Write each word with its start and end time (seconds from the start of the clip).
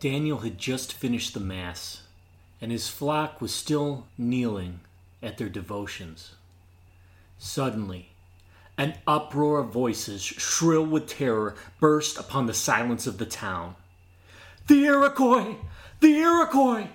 Daniel 0.00 0.38
had 0.38 0.58
just 0.58 0.92
finished 0.92 1.32
the 1.32 1.40
Mass, 1.40 2.02
and 2.60 2.70
his 2.70 2.88
flock 2.88 3.40
was 3.40 3.54
still 3.54 4.06
kneeling 4.18 4.80
at 5.22 5.38
their 5.38 5.48
devotions. 5.48 6.34
Suddenly, 7.38 8.10
an 8.76 8.94
uproar 9.06 9.60
of 9.60 9.72
voices, 9.72 10.22
shrill 10.22 10.84
with 10.84 11.08
terror, 11.08 11.54
burst 11.80 12.18
upon 12.18 12.46
the 12.46 12.54
silence 12.54 13.06
of 13.06 13.16
the 13.16 13.26
town. 13.26 13.74
The 14.66 14.84
Iroquois! 14.84 15.56
The 16.00 16.18
Iroquois! 16.18 16.88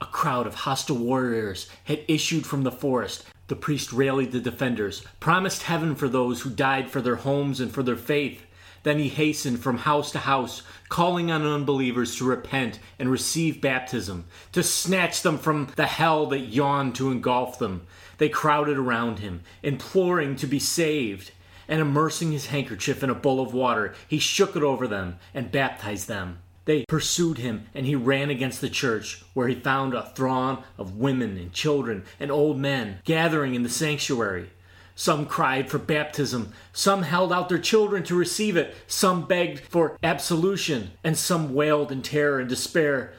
A 0.00 0.06
crowd 0.06 0.46
of 0.46 0.54
hostile 0.54 0.96
warriors 0.96 1.68
had 1.84 2.04
issued 2.08 2.46
from 2.46 2.62
the 2.62 2.72
forest. 2.72 3.24
The 3.48 3.56
priest 3.56 3.92
rallied 3.92 4.32
the 4.32 4.40
defenders, 4.40 5.02
promised 5.20 5.64
heaven 5.64 5.94
for 5.94 6.08
those 6.08 6.42
who 6.42 6.50
died 6.50 6.90
for 6.90 7.02
their 7.02 7.16
homes 7.16 7.60
and 7.60 7.72
for 7.72 7.82
their 7.82 7.96
faith. 7.96 8.46
Then 8.82 8.98
he 8.98 9.08
hastened 9.08 9.60
from 9.60 9.78
house 9.78 10.12
to 10.12 10.18
house, 10.18 10.62
calling 10.88 11.30
on 11.30 11.46
unbelievers 11.46 12.16
to 12.16 12.24
repent 12.24 12.78
and 12.98 13.10
receive 13.10 13.60
baptism, 13.60 14.24
to 14.52 14.62
snatch 14.62 15.22
them 15.22 15.38
from 15.38 15.68
the 15.76 15.86
hell 15.86 16.26
that 16.26 16.40
yawned 16.40 16.94
to 16.96 17.10
engulf 17.10 17.58
them. 17.58 17.86
They 18.18 18.28
crowded 18.28 18.78
around 18.78 19.18
him, 19.18 19.42
imploring 19.62 20.36
to 20.36 20.46
be 20.46 20.58
saved. 20.58 21.32
And 21.70 21.82
immersing 21.82 22.32
his 22.32 22.46
handkerchief 22.46 23.02
in 23.02 23.10
a 23.10 23.14
bowl 23.14 23.40
of 23.40 23.52
water, 23.52 23.94
he 24.08 24.18
shook 24.18 24.56
it 24.56 24.62
over 24.62 24.88
them 24.88 25.18
and 25.34 25.52
baptized 25.52 26.08
them. 26.08 26.38
They 26.64 26.84
pursued 26.86 27.38
him, 27.38 27.66
and 27.74 27.86
he 27.86 27.94
ran 27.94 28.28
against 28.28 28.60
the 28.60 28.68
church, 28.68 29.22
where 29.32 29.48
he 29.48 29.54
found 29.54 29.94
a 29.94 30.10
throng 30.14 30.64
of 30.76 30.96
women 30.96 31.36
and 31.38 31.52
children 31.52 32.04
and 32.20 32.30
old 32.30 32.58
men 32.58 33.00
gathering 33.04 33.54
in 33.54 33.62
the 33.62 33.70
sanctuary. 33.70 34.50
Some 35.00 35.26
cried 35.26 35.70
for 35.70 35.78
baptism, 35.78 36.52
some 36.72 37.04
held 37.04 37.32
out 37.32 37.48
their 37.48 37.60
children 37.60 38.02
to 38.02 38.16
receive 38.16 38.56
it, 38.56 38.74
some 38.88 39.28
begged 39.28 39.60
for 39.60 39.96
absolution, 40.02 40.90
and 41.04 41.16
some 41.16 41.54
wailed 41.54 41.92
in 41.92 42.02
terror 42.02 42.40
and 42.40 42.48
despair. 42.48 43.12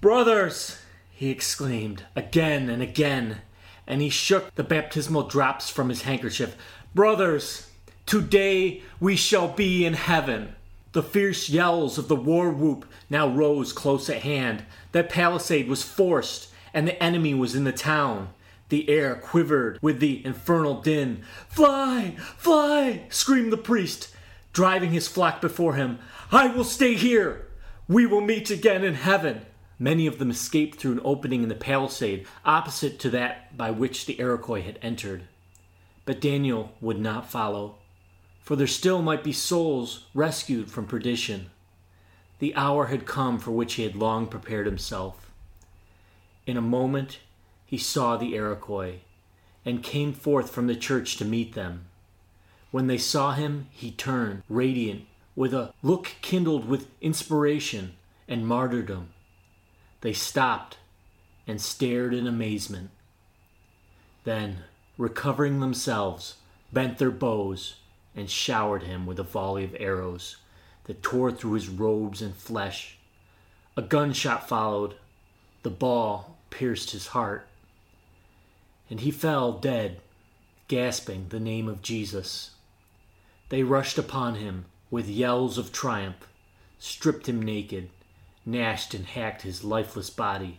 Brothers, 0.00 0.76
he 1.12 1.30
exclaimed 1.30 2.02
again 2.16 2.68
and 2.68 2.82
again, 2.82 3.42
and 3.86 4.02
he 4.02 4.08
shook 4.08 4.56
the 4.56 4.64
baptismal 4.64 5.28
drops 5.28 5.70
from 5.70 5.88
his 5.88 6.02
handkerchief. 6.02 6.56
Brothers, 6.96 7.70
today 8.06 8.82
we 8.98 9.14
shall 9.14 9.46
be 9.46 9.86
in 9.86 9.94
heaven. 9.94 10.56
The 10.90 11.04
fierce 11.04 11.48
yells 11.48 11.96
of 11.96 12.08
the 12.08 12.16
war 12.16 12.50
whoop 12.50 12.86
now 13.08 13.28
rose 13.28 13.72
close 13.72 14.10
at 14.10 14.22
hand. 14.22 14.64
That 14.90 15.10
palisade 15.10 15.68
was 15.68 15.84
forced, 15.84 16.48
and 16.74 16.88
the 16.88 17.00
enemy 17.00 17.34
was 17.34 17.54
in 17.54 17.62
the 17.62 17.70
town. 17.70 18.30
The 18.68 18.88
air 18.88 19.14
quivered 19.14 19.78
with 19.82 20.00
the 20.00 20.24
infernal 20.24 20.80
din. 20.80 21.22
Fly! 21.48 22.16
Fly! 22.36 23.06
screamed 23.10 23.52
the 23.52 23.56
priest, 23.56 24.14
driving 24.52 24.92
his 24.92 25.08
flock 25.08 25.40
before 25.40 25.74
him. 25.74 25.98
I 26.32 26.48
will 26.48 26.64
stay 26.64 26.94
here. 26.94 27.46
We 27.88 28.06
will 28.06 28.20
meet 28.20 28.50
again 28.50 28.84
in 28.84 28.94
heaven. 28.94 29.46
Many 29.78 30.06
of 30.06 30.18
them 30.18 30.30
escaped 30.30 30.78
through 30.78 30.92
an 30.92 31.00
opening 31.04 31.42
in 31.42 31.48
the 31.48 31.54
palisade 31.54 32.26
opposite 32.44 32.98
to 33.00 33.10
that 33.10 33.56
by 33.56 33.70
which 33.70 34.06
the 34.06 34.18
Iroquois 34.20 34.62
had 34.62 34.78
entered. 34.80 35.24
But 36.04 36.20
Daniel 36.20 36.72
would 36.80 36.98
not 36.98 37.30
follow 37.30 37.76
for 38.44 38.56
there 38.56 38.66
still 38.66 39.00
might 39.00 39.24
be 39.24 39.32
souls 39.32 40.04
rescued 40.12 40.70
from 40.70 40.86
perdition. 40.86 41.50
The 42.40 42.54
hour 42.54 42.86
had 42.86 43.06
come 43.06 43.38
for 43.38 43.52
which 43.52 43.74
he 43.74 43.84
had 43.84 43.96
long 43.96 44.26
prepared 44.26 44.66
himself. 44.66 45.32
In 46.46 46.58
a 46.58 46.62
moment 46.62 47.20
he 47.74 47.78
saw 47.78 48.16
the 48.16 48.36
Iroquois, 48.36 49.00
and 49.64 49.82
came 49.82 50.12
forth 50.12 50.52
from 50.52 50.68
the 50.68 50.76
church 50.76 51.16
to 51.16 51.24
meet 51.24 51.54
them. 51.54 51.86
When 52.70 52.86
they 52.86 52.98
saw 52.98 53.32
him, 53.32 53.66
he 53.72 53.90
turned, 53.90 54.44
radiant, 54.48 55.06
with 55.34 55.52
a 55.52 55.74
look 55.82 56.12
kindled 56.22 56.68
with 56.68 56.86
inspiration 57.00 57.96
and 58.28 58.46
martyrdom. 58.46 59.08
They 60.02 60.12
stopped 60.12 60.76
and 61.48 61.60
stared 61.60 62.14
in 62.14 62.28
amazement. 62.28 62.90
Then, 64.22 64.58
recovering 64.96 65.58
themselves, 65.58 66.36
bent 66.72 66.98
their 66.98 67.10
bows 67.10 67.74
and 68.14 68.30
showered 68.30 68.84
him 68.84 69.04
with 69.04 69.18
a 69.18 69.24
volley 69.24 69.64
of 69.64 69.74
arrows 69.80 70.36
that 70.84 71.02
tore 71.02 71.32
through 71.32 71.54
his 71.54 71.68
robes 71.68 72.22
and 72.22 72.36
flesh. 72.36 72.98
A 73.76 73.82
gunshot 73.82 74.48
followed. 74.48 74.94
The 75.64 75.70
ball 75.70 76.36
pierced 76.50 76.92
his 76.92 77.08
heart. 77.08 77.48
And 78.90 79.00
he 79.00 79.10
fell 79.10 79.52
dead, 79.52 80.00
gasping 80.68 81.26
the 81.28 81.40
name 81.40 81.68
of 81.68 81.82
Jesus. 81.82 82.50
They 83.48 83.62
rushed 83.62 83.98
upon 83.98 84.36
him 84.36 84.66
with 84.90 85.08
yells 85.08 85.58
of 85.58 85.72
triumph, 85.72 86.28
stripped 86.78 87.28
him 87.28 87.42
naked, 87.42 87.90
gnashed 88.46 88.94
and 88.94 89.06
hacked 89.06 89.42
his 89.42 89.64
lifeless 89.64 90.10
body, 90.10 90.58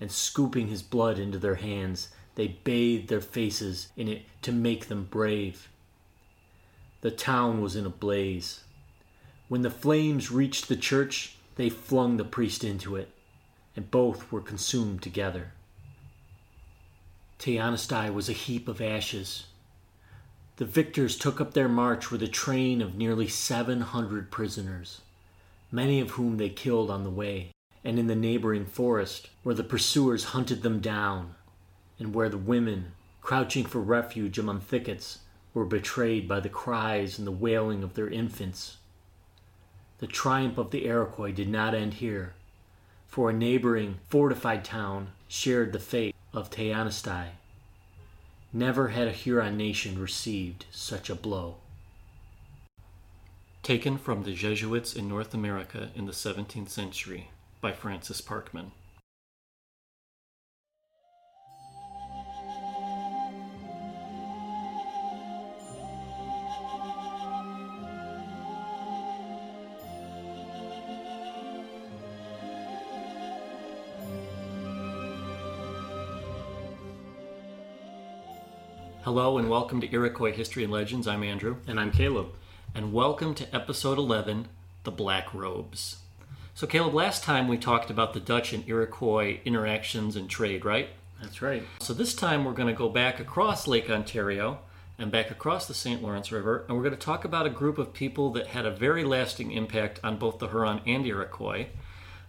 and 0.00 0.10
scooping 0.10 0.68
his 0.68 0.82
blood 0.82 1.18
into 1.18 1.38
their 1.38 1.54
hands, 1.54 2.08
they 2.34 2.48
bathed 2.48 3.08
their 3.08 3.20
faces 3.20 3.88
in 3.96 4.08
it 4.08 4.22
to 4.42 4.52
make 4.52 4.86
them 4.86 5.04
brave. 5.10 5.68
The 7.00 7.10
town 7.10 7.60
was 7.60 7.76
in 7.76 7.86
a 7.86 7.90
blaze. 7.90 8.64
When 9.48 9.62
the 9.62 9.70
flames 9.70 10.30
reached 10.30 10.68
the 10.68 10.76
church, 10.76 11.36
they 11.56 11.68
flung 11.68 12.16
the 12.16 12.24
priest 12.24 12.64
into 12.64 12.96
it, 12.96 13.10
and 13.76 13.90
both 13.90 14.32
were 14.32 14.40
consumed 14.40 15.02
together. 15.02 15.52
Teanastai 17.44 18.10
was 18.10 18.30
a 18.30 18.32
heap 18.32 18.68
of 18.68 18.80
ashes. 18.80 19.44
The 20.56 20.64
victors 20.64 21.18
took 21.18 21.42
up 21.42 21.52
their 21.52 21.68
march 21.68 22.10
with 22.10 22.22
a 22.22 22.26
train 22.26 22.80
of 22.80 22.94
nearly 22.94 23.28
700 23.28 24.30
prisoners, 24.30 25.02
many 25.70 26.00
of 26.00 26.12
whom 26.12 26.38
they 26.38 26.48
killed 26.48 26.90
on 26.90 27.04
the 27.04 27.10
way, 27.10 27.50
and 27.84 27.98
in 27.98 28.06
the 28.06 28.16
neighboring 28.16 28.64
forest, 28.64 29.28
where 29.42 29.54
the 29.54 29.62
pursuers 29.62 30.32
hunted 30.32 30.62
them 30.62 30.80
down, 30.80 31.34
and 31.98 32.14
where 32.14 32.30
the 32.30 32.38
women, 32.38 32.92
crouching 33.20 33.66
for 33.66 33.82
refuge 33.82 34.38
among 34.38 34.60
thickets, 34.60 35.18
were 35.52 35.66
betrayed 35.66 36.26
by 36.26 36.40
the 36.40 36.48
cries 36.48 37.18
and 37.18 37.26
the 37.26 37.30
wailing 37.30 37.82
of 37.82 37.92
their 37.92 38.08
infants. 38.08 38.78
The 39.98 40.06
triumph 40.06 40.56
of 40.56 40.70
the 40.70 40.86
Iroquois 40.86 41.32
did 41.32 41.50
not 41.50 41.74
end 41.74 41.92
here, 41.92 42.32
for 43.06 43.28
a 43.28 43.34
neighboring 43.34 43.98
fortified 44.08 44.64
town 44.64 45.08
shared 45.28 45.74
the 45.74 45.78
fate 45.78 46.14
of 46.34 46.50
Teanastai. 46.50 47.28
Never 48.52 48.88
had 48.88 49.08
a 49.08 49.12
Huron 49.12 49.56
nation 49.56 50.00
received 50.00 50.66
such 50.70 51.08
a 51.08 51.14
blow. 51.14 51.56
Taken 53.62 53.96
from 53.96 54.24
the 54.24 54.34
Jesuits 54.34 54.94
in 54.94 55.08
North 55.08 55.32
America 55.32 55.90
in 55.94 56.06
the 56.06 56.12
17th 56.12 56.68
century 56.68 57.30
by 57.60 57.72
Francis 57.72 58.20
Parkman. 58.20 58.72
Hello 79.04 79.36
and 79.36 79.50
welcome 79.50 79.82
to 79.82 79.92
Iroquois 79.92 80.32
History 80.32 80.64
and 80.64 80.72
Legends. 80.72 81.06
I'm 81.06 81.22
Andrew. 81.22 81.58
And 81.66 81.78
I'm 81.78 81.92
Caleb. 81.92 82.28
And 82.74 82.90
welcome 82.90 83.34
to 83.34 83.54
episode 83.54 83.98
11 83.98 84.48
The 84.84 84.90
Black 84.90 85.34
Robes. 85.34 85.98
So, 86.54 86.66
Caleb, 86.66 86.94
last 86.94 87.22
time 87.22 87.46
we 87.46 87.58
talked 87.58 87.90
about 87.90 88.14
the 88.14 88.20
Dutch 88.20 88.54
and 88.54 88.66
Iroquois 88.66 89.40
interactions 89.44 90.16
and 90.16 90.30
trade, 90.30 90.64
right? 90.64 90.88
That's 91.20 91.42
right. 91.42 91.64
So, 91.80 91.92
this 91.92 92.14
time 92.14 92.46
we're 92.46 92.54
going 92.54 92.68
to 92.68 92.72
go 92.72 92.88
back 92.88 93.20
across 93.20 93.68
Lake 93.68 93.90
Ontario 93.90 94.60
and 94.96 95.12
back 95.12 95.30
across 95.30 95.68
the 95.68 95.74
St. 95.74 96.02
Lawrence 96.02 96.32
River, 96.32 96.64
and 96.66 96.74
we're 96.74 96.84
going 96.84 96.96
to 96.96 96.98
talk 96.98 97.26
about 97.26 97.44
a 97.44 97.50
group 97.50 97.76
of 97.76 97.92
people 97.92 98.30
that 98.30 98.46
had 98.46 98.64
a 98.64 98.70
very 98.70 99.04
lasting 99.04 99.52
impact 99.52 100.00
on 100.02 100.16
both 100.16 100.38
the 100.38 100.48
Huron 100.48 100.80
and 100.86 101.06
Iroquois. 101.06 101.66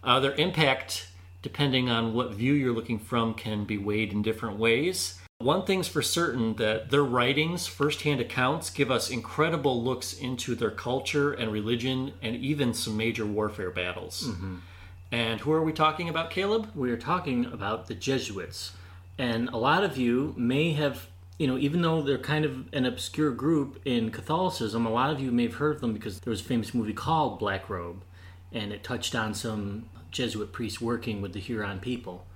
Uh, 0.04 0.20
their 0.20 0.34
impact, 0.34 1.08
depending 1.40 1.88
on 1.88 2.12
what 2.12 2.34
view 2.34 2.52
you're 2.52 2.74
looking 2.74 2.98
from, 2.98 3.32
can 3.32 3.64
be 3.64 3.78
weighed 3.78 4.12
in 4.12 4.20
different 4.20 4.58
ways. 4.58 5.18
One 5.38 5.64
thing's 5.64 5.86
for 5.86 6.02
certain 6.02 6.54
that 6.54 6.90
their 6.90 7.04
writings, 7.04 7.66
firsthand 7.66 8.20
accounts, 8.20 8.70
give 8.70 8.90
us 8.90 9.10
incredible 9.10 9.80
looks 9.82 10.12
into 10.12 10.54
their 10.54 10.70
culture 10.70 11.32
and 11.32 11.52
religion 11.52 12.14
and 12.22 12.34
even 12.36 12.72
some 12.72 12.96
major 12.96 13.26
warfare 13.26 13.70
battles. 13.70 14.28
Mm-hmm. 14.28 14.56
And 15.12 15.40
who 15.40 15.52
are 15.52 15.62
we 15.62 15.72
talking 15.72 16.08
about, 16.08 16.30
Caleb? 16.30 16.70
We 16.74 16.90
are 16.90 16.96
talking 16.96 17.44
about 17.44 17.86
the 17.86 17.94
Jesuits. 17.94 18.72
And 19.18 19.48
a 19.50 19.56
lot 19.56 19.84
of 19.84 19.98
you 19.98 20.34
may 20.36 20.72
have, 20.72 21.06
you 21.38 21.46
know, 21.46 21.58
even 21.58 21.82
though 21.82 22.02
they're 22.02 22.18
kind 22.18 22.44
of 22.44 22.72
an 22.72 22.86
obscure 22.86 23.30
group 23.30 23.80
in 23.84 24.10
Catholicism, 24.10 24.84
a 24.84 24.90
lot 24.90 25.10
of 25.10 25.20
you 25.20 25.30
may 25.30 25.44
have 25.44 25.54
heard 25.54 25.76
of 25.76 25.80
them 25.80 25.92
because 25.92 26.18
there 26.20 26.30
was 26.32 26.40
a 26.40 26.44
famous 26.44 26.74
movie 26.74 26.92
called 26.92 27.38
Black 27.38 27.68
Robe, 27.70 28.02
and 28.52 28.72
it 28.72 28.82
touched 28.82 29.14
on 29.14 29.32
some 29.32 29.90
Jesuit 30.10 30.52
priests 30.52 30.80
working 30.80 31.20
with 31.22 31.34
the 31.34 31.40
Huron 31.40 31.78
people 31.78 32.26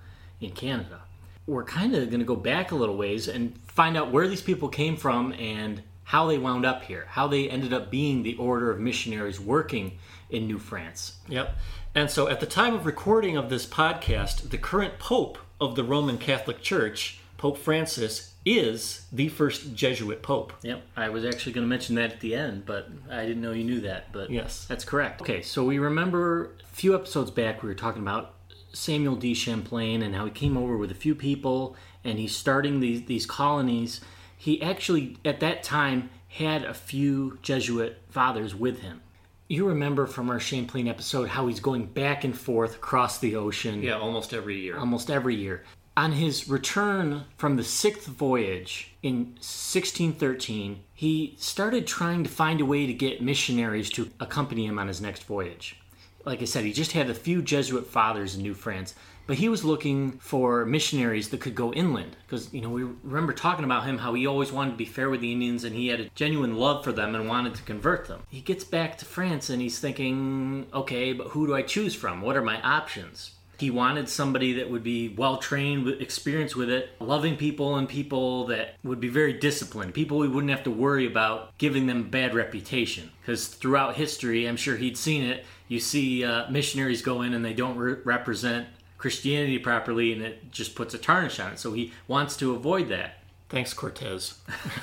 in 0.41 0.53
Canada 0.53 1.01
we're 1.47 1.65
kind 1.65 1.95
of 1.95 2.09
going 2.11 2.21
to 2.21 2.27
go 2.27 2.37
back 2.37 2.71
a 2.71 2.75
little 2.77 2.97
ways 2.97 3.29
and 3.29 3.57
find 3.67 3.97
out 3.97 4.13
where 4.13 4.29
these 4.29 4.43
people 4.43 4.69
came 4.69 4.97
from 4.97 5.33
and 5.33 5.83
how 6.05 6.27
they 6.27 6.39
wound 6.39 6.65
up 6.65 6.83
here, 6.85 7.07
how 7.11 7.27
they 7.27 7.49
ended 7.49 7.73
up 7.73 7.91
being 7.91 8.23
the 8.23 8.37
order 8.37 8.71
of 8.71 8.79
missionaries 8.81 9.41
working 9.41 9.99
in 10.29 10.47
New 10.47 10.59
France. 10.59 11.19
Yep. 11.29 11.57
And 11.95 12.11
so 12.11 12.29
at 12.29 12.41
the 12.41 12.47
time 12.47 12.75
of 12.75 12.87
recording 12.87 13.37
of 13.37 13.51
this 13.51 13.67
podcast, 13.67 14.51
the 14.51 14.59
current 14.59 14.99
Pope 14.99 15.39
of 15.61 15.75
the 15.77 15.85
Roman 15.85 16.19
Catholic 16.19 16.63
Church, 16.63 17.21
Pope 17.37 17.59
Francis, 17.59 18.35
is 18.45 19.07
the 19.13 19.29
first 19.29 19.75
Jesuit 19.75 20.23
Pope. 20.23 20.53
Yep, 20.63 20.83
I 20.97 21.11
was 21.11 21.25
actually 21.25 21.53
going 21.53 21.65
to 21.65 21.69
mention 21.69 21.95
that 21.97 22.13
at 22.13 22.21
the 22.21 22.35
end, 22.35 22.65
but 22.65 22.89
I 23.11 23.27
didn't 23.27 23.43
know 23.43 23.53
you 23.53 23.65
knew 23.65 23.81
that. 23.83 24.13
But 24.13 24.31
Yes. 24.31 24.65
that's 24.67 24.85
correct. 24.85 25.21
Okay, 25.21 25.43
so 25.43 25.65
we 25.65 25.79
remember 25.79 26.53
a 26.63 26.75
few 26.75 26.95
episodes 26.95 27.31
back 27.31 27.63
we 27.63 27.69
were 27.69 27.75
talking 27.75 28.03
about 28.03 28.35
Samuel 28.73 29.17
de 29.17 29.35
Champlain 29.35 30.03
and 30.03 30.15
how 30.15 30.25
he 30.25 30.31
came 30.31 30.57
over 30.57 30.77
with 30.77 30.91
a 30.91 30.95
few 30.95 31.15
people 31.15 31.77
and 32.05 32.19
he's 32.19 32.35
starting 32.35 32.81
these 32.81 33.05
these 33.05 33.27
colonies. 33.27 34.01
He 34.37 34.61
actually 34.63 35.17
at 35.25 35.41
that 35.41 35.63
time 35.63 36.11
had 36.29 36.65
a 36.65 36.75
few 36.75 37.39
Jesuit 37.43 38.01
fathers 38.09 38.55
with 38.55 38.81
him. 38.81 39.01
You 39.49 39.67
remember 39.67 40.07
from 40.07 40.31
our 40.31 40.39
Champlain 40.39 40.87
episode 40.87 41.29
how 41.31 41.49
he's 41.49 41.59
going 41.59 41.87
back 41.87 42.23
and 42.23 42.39
forth 42.39 42.77
across 42.77 43.19
the 43.19 43.35
ocean 43.35 43.83
Yeah, 43.83 43.99
almost 43.99 44.33
every 44.33 44.61
year. 44.61 44.79
almost 44.79 45.11
every 45.11 45.35
year. 45.35 45.65
On 45.97 46.13
his 46.13 46.49
return 46.49 47.25
from 47.37 47.57
the 47.57 47.65
sixth 47.65 48.07
voyage 48.07 48.93
in 49.03 49.35
1613, 49.41 50.85
he 50.95 51.35
started 51.39 51.87
trying 51.87 52.23
to 52.25 52.31
find 52.31 52.61
a 52.61 52.65
way 52.65 52.87
to 52.87 52.95
get 52.95 53.21
missionaries 53.21 53.91
to 53.91 54.09
accompany 54.21 54.67
him 54.67 54.79
on 54.79 54.87
his 54.87 55.01
next 55.01 55.25
voyage. 55.25 55.77
Like 56.25 56.43
I 56.43 56.45
said, 56.45 56.65
he 56.65 56.73
just 56.73 56.93
had 56.93 57.09
a 57.09 57.15
few 57.15 57.43
Jesuit 57.43 57.87
fathers 57.87 58.35
in 58.35 58.43
New 58.43 58.55
France, 58.55 58.95
but 59.27 59.39
he 59.39 59.49
was 59.49 59.65
looking 59.65 60.13
for 60.19 60.67
missionaries 60.67 61.29
that 61.31 61.41
could 61.41 61.55
go 61.55 61.73
inland. 61.73 62.17
Because, 62.27 62.53
you 62.53 62.61
know, 62.61 62.69
we 62.69 62.83
remember 62.83 63.33
talking 63.33 63.65
about 63.65 63.85
him 63.85 63.99
how 63.99 64.15
he 64.15 64.27
always 64.27 64.53
wanted 64.53 64.73
to 64.73 64.77
be 64.77 64.85
fair 64.85 65.09
with 65.09 65.21
the 65.21 65.33
Indians 65.33 65.65
and 65.65 65.75
he 65.75 65.89
had 65.89 66.01
a 66.01 66.11
genuine 66.15 66.57
love 66.57 66.85
for 66.85 66.93
them 66.93 67.15
and 67.15 67.29
wanted 67.29 67.55
to 67.55 67.63
convert 67.63 68.07
them. 68.07 68.23
He 68.29 68.41
gets 68.41 68.65
back 68.65 68.99
to 68.99 69.05
France 69.05 69.49
and 69.49 69.63
he's 69.63 69.79
thinking, 69.79 70.67
okay, 70.75 71.13
but 71.13 71.29
who 71.29 71.47
do 71.47 71.55
I 71.55 71.63
choose 71.63 71.95
from? 71.95 72.21
What 72.23 72.37
are 72.37 72.43
my 72.43 72.61
options? 72.61 73.33
He 73.61 73.71
wanted 73.71 74.09
somebody 74.09 74.55
that 74.55 74.71
would 74.71 74.83
be 74.83 75.11
well 75.11 75.37
trained, 75.37 75.85
with 75.85 76.01
experience 76.01 76.57
with 76.57 76.71
it, 76.71 76.93
loving 76.99 77.37
people, 77.37 77.77
and 77.77 77.87
people 77.87 78.47
that 78.47 78.77
would 78.83 79.01
be 79.01 79.09
very 79.09 79.35
disciplined. 79.35 79.93
People 79.93 80.17
we 80.17 80.29
wouldn't 80.29 80.51
have 80.51 80.65
to 80.65 80.71
worry 80.71 81.07
about 81.07 81.57
giving 81.59 81.87
them 81.87 82.09
bad 82.09 82.35
reputation. 82.35 83.11
Because 83.21 83.49
throughout 83.49 83.97
history, 83.97 84.47
I'm 84.47 84.57
sure 84.57 84.77
he'd 84.77 84.97
seen 84.97 85.25
it. 85.25 85.45
You 85.71 85.79
see 85.79 86.25
uh, 86.25 86.51
missionaries 86.51 87.01
go 87.01 87.23
in 87.23 87.33
and 87.33 87.45
they 87.45 87.55
don't 87.55 87.79
re- 87.79 87.95
represent 88.03 88.67
Christianity 88.99 89.57
properly, 89.57 90.13
and 90.13 90.21
it 90.21 90.51
just 90.51 90.75
puts 90.75 90.95
a 90.95 90.99
tarnish 90.99 91.39
on 91.39 91.53
it. 91.53 91.61
So 91.61 91.73
he 91.75 91.93
wants 92.09 92.37
to 92.39 92.57
avoid 92.57 92.89
that. 92.89 93.21
Thanks, 93.49 93.73
Cortez. 93.73 94.41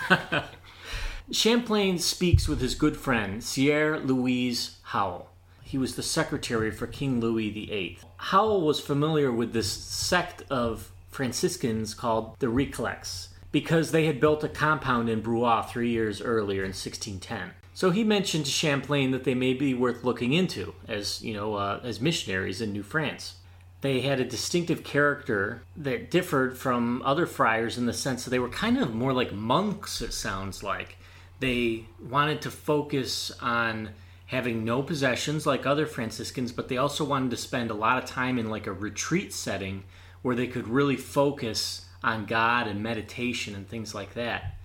Champlain 1.31 1.99
speaks 1.99 2.47
with 2.47 2.61
his 2.61 2.73
good 2.73 2.95
friend, 2.95 3.43
Sieur 3.43 3.99
Louise 3.99 4.77
Howell. 4.83 5.29
He 5.61 5.77
was 5.77 5.97
the 5.97 6.03
secretary 6.03 6.71
for 6.71 6.87
King 6.87 7.19
Louis 7.19 7.49
VIII. 7.49 7.99
Howell 8.15 8.61
was 8.61 8.79
familiar 8.79 9.29
with 9.29 9.51
this 9.51 9.69
sect 9.69 10.43
of 10.49 10.89
Franciscans 11.09 11.93
called 11.93 12.39
the 12.39 12.47
Recollects 12.47 13.27
because 13.51 13.91
they 13.91 14.05
had 14.05 14.21
built 14.21 14.45
a 14.45 14.49
compound 14.49 15.09
in 15.09 15.21
Brouage 15.21 15.67
three 15.67 15.89
years 15.89 16.21
earlier 16.21 16.61
in 16.61 16.69
1610. 16.69 17.51
So 17.77 17.91
he 17.91 18.03
mentioned 18.03 18.45
to 18.45 18.51
Champlain 18.51 19.11
that 19.11 19.23
they 19.23 19.35
may 19.35 19.53
be 19.53 19.75
worth 19.75 20.03
looking 20.03 20.33
into 20.33 20.73
as, 20.87 21.21
you 21.21 21.31
know, 21.31 21.53
uh, 21.53 21.79
as 21.83 22.01
missionaries 22.01 22.59
in 22.59 22.73
New 22.73 22.81
France. 22.81 23.35
They 23.81 24.01
had 24.01 24.19
a 24.19 24.25
distinctive 24.25 24.83
character 24.83 25.61
that 25.75 26.09
differed 26.09 26.57
from 26.57 27.03
other 27.03 27.27
friars 27.27 27.77
in 27.77 27.85
the 27.85 27.93
sense 27.93 28.23
that 28.23 28.31
they 28.31 28.39
were 28.39 28.49
kind 28.49 28.79
of 28.79 28.95
more 28.95 29.13
like 29.13 29.31
monks, 29.31 30.01
it 30.01 30.13
sounds 30.13 30.63
like. 30.63 30.97
They 31.39 31.85
wanted 32.01 32.41
to 32.41 32.49
focus 32.49 33.31
on 33.43 33.91
having 34.25 34.65
no 34.65 34.81
possessions 34.81 35.45
like 35.45 35.67
other 35.67 35.85
Franciscans, 35.85 36.51
but 36.51 36.69
they 36.69 36.77
also 36.77 37.05
wanted 37.05 37.29
to 37.29 37.37
spend 37.37 37.69
a 37.69 37.75
lot 37.75 38.01
of 38.01 38.09
time 38.09 38.39
in 38.39 38.49
like 38.49 38.65
a 38.65 38.73
retreat 38.73 39.31
setting 39.31 39.83
where 40.23 40.35
they 40.35 40.47
could 40.47 40.67
really 40.67 40.97
focus 40.97 41.85
on 42.03 42.25
God 42.25 42.65
and 42.65 42.81
meditation 42.81 43.53
and 43.53 43.69
things 43.69 43.93
like 43.93 44.15
that. 44.15 44.56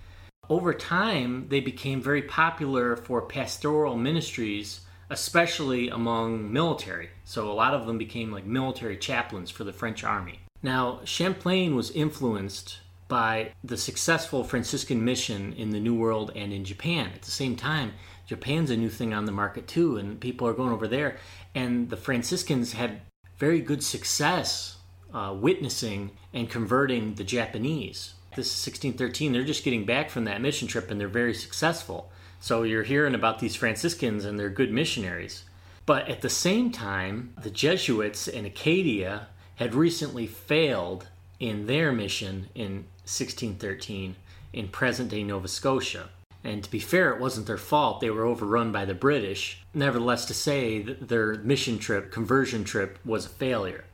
Over 0.51 0.75
time, 0.75 1.47
they 1.49 1.61
became 1.61 2.03
very 2.03 2.23
popular 2.23 2.97
for 2.97 3.23
pastoral 3.23 3.97
ministries, 3.97 4.81
especially 5.09 5.89
among 5.89 6.53
military. 6.53 7.11
So 7.25 7.51
a 7.51 7.55
lot 7.55 7.75
of 7.75 7.87
them 7.87 7.97
became 7.97 8.33
like 8.33 8.45
military 8.45 8.97
chaplains 8.97 9.51
for 9.51 9.65
the 9.65 9.73
French 9.73 10.03
army. 10.03 10.41
Now, 10.63 11.01
Champlain 11.05 11.77
was 11.77 11.91
influenced 11.93 12.81
by 13.09 13.53
the 13.63 13.77
successful 13.77 14.43
Franciscan 14.43 15.05
mission 15.05 15.53
in 15.53 15.71
the 15.71 15.81
New 15.81 15.95
World 15.95 16.33
and 16.35 16.53
in 16.53 16.65
Japan. 16.65 17.11
At 17.15 17.23
the 17.23 17.31
same 17.31 17.57
time, 17.57 17.93
Japan's 18.27 18.71
a 18.71 18.77
new 18.77 18.91
thing 18.91 19.15
on 19.15 19.27
the 19.27 19.33
market 19.33 19.69
too, 19.69 19.97
and 19.97 20.21
people 20.21 20.49
are 20.49 20.55
going 20.55 20.73
over 20.73 20.89
there. 20.89 21.19
And 21.55 21.89
the 21.89 21.97
Franciscans 21.97 22.73
had 22.73 23.01
very 23.39 23.61
good 23.61 23.83
success 23.83 24.77
uh, 25.15 25.35
witnessing 25.39 26.11
and 26.33 26.51
converting 26.51 27.15
the 27.15 27.25
Japanese. 27.25 28.15
This 28.35 28.47
is 28.47 28.67
1613. 28.67 29.33
They're 29.33 29.45
just 29.45 29.65
getting 29.65 29.85
back 29.85 30.09
from 30.09 30.25
that 30.25 30.41
mission 30.41 30.67
trip 30.67 30.91
and 30.91 30.99
they're 30.99 31.09
very 31.09 31.35
successful. 31.35 32.11
So 32.41 32.63
you're 32.63 32.83
hearing 32.83 33.15
about 33.15 33.41
these 33.41 33.55
Franciscans 33.55 34.25
and 34.25 34.41
they're 34.41 34.49
good 34.49 34.73
missionaries. 34.73 35.45
But 35.85 36.09
at 36.09 36.23
the 36.23 36.31
same 36.31 36.71
time, 36.71 37.35
the 37.43 37.51
Jesuits 37.51 38.29
in 38.29 38.47
Acadia 38.47 39.27
had 39.57 39.75
recently 39.75 40.27
failed 40.27 41.09
in 41.39 41.67
their 41.67 41.93
mission 41.93 42.49
in 42.55 42.87
1613 43.05 44.17
in 44.53 44.69
present 44.69 45.11
day 45.11 45.23
Nova 45.23 45.49
Scotia. 45.49 46.09
And 46.43 46.65
to 46.65 46.71
be 46.71 46.81
fair, 46.81 47.13
it 47.13 47.21
wasn't 47.21 47.47
their 47.47 47.59
fault. 47.59 48.01
They 48.01 48.11
were 48.11 48.25
overrun 48.25 48.73
by 48.73 48.85
the 48.87 48.95
British. 48.95 49.63
Nevertheless, 49.75 50.25
to 50.27 50.35
say 50.35 50.83
that 50.83 51.09
their 51.09 51.35
mission 51.35 51.79
trip, 51.79 52.11
conversion 52.11 52.65
trip, 52.65 52.99
was 53.05 53.27
a 53.27 53.31
failure. 53.31 53.85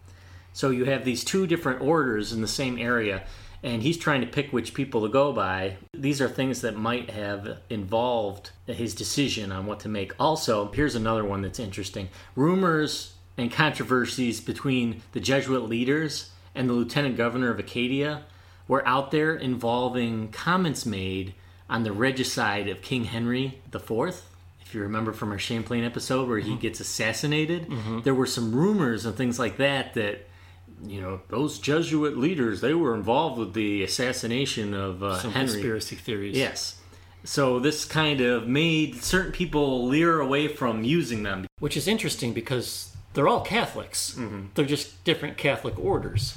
So 0.53 0.71
you 0.71 0.87
have 0.87 1.05
these 1.05 1.25
two 1.25 1.47
different 1.47 1.83
orders 1.83 2.33
in 2.33 2.41
the 2.41 2.49
same 2.49 2.79
area, 2.79 3.25
and 3.63 3.83
he's 3.83 3.97
trying 3.97 4.21
to 4.21 4.27
pick 4.27 4.53
which 4.53 4.75
people 4.75 5.03
to 5.03 5.09
go 5.09 5.33
by. 5.33 5.77
These 5.93 6.21
are 6.21 6.29
things 6.29 6.61
that 6.61 6.77
might 6.77 7.11
have 7.11 7.59
involved 7.69 8.51
his 8.67 8.95
decision 8.95 9.51
on 9.51 9.67
what 9.67 9.81
to 9.81 9.89
make. 9.89 10.13
Also, 10.21 10.71
here's 10.73 10.95
another 10.95 11.25
one 11.25 11.43
that's 11.43 11.59
interesting 11.59 12.09
rumors 12.37 13.15
and 13.37 13.51
controversies 13.51 14.41
between 14.41 15.03
the 15.13 15.21
Jesuit 15.21 15.69
leaders 15.69 16.31
and 16.55 16.69
the 16.69 16.75
lieutenant 16.75 17.17
governor 17.17 17.51
of 17.51 17.59
Acadia 17.59 18.25
were 18.67 18.87
out 18.87 19.11
there 19.11 19.35
involving 19.35 20.31
comments 20.31 20.85
made 20.85 21.35
on 21.71 21.83
the 21.83 21.93
regicide 21.93 22.69
of 22.69 22.83
King 22.83 23.05
Henry 23.05 23.61
IV. 23.73 24.23
If 24.61 24.75
you 24.75 24.83
remember 24.83 25.13
from 25.13 25.33
our 25.33 25.39
Champlain 25.39 25.85
episode 25.85 26.29
where 26.29 26.39
he 26.39 26.51
mm-hmm. 26.51 26.61
gets 26.61 26.81
assassinated, 26.81 27.69
mm-hmm. 27.69 28.01
there 28.03 28.15
were 28.15 28.27
some 28.27 28.55
rumors 28.55 29.07
and 29.07 29.17
things 29.17 29.39
like 29.39 29.57
that 29.57 29.95
that 29.95 30.28
you 30.85 31.01
know 31.01 31.21
those 31.29 31.59
Jesuit 31.59 32.17
leaders 32.17 32.61
they 32.61 32.75
were 32.75 32.95
involved 32.95 33.39
with 33.39 33.55
the 33.55 33.83
assassination 33.83 34.75
of 34.75 35.03
uh, 35.03 35.19
Some 35.19 35.33
Henry. 35.33 35.53
conspiracy 35.53 35.97
theories. 35.97 36.37
Yes. 36.37 36.81
So 37.25 37.59
this 37.59 37.85
kind 37.85 38.21
of 38.21 38.47
made 38.47 39.03
certain 39.03 39.33
people 39.33 39.87
leer 39.87 40.21
away 40.21 40.49
from 40.49 40.85
using 40.85 41.25
them. 41.25 41.47
Which 41.59 41.77
is 41.77 41.89
interesting 41.89 42.33
because 42.33 42.97
they're 43.15 43.29
all 43.29 43.41
Catholics. 43.41 44.19
They're 44.55 44.65
just 44.65 45.03
different 45.05 45.37
Catholic 45.37 45.79
orders. 45.79 46.35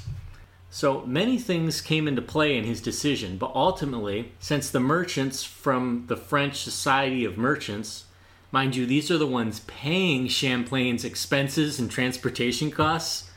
So 0.70 1.02
many 1.06 1.38
things 1.38 1.80
came 1.82 2.08
into 2.08 2.22
play 2.22 2.56
in 2.56 2.64
his 2.64 2.80
decision, 2.80 3.36
but 3.36 3.52
ultimately, 3.54 4.32
since 4.40 4.70
the 4.70 4.80
merchants 4.80 5.44
from 5.44 6.04
the 6.08 6.16
French 6.16 6.62
Society 6.62 7.24
of 7.26 7.36
Merchants, 7.36 8.06
mind 8.50 8.74
you, 8.74 8.86
these 8.86 9.10
are 9.10 9.18
the 9.18 9.26
ones 9.26 9.60
paying 9.60 10.28
Champlain's 10.28 11.04
expenses 11.04 11.78
and 11.78 11.90
transportation 11.90 12.70
costs, 12.70 13.30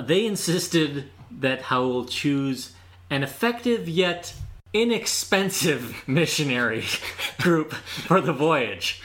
they 0.00 0.26
insisted 0.26 1.10
that 1.30 1.62
Howell 1.62 2.06
choose 2.06 2.72
an 3.10 3.22
effective 3.22 3.88
yet 3.88 4.34
inexpensive 4.72 6.02
missionary 6.06 6.84
group 7.40 7.72
for 7.72 8.20
the 8.20 8.32
voyage. 8.32 9.02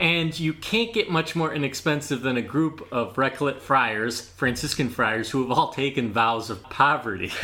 And 0.00 0.38
you 0.38 0.52
can't 0.52 0.92
get 0.92 1.08
much 1.08 1.36
more 1.36 1.54
inexpensive 1.54 2.22
than 2.22 2.36
a 2.36 2.42
group 2.42 2.88
of 2.90 3.14
Recollet 3.14 3.60
friars, 3.60 4.20
Franciscan 4.20 4.88
friars, 4.88 5.30
who 5.30 5.42
have 5.42 5.56
all 5.56 5.72
taken 5.72 6.12
vows 6.12 6.50
of 6.50 6.62
poverty. 6.64 7.30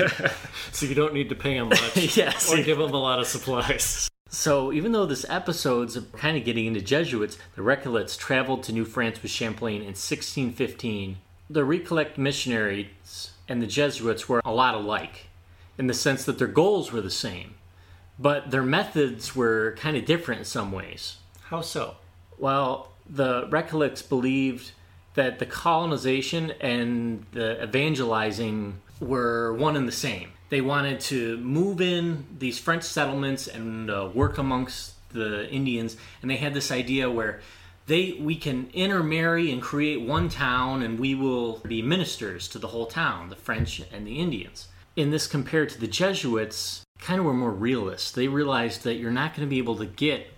So 0.72 0.86
you 0.86 0.94
don't 0.94 1.14
need 1.14 1.28
to 1.28 1.34
pay 1.34 1.58
them 1.58 1.68
much. 1.68 2.16
Yes. 2.16 2.52
Or 2.52 2.62
give 2.62 2.78
them 2.78 2.92
a 2.92 2.96
lot 2.96 3.18
of 3.18 3.26
supplies. 3.26 4.08
So, 4.28 4.72
even 4.72 4.92
though 4.92 5.06
this 5.06 5.26
episode's 5.28 5.98
kind 6.16 6.36
of 6.36 6.44
getting 6.44 6.66
into 6.66 6.80
Jesuits, 6.80 7.36
the 7.56 7.62
Recollets 7.62 8.16
traveled 8.16 8.62
to 8.64 8.72
New 8.72 8.84
France 8.84 9.20
with 9.20 9.30
Champlain 9.30 9.80
in 9.80 9.88
1615. 9.88 11.16
The 11.52 11.64
Recollect 11.64 12.16
missionaries 12.16 13.32
and 13.48 13.60
the 13.60 13.66
Jesuits 13.66 14.28
were 14.28 14.40
a 14.44 14.52
lot 14.52 14.76
alike 14.76 15.26
in 15.76 15.88
the 15.88 15.94
sense 15.94 16.24
that 16.24 16.38
their 16.38 16.46
goals 16.46 16.92
were 16.92 17.00
the 17.00 17.10
same, 17.10 17.54
but 18.20 18.52
their 18.52 18.62
methods 18.62 19.34
were 19.34 19.74
kind 19.76 19.96
of 19.96 20.04
different 20.04 20.38
in 20.38 20.44
some 20.44 20.70
ways. 20.70 21.16
How 21.46 21.60
so? 21.60 21.96
Well, 22.38 22.92
the 23.04 23.48
Recollects 23.50 24.00
believed 24.00 24.70
that 25.14 25.40
the 25.40 25.46
colonization 25.46 26.52
and 26.60 27.26
the 27.32 27.60
evangelizing 27.60 28.80
were 29.00 29.52
one 29.52 29.74
and 29.74 29.88
the 29.88 29.92
same. 29.92 30.30
They 30.50 30.60
wanted 30.60 31.00
to 31.00 31.36
move 31.38 31.80
in 31.80 32.26
these 32.38 32.60
French 32.60 32.84
settlements 32.84 33.48
and 33.48 33.90
uh, 33.90 34.08
work 34.14 34.38
amongst 34.38 34.94
the 35.12 35.50
Indians, 35.50 35.96
and 36.22 36.30
they 36.30 36.36
had 36.36 36.54
this 36.54 36.70
idea 36.70 37.10
where 37.10 37.40
they 37.90 38.12
we 38.12 38.36
can 38.36 38.70
intermarry 38.72 39.50
and 39.50 39.60
create 39.60 40.00
one 40.00 40.28
town, 40.28 40.82
and 40.82 40.98
we 40.98 41.14
will 41.14 41.58
be 41.58 41.82
ministers 41.82 42.46
to 42.48 42.58
the 42.58 42.68
whole 42.68 42.86
town, 42.86 43.28
the 43.28 43.36
French 43.36 43.82
and 43.92 44.06
the 44.06 44.20
Indians. 44.20 44.68
In 44.94 45.10
this, 45.10 45.26
compared 45.26 45.70
to 45.70 45.80
the 45.80 45.88
Jesuits, 45.88 46.84
kind 47.00 47.18
of 47.18 47.26
were 47.26 47.34
more 47.34 47.50
realists. 47.50 48.12
They 48.12 48.28
realized 48.28 48.84
that 48.84 48.94
you're 48.94 49.10
not 49.10 49.34
going 49.34 49.46
to 49.46 49.50
be 49.50 49.58
able 49.58 49.76
to 49.76 49.86
get 49.86 50.28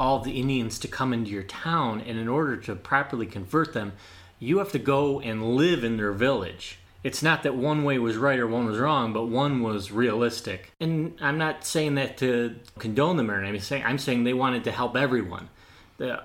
all 0.00 0.20
the 0.20 0.40
Indians 0.40 0.78
to 0.78 0.88
come 0.88 1.12
into 1.12 1.30
your 1.30 1.42
town, 1.42 2.00
and 2.00 2.18
in 2.18 2.28
order 2.28 2.56
to 2.56 2.74
properly 2.74 3.26
convert 3.26 3.74
them, 3.74 3.92
you 4.38 4.56
have 4.58 4.72
to 4.72 4.78
go 4.78 5.20
and 5.20 5.54
live 5.54 5.84
in 5.84 5.98
their 5.98 6.12
village. 6.12 6.78
It's 7.04 7.22
not 7.22 7.42
that 7.42 7.54
one 7.54 7.84
way 7.84 7.98
was 7.98 8.16
right 8.16 8.38
or 8.38 8.46
one 8.46 8.64
was 8.64 8.78
wrong, 8.78 9.12
but 9.12 9.26
one 9.26 9.62
was 9.62 9.92
realistic. 9.92 10.72
And 10.80 11.14
I'm 11.20 11.36
not 11.36 11.64
saying 11.64 11.96
that 11.96 12.16
to 12.18 12.56
condone 12.78 13.16
them 13.18 13.30
or 13.30 13.42
anything. 13.42 13.54
I'm 13.54 13.60
saying 13.60 13.84
I'm 13.84 13.98
saying 13.98 14.24
they 14.24 14.34
wanted 14.34 14.64
to 14.64 14.72
help 14.72 14.96
everyone. 14.96 15.48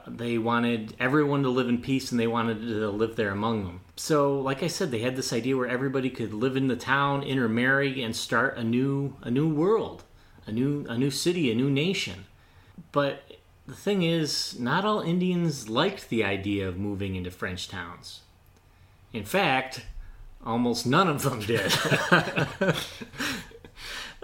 They 0.07 0.37
wanted 0.37 0.95
everyone 0.99 1.43
to 1.43 1.49
live 1.49 1.69
in 1.69 1.81
peace 1.81 2.11
and 2.11 2.19
they 2.19 2.27
wanted 2.27 2.61
to 2.61 2.89
live 2.89 3.15
there 3.15 3.31
among 3.31 3.65
them. 3.65 3.81
So, 3.95 4.39
like 4.39 4.63
I 4.63 4.67
said, 4.67 4.91
they 4.91 4.99
had 4.99 5.15
this 5.15 5.33
idea 5.33 5.57
where 5.57 5.67
everybody 5.67 6.09
could 6.09 6.33
live 6.33 6.55
in 6.57 6.67
the 6.67 6.75
town, 6.75 7.23
intermarry, 7.23 8.01
and 8.01 8.15
start 8.15 8.57
a 8.57 8.63
new 8.63 9.15
a 9.21 9.29
new 9.29 9.53
world, 9.53 10.03
a 10.45 10.51
new 10.51 10.85
a 10.89 10.97
new 10.97 11.11
city, 11.11 11.51
a 11.51 11.55
new 11.55 11.69
nation. 11.69 12.25
But 12.91 13.23
the 13.67 13.75
thing 13.75 14.01
is, 14.03 14.59
not 14.59 14.85
all 14.85 15.01
Indians 15.01 15.69
liked 15.69 16.09
the 16.09 16.23
idea 16.23 16.67
of 16.67 16.77
moving 16.77 17.15
into 17.15 17.29
French 17.29 17.67
towns. 17.67 18.21
In 19.13 19.25
fact, 19.25 19.85
almost 20.45 20.85
none 20.87 21.07
of 21.07 21.21
them 21.21 21.39
did. 21.41 21.73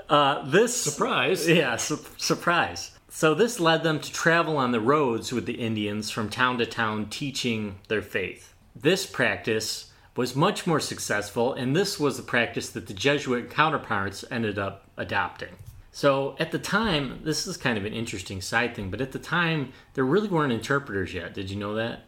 uh, 0.09 0.49
this 0.49 0.75
surprise, 0.75 1.47
yeah, 1.47 1.75
su- 1.75 1.99
surprise. 2.17 2.91
So 3.15 3.35
this 3.35 3.59
led 3.59 3.83
them 3.83 3.99
to 3.99 4.11
travel 4.11 4.57
on 4.57 4.71
the 4.71 4.81
roads 4.81 5.31
with 5.31 5.45
the 5.45 5.61
Indians 5.61 6.09
from 6.09 6.29
town 6.29 6.57
to 6.57 6.65
town, 6.65 7.05
teaching 7.11 7.75
their 7.87 8.01
faith. 8.01 8.55
This 8.75 9.05
practice 9.05 9.91
was 10.15 10.35
much 10.35 10.65
more 10.65 10.79
successful, 10.79 11.53
and 11.53 11.75
this 11.75 11.99
was 11.99 12.17
the 12.17 12.23
practice 12.23 12.71
that 12.71 12.87
the 12.87 12.93
Jesuit 12.95 13.51
counterparts 13.51 14.25
ended 14.31 14.57
up 14.57 14.89
adopting. 14.97 15.55
So 15.91 16.35
at 16.39 16.51
the 16.51 16.57
time, 16.57 17.19
this 17.23 17.45
is 17.45 17.55
kind 17.55 17.77
of 17.77 17.85
an 17.85 17.93
interesting 17.93 18.41
side 18.41 18.75
thing, 18.75 18.89
but 18.89 18.99
at 18.99 19.11
the 19.11 19.19
time, 19.19 19.73
there 19.93 20.03
really 20.03 20.27
weren't 20.27 20.51
interpreters 20.51 21.13
yet. 21.13 21.35
Did 21.35 21.51
you 21.51 21.55
know 21.55 21.75
that? 21.75 22.05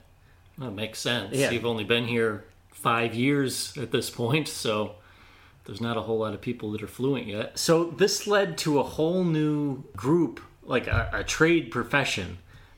That 0.58 0.72
makes 0.72 0.98
sense. 0.98 1.36
Yeah. 1.36 1.52
You've 1.52 1.68
only 1.68 1.84
been 1.84 2.08
here 2.08 2.46
five 2.72 3.14
years 3.14 3.78
at 3.78 3.92
this 3.92 4.10
point, 4.10 4.48
so 4.48 4.96
there's 5.66 5.82
not 5.82 5.98
a 5.98 6.02
whole 6.02 6.18
lot 6.18 6.34
of 6.34 6.42
people 6.42 6.72
that 6.72 6.82
are 6.82 6.88
fluent 6.88 7.28
yet. 7.28 7.60
So 7.60 7.92
this 7.92 8.26
led 8.26 8.58
to 8.60 8.80
a 8.80 8.84
whole 8.84 9.24
new 9.24 9.84
group, 9.96 10.40
like 10.66 10.88
a, 10.88 11.10
a 11.14 11.24
trade 11.24 11.72
profession 11.72 12.38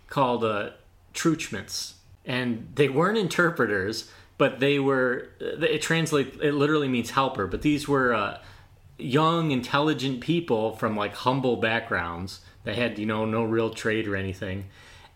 called 0.09 0.43
uh, 0.43 0.71
truchments. 1.13 1.93
And 2.25 2.69
they 2.75 2.89
weren't 2.89 3.17
interpreters, 3.17 4.11
but 4.37 4.59
they 4.59 4.79
were, 4.79 5.29
it 5.39 5.81
translates, 5.81 6.37
it 6.41 6.53
literally 6.53 6.87
means 6.87 7.11
helper, 7.11 7.47
but 7.47 7.61
these 7.61 7.87
were 7.87 8.13
uh, 8.13 8.37
young, 8.97 9.51
intelligent 9.51 10.21
people 10.21 10.75
from 10.75 10.95
like 10.95 11.13
humble 11.13 11.55
backgrounds 11.55 12.41
that 12.63 12.75
had, 12.75 12.99
you 12.99 13.05
know, 13.05 13.25
no 13.25 13.43
real 13.43 13.69
trade 13.69 14.07
or 14.07 14.15
anything. 14.15 14.65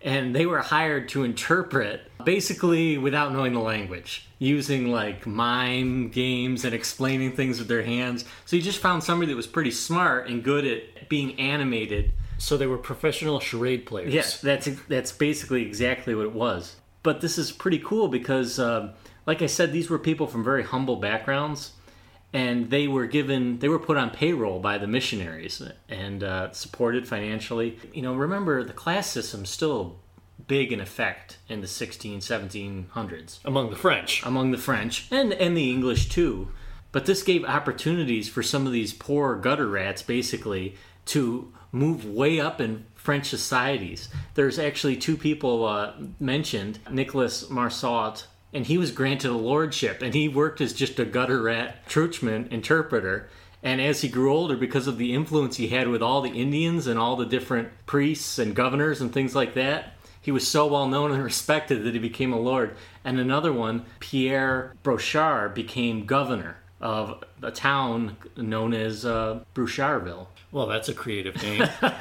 And 0.03 0.35
they 0.35 0.47
were 0.47 0.59
hired 0.59 1.09
to 1.09 1.23
interpret 1.23 2.09
basically 2.23 2.97
without 2.97 3.33
knowing 3.33 3.53
the 3.53 3.59
language, 3.59 4.27
using 4.39 4.89
like 4.89 5.27
mime 5.27 6.09
games 6.09 6.65
and 6.65 6.73
explaining 6.73 7.33
things 7.33 7.59
with 7.59 7.67
their 7.67 7.83
hands. 7.83 8.25
So 8.45 8.55
you 8.55 8.61
just 8.63 8.79
found 8.79 9.03
somebody 9.03 9.31
that 9.31 9.35
was 9.35 9.47
pretty 9.47 9.71
smart 9.71 10.27
and 10.27 10.43
good 10.43 10.65
at 10.65 11.09
being 11.09 11.39
animated. 11.39 12.13
So 12.41 12.57
they 12.57 12.67
were 12.67 12.77
professional 12.79 13.39
charade 13.39 13.85
players. 13.85 14.13
Yes, 14.13 14.41
that's 14.41 14.67
that's 14.87 15.11
basically 15.11 15.61
exactly 15.61 16.15
what 16.15 16.25
it 16.25 16.33
was. 16.33 16.75
But 17.03 17.21
this 17.21 17.37
is 17.37 17.51
pretty 17.51 17.79
cool 17.79 18.07
because, 18.07 18.59
uh, 18.59 18.93
like 19.25 19.41
I 19.41 19.45
said, 19.47 19.71
these 19.71 19.89
were 19.89 19.99
people 19.99 20.27
from 20.27 20.43
very 20.43 20.63
humble 20.63 20.95
backgrounds 20.95 21.73
and 22.33 22.69
they 22.69 22.87
were 22.87 23.05
given 23.05 23.59
they 23.59 23.67
were 23.69 23.79
put 23.79 23.97
on 23.97 24.09
payroll 24.09 24.59
by 24.59 24.77
the 24.77 24.87
missionaries 24.87 25.61
and 25.89 26.23
uh, 26.23 26.51
supported 26.51 27.07
financially 27.07 27.77
you 27.93 28.01
know 28.01 28.15
remember 28.15 28.63
the 28.63 28.73
class 28.73 29.07
system 29.07 29.45
still 29.45 29.99
big 30.47 30.71
in 30.71 30.79
effect 30.79 31.37
in 31.49 31.61
the 31.61 31.67
16 31.67 32.19
1700s 32.19 33.39
Among 33.45 33.69
the 33.69 33.75
French. 33.75 34.23
among 34.25 34.51
the 34.51 34.57
french 34.57 35.07
and 35.11 35.33
and 35.33 35.55
the 35.57 35.69
english 35.69 36.09
too 36.09 36.51
but 36.91 37.05
this 37.05 37.23
gave 37.23 37.43
opportunities 37.45 38.27
for 38.29 38.43
some 38.43 38.65
of 38.65 38.71
these 38.71 38.93
poor 38.93 39.35
gutter 39.35 39.67
rats 39.67 40.01
basically 40.01 40.75
to 41.11 41.51
move 41.71 42.05
way 42.05 42.39
up 42.39 42.59
in 42.59 42.85
french 42.95 43.27
societies. 43.29 44.09
There's 44.35 44.59
actually 44.59 44.97
two 44.97 45.17
people 45.17 45.65
uh, 45.65 45.93
mentioned 46.19 46.79
nicholas 46.89 47.49
marsot 47.49 48.25
and 48.53 48.65
he 48.65 48.77
was 48.77 48.91
granted 48.91 49.31
a 49.31 49.33
lordship 49.33 50.01
and 50.01 50.13
he 50.13 50.27
worked 50.27 50.61
as 50.61 50.73
just 50.73 50.99
a 50.99 51.05
gutter 51.05 51.41
rat 51.41 51.87
truchman 51.87 52.51
interpreter. 52.51 53.29
And 53.63 53.79
as 53.79 54.01
he 54.01 54.09
grew 54.09 54.33
older 54.33 54.57
because 54.57 54.87
of 54.87 54.97
the 54.97 55.13
influence 55.13 55.57
he 55.57 55.67
had 55.67 55.87
with 55.87 56.01
all 56.01 56.21
the 56.21 56.31
indians 56.31 56.87
and 56.87 56.99
all 56.99 57.15
the 57.15 57.25
different 57.25 57.69
priests 57.85 58.39
and 58.39 58.55
governors 58.55 59.01
and 59.01 59.13
things 59.13 59.35
like 59.35 59.53
that 59.53 59.93
he 60.21 60.31
was 60.31 60.47
so 60.47 60.67
well 60.67 60.87
known 60.87 61.11
and 61.11 61.23
respected 61.31 61.83
that 61.83 61.93
he 61.93 61.99
became 61.99 62.31
a 62.31 62.39
lord. 62.39 62.75
And 63.03 63.19
another 63.19 63.51
one 63.51 63.85
pierre 63.99 64.75
brochard 64.83 65.53
became 65.53 66.05
governor 66.05 66.57
of 66.79 67.23
a 67.41 67.51
town 67.51 68.17
known 68.37 68.73
as 68.73 69.05
uh. 69.05 69.43
Well, 70.51 70.67
that's 70.67 70.89
a 70.89 70.93
creative 70.93 71.41
name. 71.41 71.67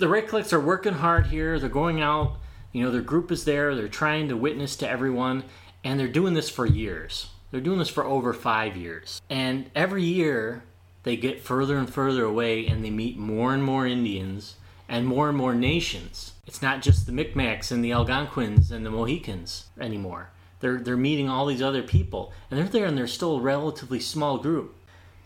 The 0.00 0.08
Recollects 0.08 0.54
are 0.54 0.60
working 0.60 0.94
hard 0.94 1.26
here. 1.26 1.58
They're 1.58 1.68
going 1.68 2.00
out. 2.00 2.38
You 2.72 2.82
know, 2.82 2.90
their 2.90 3.02
group 3.02 3.30
is 3.30 3.44
there. 3.44 3.74
They're 3.74 3.86
trying 3.86 4.28
to 4.28 4.36
witness 4.36 4.74
to 4.76 4.88
everyone, 4.88 5.44
and 5.84 6.00
they're 6.00 6.08
doing 6.08 6.32
this 6.32 6.48
for 6.48 6.64
years. 6.64 7.26
They're 7.50 7.60
doing 7.60 7.78
this 7.78 7.90
for 7.90 8.02
over 8.02 8.32
five 8.32 8.78
years. 8.78 9.20
And 9.28 9.70
every 9.74 10.02
year, 10.02 10.62
they 11.02 11.18
get 11.18 11.42
further 11.42 11.76
and 11.76 11.92
further 11.92 12.24
away, 12.24 12.66
and 12.66 12.82
they 12.82 12.88
meet 12.88 13.18
more 13.18 13.52
and 13.52 13.62
more 13.62 13.86
Indians 13.86 14.56
and 14.88 15.06
more 15.06 15.28
and 15.28 15.36
more 15.36 15.54
nations. 15.54 16.32
It's 16.46 16.62
not 16.62 16.80
just 16.80 17.04
the 17.04 17.12
Micmacs 17.12 17.70
and 17.70 17.84
the 17.84 17.92
Algonquins 17.92 18.70
and 18.70 18.86
the 18.86 18.90
Mohicans 18.90 19.66
anymore. 19.78 20.30
They're, 20.60 20.80
they're 20.80 20.96
meeting 20.96 21.28
all 21.28 21.44
these 21.44 21.60
other 21.60 21.82
people, 21.82 22.32
and 22.50 22.58
they're 22.58 22.68
there, 22.68 22.86
and 22.86 22.96
they're 22.96 23.06
still 23.06 23.36
a 23.36 23.42
relatively 23.42 24.00
small 24.00 24.38
group. 24.38 24.74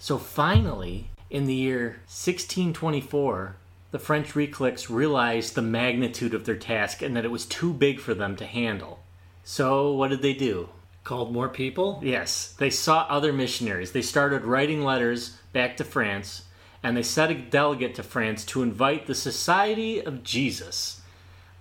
So 0.00 0.18
finally, 0.18 1.10
in 1.34 1.46
the 1.46 1.54
year 1.54 1.98
1624, 2.06 3.56
the 3.90 3.98
French 3.98 4.36
Recollects 4.36 4.88
realized 4.88 5.56
the 5.56 5.62
magnitude 5.62 6.32
of 6.32 6.44
their 6.44 6.54
task 6.54 7.02
and 7.02 7.16
that 7.16 7.24
it 7.24 7.30
was 7.32 7.44
too 7.44 7.72
big 7.72 7.98
for 7.98 8.14
them 8.14 8.36
to 8.36 8.46
handle. 8.46 9.00
So, 9.42 9.92
what 9.92 10.10
did 10.10 10.22
they 10.22 10.32
do? 10.32 10.68
Called 11.02 11.32
more 11.32 11.48
people? 11.48 11.98
Yes, 12.04 12.54
they 12.56 12.70
sought 12.70 13.10
other 13.10 13.32
missionaries. 13.32 13.90
They 13.90 14.00
started 14.00 14.44
writing 14.44 14.84
letters 14.84 15.36
back 15.52 15.76
to 15.78 15.84
France, 15.84 16.44
and 16.84 16.96
they 16.96 17.02
sent 17.02 17.32
a 17.32 17.34
delegate 17.34 17.96
to 17.96 18.04
France 18.04 18.44
to 18.46 18.62
invite 18.62 19.06
the 19.06 19.14
Society 19.16 20.00
of 20.00 20.22
Jesus, 20.22 21.00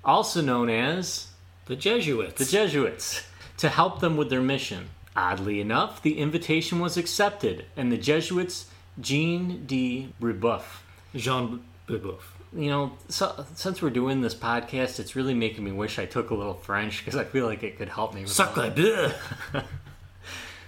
also 0.06 0.40
known 0.40 0.70
as 0.70 1.30
The 1.66 1.76
Jesuits. 1.76 2.38
the 2.38 2.46
Jesuits, 2.46 3.24
to 3.58 3.70
help 3.70 4.02
them 4.02 4.18
with 4.18 4.30
their 4.30 4.40
mission. 4.40 4.90
Oddly 5.16 5.60
enough, 5.60 6.00
the 6.00 6.20
invitation 6.20 6.80
was 6.80 6.96
accepted, 6.96 7.66
and 7.76 7.92
the 7.92 7.98
Jesuits, 7.98 8.68
Jean 9.00 9.66
de 9.66 10.10
Brebeuf, 10.22 10.82
Jean 11.16 11.64
Brebeuf. 11.88 12.22
you 12.56 12.70
know, 12.70 12.94
so, 13.10 13.46
since 13.56 13.82
we're 13.82 13.90
doing 13.90 14.22
this 14.22 14.36
podcast, 14.36 15.00
it's 15.00 15.16
really 15.16 15.34
making 15.34 15.64
me 15.64 15.72
wish 15.72 16.00
I 16.00 16.06
took 16.06 16.30
a 16.30 16.36
little 16.36 16.54
French 16.54 17.00
because 17.00 17.20
I 17.20 17.24
feel 17.24 17.46
like 17.46 17.64
it 17.64 17.78
could 17.78 17.90
help 17.90 18.14
me. 18.14 18.26
Sacre! 18.26 19.14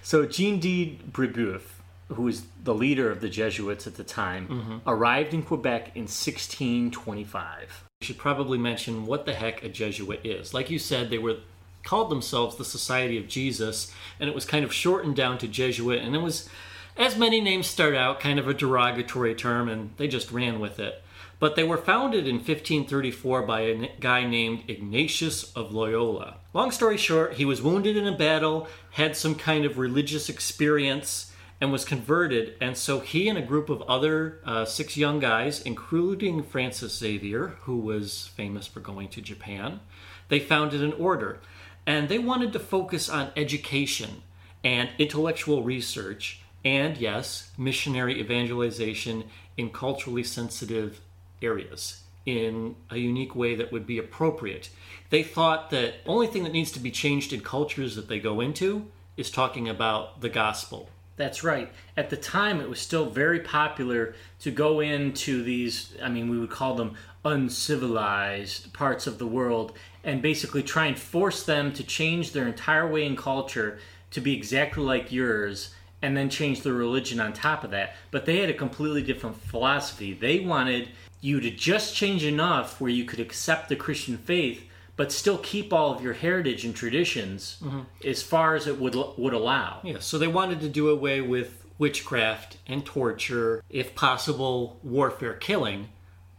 So 0.06 0.24
Jean 0.28 0.60
de 0.60 1.00
Brebeuf, 1.12 1.64
who 2.10 2.22
was 2.22 2.44
the 2.64 2.76
leader 2.76 3.10
of 3.10 3.22
the 3.22 3.28
Jesuits 3.28 3.88
at 3.88 3.96
the 3.96 4.04
time, 4.04 4.48
mm-hmm. 4.48 4.78
arrived 4.86 5.34
in 5.34 5.42
Quebec 5.42 5.94
in 5.96 6.04
1625. 6.04 7.84
We 8.00 8.06
should 8.06 8.20
probably 8.20 8.60
mention 8.60 9.08
what 9.08 9.26
the 9.26 9.34
heck 9.34 9.64
a 9.64 9.70
Jesuit 9.70 10.24
is. 10.24 10.54
Like 10.54 10.70
you 10.70 10.78
said, 10.78 11.10
they 11.10 11.18
were 11.18 11.38
called 11.84 12.12
themselves 12.12 12.56
the 12.56 12.66
Society 12.66 13.18
of 13.18 13.28
Jesus, 13.28 13.92
and 14.20 14.30
it 14.30 14.36
was 14.36 14.46
kind 14.46 14.64
of 14.64 14.72
shortened 14.72 15.16
down 15.16 15.40
to 15.40 15.48
Jesuit, 15.48 16.04
and 16.04 16.16
it 16.16 16.22
was, 16.22 16.48
as 16.98 17.18
many 17.18 17.42
names 17.42 17.68
start 17.68 17.96
out, 17.96 18.20
kind 18.20 18.40
of 18.40 18.48
a 18.48 18.54
derogatory 18.54 19.36
term, 19.36 19.68
and 19.68 19.92
they 19.98 20.08
just 20.08 20.32
ran 20.32 20.60
with 20.60 20.80
it. 20.80 21.02
But 21.40 21.56
they 21.56 21.64
were 21.64 21.78
founded 21.78 22.28
in 22.28 22.36
1534 22.36 23.42
by 23.42 23.62
a 23.62 23.90
guy 24.00 24.26
named 24.26 24.64
Ignatius 24.70 25.52
of 25.54 25.74
Loyola. 25.74 26.38
Long 26.54 26.72
story 26.72 26.98
short, 26.98 27.34
he 27.34 27.44
was 27.44 27.62
wounded 27.62 27.98
in 27.98 28.08
a 28.08 28.18
battle, 28.18 28.68
had 28.92 29.18
some 29.18 29.36
kind 29.36 29.66
of 29.66 29.78
religious 29.78 30.30
experience, 30.30 31.34
and 31.60 31.72
was 31.72 31.86
converted. 31.86 32.56
And 32.62 32.78
so 32.78 33.00
he 33.00 33.28
and 33.28 33.38
a 33.38 33.42
group 33.42 33.70
of 33.70 33.82
other 33.84 34.40
uh, 34.46 34.66
six 34.66 34.96
young 34.96 35.20
guys, 35.20 35.62
including 35.62 36.44
Francis 36.44 36.98
Xavier, 36.98 37.58
who 37.62 37.78
was 37.78 38.28
famous 38.36 38.68
for 38.68 38.80
going 38.80 39.10
to 39.10 39.22
Japan, 39.22 39.82
they 40.30 40.40
founded 40.40 40.82
an 40.82 40.94
order. 40.94 41.40
And 41.86 42.10
they 42.10 42.18
wanted 42.18 42.54
to 42.54 42.60
focus 42.60 43.10
on 43.10 43.32
education 43.36 44.24
and 44.64 44.90
intellectual 44.98 45.64
research, 45.64 46.42
and 46.66 46.98
yes, 46.98 47.52
missionary 47.58 48.20
evangelization 48.20 49.24
in 49.56 49.70
culturally 49.70 50.24
sensitive 50.24 51.00
areas. 51.42 52.02
in 52.26 52.76
a 52.90 52.98
unique 52.98 53.36
way 53.36 53.56
that 53.56 53.72
would 53.72 53.86
be 53.86 54.00
appropriate. 54.00 54.70
They 55.10 55.24
thought 55.24 55.70
that 55.70 55.96
only 56.06 56.28
thing 56.28 56.44
that 56.44 56.52
needs 56.52 56.72
to 56.72 56.80
be 56.80 56.92
changed 56.92 57.32
in 57.32 57.42
cultures 57.42 57.96
that 57.96 58.08
they 58.08 58.20
go 58.20 58.42
into 58.42 58.88
is 59.16 59.30
talking 59.30 59.70
about 59.70 60.22
the 60.22 60.30
gospel. 60.30 60.90
That's 61.18 61.44
right. 61.44 61.72
At 61.96 62.10
the 62.10 62.18
time, 62.18 62.60
it 62.60 62.68
was 62.68 62.80
still 62.80 63.10
very 63.10 63.40
popular 63.40 64.16
to 64.42 64.52
go 64.52 64.82
into 64.82 65.44
these, 65.44 65.94
I 66.04 66.10
mean, 66.10 66.28
we 66.30 66.38
would 66.38 66.50
call 66.50 66.76
them 66.76 66.96
uncivilized 67.24 68.74
parts 68.74 69.08
of 69.08 69.18
the 69.18 69.28
world 69.28 69.74
and 70.04 70.22
basically 70.22 70.62
try 70.62 70.88
and 70.88 71.00
force 71.00 71.44
them 71.44 71.72
to 71.74 71.84
change 71.84 72.32
their 72.32 72.48
entire 72.48 72.88
way 72.88 73.06
in 73.06 73.16
culture 73.16 73.80
to 74.12 74.20
be 74.20 74.36
exactly 74.36 74.84
like 74.84 75.12
yours 75.12 75.74
and 76.06 76.16
then 76.16 76.30
change 76.30 76.62
their 76.62 76.74
religion 76.74 77.20
on 77.20 77.34
top 77.34 77.64
of 77.64 77.72
that. 77.72 77.96
But 78.12 78.26
they 78.26 78.38
had 78.38 78.50
a 78.50 78.54
completely 78.54 79.02
different 79.02 79.36
philosophy. 79.42 80.14
They 80.14 80.40
wanted 80.40 80.90
you 81.20 81.42
to 81.42 81.50
just 81.50 81.96
change 81.96 82.24
enough 82.24 82.80
where 82.80 82.92
you 82.92 83.06
could 83.06 83.20
accept 83.20 83.70
the 83.70 83.76
Christian 83.76 84.18
faith 84.18 84.64
but 84.98 85.12
still 85.12 85.38
keep 85.40 85.74
all 85.74 85.94
of 85.94 86.02
your 86.02 86.14
heritage 86.14 86.64
and 86.64 86.74
traditions 86.74 87.58
mm-hmm. 87.62 87.82
as 88.06 88.24
far 88.24 88.56
as 88.56 88.66
it 88.66 88.80
would 88.80 88.96
would 89.18 89.34
allow. 89.34 89.82
Yeah, 89.84 90.00
so 90.00 90.18
they 90.18 90.28
wanted 90.28 90.62
to 90.62 90.70
do 90.70 90.90
away 90.90 91.20
with 91.20 91.66
witchcraft 91.78 92.58
and 92.66 92.86
torture, 92.86 93.62
if 93.70 93.94
possible, 93.94 94.80
warfare, 94.84 95.34
killing. 95.34 95.90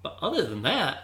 But 0.02 0.16
other 0.22 0.46
than 0.46 0.62
that, 0.62 1.00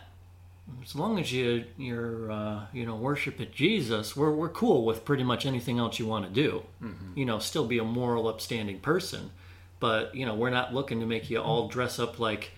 as 0.83 0.95
long 0.95 1.19
as 1.19 1.33
you 1.33 1.65
you're 1.77 2.31
uh, 2.31 2.67
you 2.73 2.87
know 2.87 2.97
worshiping 2.97 3.49
Jesus, 3.53 4.17
we're 4.17 4.33
we're 4.33 4.49
cool 4.49 4.85
with 4.85 5.05
pretty 5.05 5.25
much 5.25 5.47
anything 5.47 5.79
else 5.79 5.99
you 5.99 6.07
want 6.07 6.27
to 6.27 6.31
do. 6.31 6.63
Mm-hmm. 6.83 7.19
You 7.19 7.25
know, 7.25 7.39
still 7.39 7.67
be 7.67 7.79
a 7.79 7.85
moral, 7.85 8.29
upstanding 8.29 8.81
person, 8.81 9.31
but 9.81 10.15
you 10.15 10.27
know 10.27 10.35
we're 10.35 10.51
not 10.51 10.75
looking 10.75 11.01
to 11.01 11.07
make 11.07 11.31
you 11.31 11.41
all 11.41 11.69
dress 11.69 11.99
up 11.99 12.19
like 12.19 12.53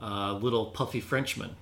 uh, 0.00 0.34
little 0.34 0.66
puffy 0.66 1.00
Frenchmen. 1.00 1.56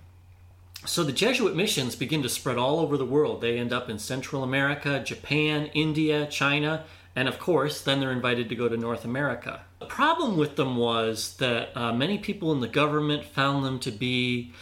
So 0.84 1.04
the 1.04 1.12
Jesuit 1.12 1.54
missions 1.54 1.94
begin 1.94 2.22
to 2.24 2.28
spread 2.28 2.58
all 2.58 2.80
over 2.80 2.96
the 2.96 3.04
world. 3.04 3.40
They 3.40 3.56
end 3.56 3.72
up 3.72 3.88
in 3.88 4.00
Central 4.00 4.42
America, 4.42 5.00
Japan, 5.04 5.70
India, 5.74 6.26
China, 6.26 6.84
and 7.14 7.28
of 7.28 7.38
course, 7.38 7.80
then 7.82 8.00
they're 8.00 8.10
invited 8.10 8.48
to 8.48 8.56
go 8.56 8.68
to 8.68 8.76
North 8.76 9.04
America. 9.04 9.60
The 9.78 9.86
problem 9.86 10.36
with 10.36 10.56
them 10.56 10.76
was 10.76 11.36
that 11.36 11.76
uh, 11.76 11.92
many 11.92 12.18
people 12.18 12.52
in 12.52 12.60
the 12.60 12.68
government 12.68 13.24
found 13.24 13.64
them 13.64 13.78
to 13.80 13.90
be 13.90 14.52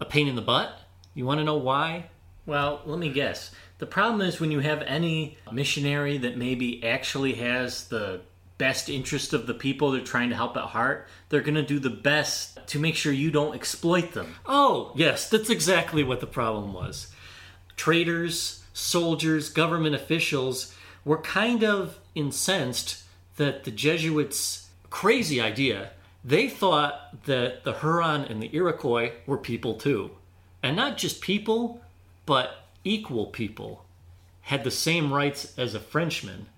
a 0.00 0.04
pain 0.04 0.28
in 0.28 0.36
the 0.36 0.42
butt. 0.42 0.72
You 1.14 1.26
want 1.26 1.38
to 1.38 1.44
know 1.44 1.56
why? 1.56 2.10
Well, 2.46 2.80
let 2.86 2.98
me 2.98 3.10
guess. 3.10 3.50
The 3.78 3.86
problem 3.86 4.20
is 4.20 4.40
when 4.40 4.50
you 4.50 4.60
have 4.60 4.82
any 4.82 5.38
missionary 5.52 6.18
that 6.18 6.36
maybe 6.36 6.84
actually 6.84 7.34
has 7.34 7.88
the 7.88 8.20
best 8.56 8.88
interest 8.88 9.32
of 9.32 9.46
the 9.46 9.54
people 9.54 9.90
they're 9.90 10.00
trying 10.00 10.30
to 10.30 10.36
help 10.36 10.56
at 10.56 10.64
heart, 10.64 11.06
they're 11.28 11.40
going 11.40 11.54
to 11.54 11.62
do 11.62 11.78
the 11.78 11.90
best 11.90 12.58
to 12.66 12.78
make 12.78 12.96
sure 12.96 13.12
you 13.12 13.30
don't 13.30 13.54
exploit 13.54 14.12
them. 14.12 14.34
Oh, 14.46 14.92
yes, 14.96 15.30
that's 15.30 15.50
exactly 15.50 16.02
what 16.02 16.20
the 16.20 16.26
problem 16.26 16.72
was. 16.72 17.12
Traders, 17.76 18.64
soldiers, 18.72 19.48
government 19.48 19.94
officials 19.94 20.74
were 21.04 21.22
kind 21.22 21.62
of 21.62 21.98
incensed 22.14 23.04
that 23.36 23.64
the 23.64 23.70
Jesuits' 23.70 24.68
crazy 24.90 25.40
idea, 25.40 25.90
they 26.28 26.48
thought 26.48 27.24
that 27.24 27.64
the 27.64 27.72
Huron 27.74 28.22
and 28.22 28.42
the 28.42 28.54
Iroquois 28.54 29.12
were 29.26 29.38
people 29.38 29.74
too. 29.74 30.10
And 30.62 30.76
not 30.76 30.98
just 30.98 31.20
people, 31.20 31.80
but 32.26 32.66
equal 32.84 33.26
people, 33.26 33.84
had 34.42 34.64
the 34.64 34.70
same 34.70 35.12
rights 35.12 35.54
as 35.58 35.74
a 35.74 35.80
Frenchman 35.80 36.48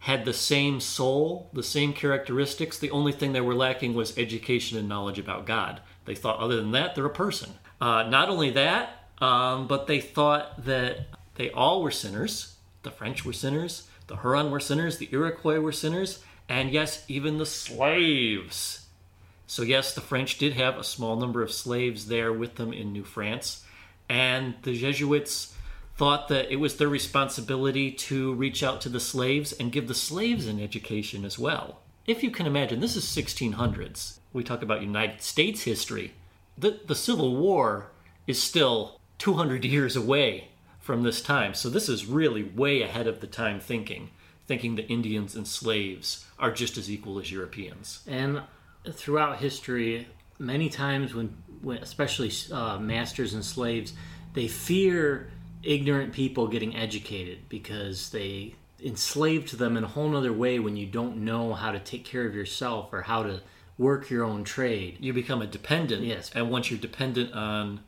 had 0.00 0.24
the 0.24 0.32
same 0.32 0.80
soul, 0.80 1.50
the 1.52 1.62
same 1.62 1.92
characteristics. 1.92 2.78
The 2.78 2.90
only 2.90 3.12
thing 3.12 3.32
they 3.32 3.40
were 3.40 3.54
lacking 3.54 3.94
was 3.94 4.16
education 4.16 4.78
and 4.78 4.88
knowledge 4.88 5.18
about 5.18 5.46
God. 5.46 5.80
They 6.06 6.14
thought, 6.14 6.40
other 6.40 6.56
than 6.56 6.72
that, 6.72 6.94
they're 6.94 7.04
a 7.04 7.10
person. 7.10 7.50
Uh, 7.80 8.04
not 8.04 8.30
only 8.30 8.50
that, 8.50 9.10
um, 9.18 9.66
but 9.66 9.86
they 9.86 10.00
thought 10.00 10.64
that 10.64 11.06
they 11.34 11.50
all 11.50 11.82
were 11.82 11.90
sinners. 11.90 12.56
The 12.82 12.90
French 12.90 13.26
were 13.26 13.34
sinners, 13.34 13.88
the 14.06 14.16
Huron 14.16 14.50
were 14.50 14.58
sinners, 14.58 14.96
the 14.96 15.10
Iroquois 15.12 15.60
were 15.60 15.70
sinners, 15.70 16.24
and 16.48 16.70
yes, 16.70 17.04
even 17.06 17.36
the 17.36 17.44
slaves. 17.44 18.79
So, 19.50 19.62
yes, 19.62 19.92
the 19.92 20.00
French 20.00 20.38
did 20.38 20.52
have 20.52 20.78
a 20.78 20.84
small 20.84 21.16
number 21.16 21.42
of 21.42 21.50
slaves 21.50 22.06
there 22.06 22.32
with 22.32 22.54
them 22.54 22.72
in 22.72 22.92
New 22.92 23.02
France, 23.02 23.64
and 24.08 24.54
the 24.62 24.78
Jesuits 24.78 25.52
thought 25.96 26.28
that 26.28 26.52
it 26.52 26.60
was 26.60 26.76
their 26.76 26.88
responsibility 26.88 27.90
to 27.90 28.32
reach 28.34 28.62
out 28.62 28.80
to 28.82 28.88
the 28.88 29.00
slaves 29.00 29.52
and 29.52 29.72
give 29.72 29.88
the 29.88 29.92
slaves 29.92 30.46
an 30.46 30.60
education 30.60 31.24
as 31.24 31.36
well. 31.36 31.80
If 32.06 32.22
you 32.22 32.30
can 32.30 32.46
imagine, 32.46 32.78
this 32.78 32.94
is 32.94 33.04
1600s. 33.06 34.20
We 34.32 34.44
talk 34.44 34.62
about 34.62 34.82
United 34.82 35.20
States 35.20 35.64
history. 35.64 36.12
The, 36.56 36.78
the 36.86 36.94
Civil 36.94 37.34
War 37.34 37.90
is 38.28 38.40
still 38.40 39.00
200 39.18 39.64
years 39.64 39.96
away 39.96 40.50
from 40.78 41.02
this 41.02 41.20
time. 41.20 41.54
So 41.54 41.68
this 41.68 41.88
is 41.88 42.06
really 42.06 42.44
way 42.44 42.82
ahead 42.82 43.08
of 43.08 43.20
the 43.20 43.26
time 43.26 43.58
thinking, 43.58 44.10
thinking 44.46 44.76
that 44.76 44.88
Indians 44.88 45.34
and 45.34 45.48
slaves 45.48 46.24
are 46.38 46.52
just 46.52 46.78
as 46.78 46.88
equal 46.88 47.18
as 47.18 47.32
Europeans. 47.32 48.04
And 48.06 48.42
throughout 48.92 49.38
history, 49.38 50.08
many 50.38 50.68
times 50.68 51.14
when, 51.14 51.36
when 51.62 51.78
especially 51.78 52.32
uh, 52.52 52.78
masters 52.78 53.34
and 53.34 53.44
slaves, 53.44 53.92
they 54.34 54.48
fear 54.48 55.30
ignorant 55.62 56.12
people 56.12 56.46
getting 56.46 56.74
educated 56.74 57.38
because 57.48 58.10
they 58.10 58.54
enslaved 58.82 59.58
them 59.58 59.76
in 59.76 59.84
a 59.84 59.88
whole 59.88 60.16
other 60.16 60.32
way 60.32 60.58
when 60.58 60.76
you 60.76 60.86
don't 60.86 61.18
know 61.18 61.52
how 61.52 61.70
to 61.70 61.78
take 61.78 62.04
care 62.04 62.26
of 62.26 62.34
yourself 62.34 62.92
or 62.92 63.02
how 63.02 63.22
to 63.22 63.40
work 63.76 64.10
your 64.10 64.24
own 64.24 64.44
trade. 64.44 64.96
You 65.00 65.12
become 65.12 65.42
a 65.42 65.46
dependent. 65.46 66.02
Yes. 66.02 66.30
And 66.34 66.50
once 66.50 66.70
you're 66.70 66.80
dependent 66.80 67.32
on 67.34 67.80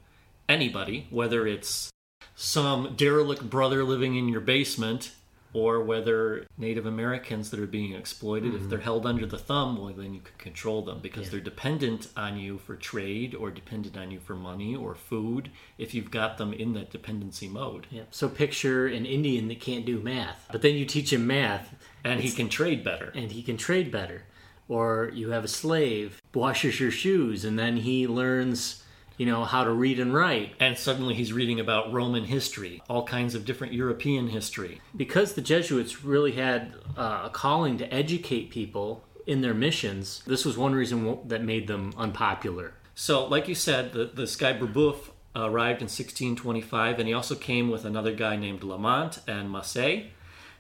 anybody, 0.49 1.07
whether 1.11 1.47
it's 1.47 1.91
some 2.35 2.95
derelict 2.97 3.49
brother 3.49 3.85
living 3.85 4.17
in 4.17 4.29
your 4.29 4.41
basement 4.41 5.13
or 5.55 5.83
whether 5.83 6.47
Native 6.57 6.87
Americans 6.87 7.51
that 7.51 7.61
are 7.61 7.67
being 7.67 7.95
exploited, 7.95 8.53
mm-hmm. 8.53 8.65
if 8.65 8.71
they're 8.71 8.81
held 8.81 9.05
under 9.05 9.27
the 9.27 9.39
thumb, 9.39 9.81
well, 9.81 9.93
then 9.93 10.15
you 10.15 10.21
can 10.21 10.37
control 10.39 10.83
them 10.83 11.01
because 11.01 11.25
yeah. 11.25 11.33
they're 11.33 11.41
dependent 11.41 12.09
on 12.17 12.39
you 12.39 12.59
for 12.59 12.75
trade 12.75 13.35
or 13.35 13.51
dependent 13.51 13.97
on 13.97 14.11
you 14.11 14.19
for 14.19 14.35
money 14.35 14.75
or 14.75 14.95
food 14.95 15.51
if 15.79 15.95
you've 15.95 16.11
got 16.11 16.39
them 16.39 16.53
in 16.53 16.73
that 16.73 16.91
dependency 16.91 17.49
mode. 17.49 17.87
Yeah. 17.91 18.03
So 18.11 18.29
picture 18.29 18.87
an 18.87 19.05
Indian 19.05 19.49
that 19.49 19.61
can't 19.61 19.85
do 19.85 20.01
math, 20.01 20.49
but 20.51 20.63
then 20.63 20.75
you 20.75 20.87
teach 20.87 21.13
him 21.13 21.27
math. 21.27 21.75
And 22.05 22.21
he 22.21 22.31
can 22.31 22.49
trade 22.49 22.83
better. 22.83 23.13
And 23.15 23.31
he 23.31 23.43
can 23.43 23.57
trade 23.57 23.93
better. 23.93 24.25
Or 24.69 25.11
you 25.15 25.31
have 25.31 25.45
a 25.45 25.49
slave 25.49 26.21
washes 26.35 26.81
your 26.81 26.91
shoes 26.91 27.45
and 27.45 27.59
then 27.59 27.77
he 27.77 28.07
learns 28.07 28.82
you 29.17 29.27
know, 29.27 29.45
how 29.45 29.65
to 29.65 29.71
read 29.71 29.99
and 29.99 30.15
write. 30.15 30.55
And 30.59 30.77
suddenly 30.77 31.15
he's 31.15 31.33
reading 31.33 31.61
about 31.61 31.93
Roman 31.93 32.25
history, 32.25 32.83
all 32.89 33.05
kinds 33.05 33.35
of 33.35 33.45
different 33.45 33.73
European 33.73 34.29
history. 34.29 34.81
Because 34.97 35.35
the 35.35 35.41
Jesuits 35.41 36.05
really 36.05 36.33
had 36.33 36.75
uh, 36.97 37.23
a 37.25 37.31
calling 37.31 37.79
to 37.79 37.93
educate 37.93 38.51
people 38.51 39.05
in 39.27 39.41
their 39.41 39.55
missions, 39.55 40.23
this 40.27 40.45
was 40.45 40.57
one 40.57 40.75
reason 40.75 41.19
that 41.27 41.43
made 41.43 41.67
them 41.67 41.93
unpopular. 41.97 42.75
So, 42.95 43.27
like 43.27 43.49
you 43.49 43.55
said, 43.55 43.93
the, 43.93 44.05
this 44.05 44.37
guy 44.37 44.53
Brebeuf 44.53 45.11
arrived 45.35 45.81
in 45.81 45.87
1625, 45.87 46.99
and 46.99 47.09
he 47.09 47.15
also 47.15 47.35
came 47.35 47.71
with 47.71 47.85
another 47.85 48.13
guy 48.13 48.37
named 48.37 48.61
Lalemant 48.61 49.21
and 49.27 49.49
Massé. 49.49 50.09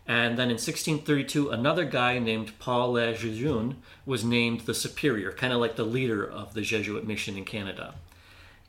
And 0.06 0.36
then 0.36 0.48
in 0.48 0.54
1632, 0.54 1.50
another 1.50 1.84
guy 1.84 2.18
named 2.18 2.58
Paul 2.58 2.92
Le 2.92 3.14
Jeune 3.14 3.76
was 4.04 4.24
named 4.24 4.62
the 4.62 4.74
superior, 4.74 5.32
kind 5.32 5.52
of 5.52 5.60
like 5.60 5.76
the 5.76 5.84
leader 5.84 6.28
of 6.28 6.54
the 6.54 6.62
Jesuit 6.62 7.06
mission 7.06 7.36
in 7.36 7.44
Canada. 7.44 7.94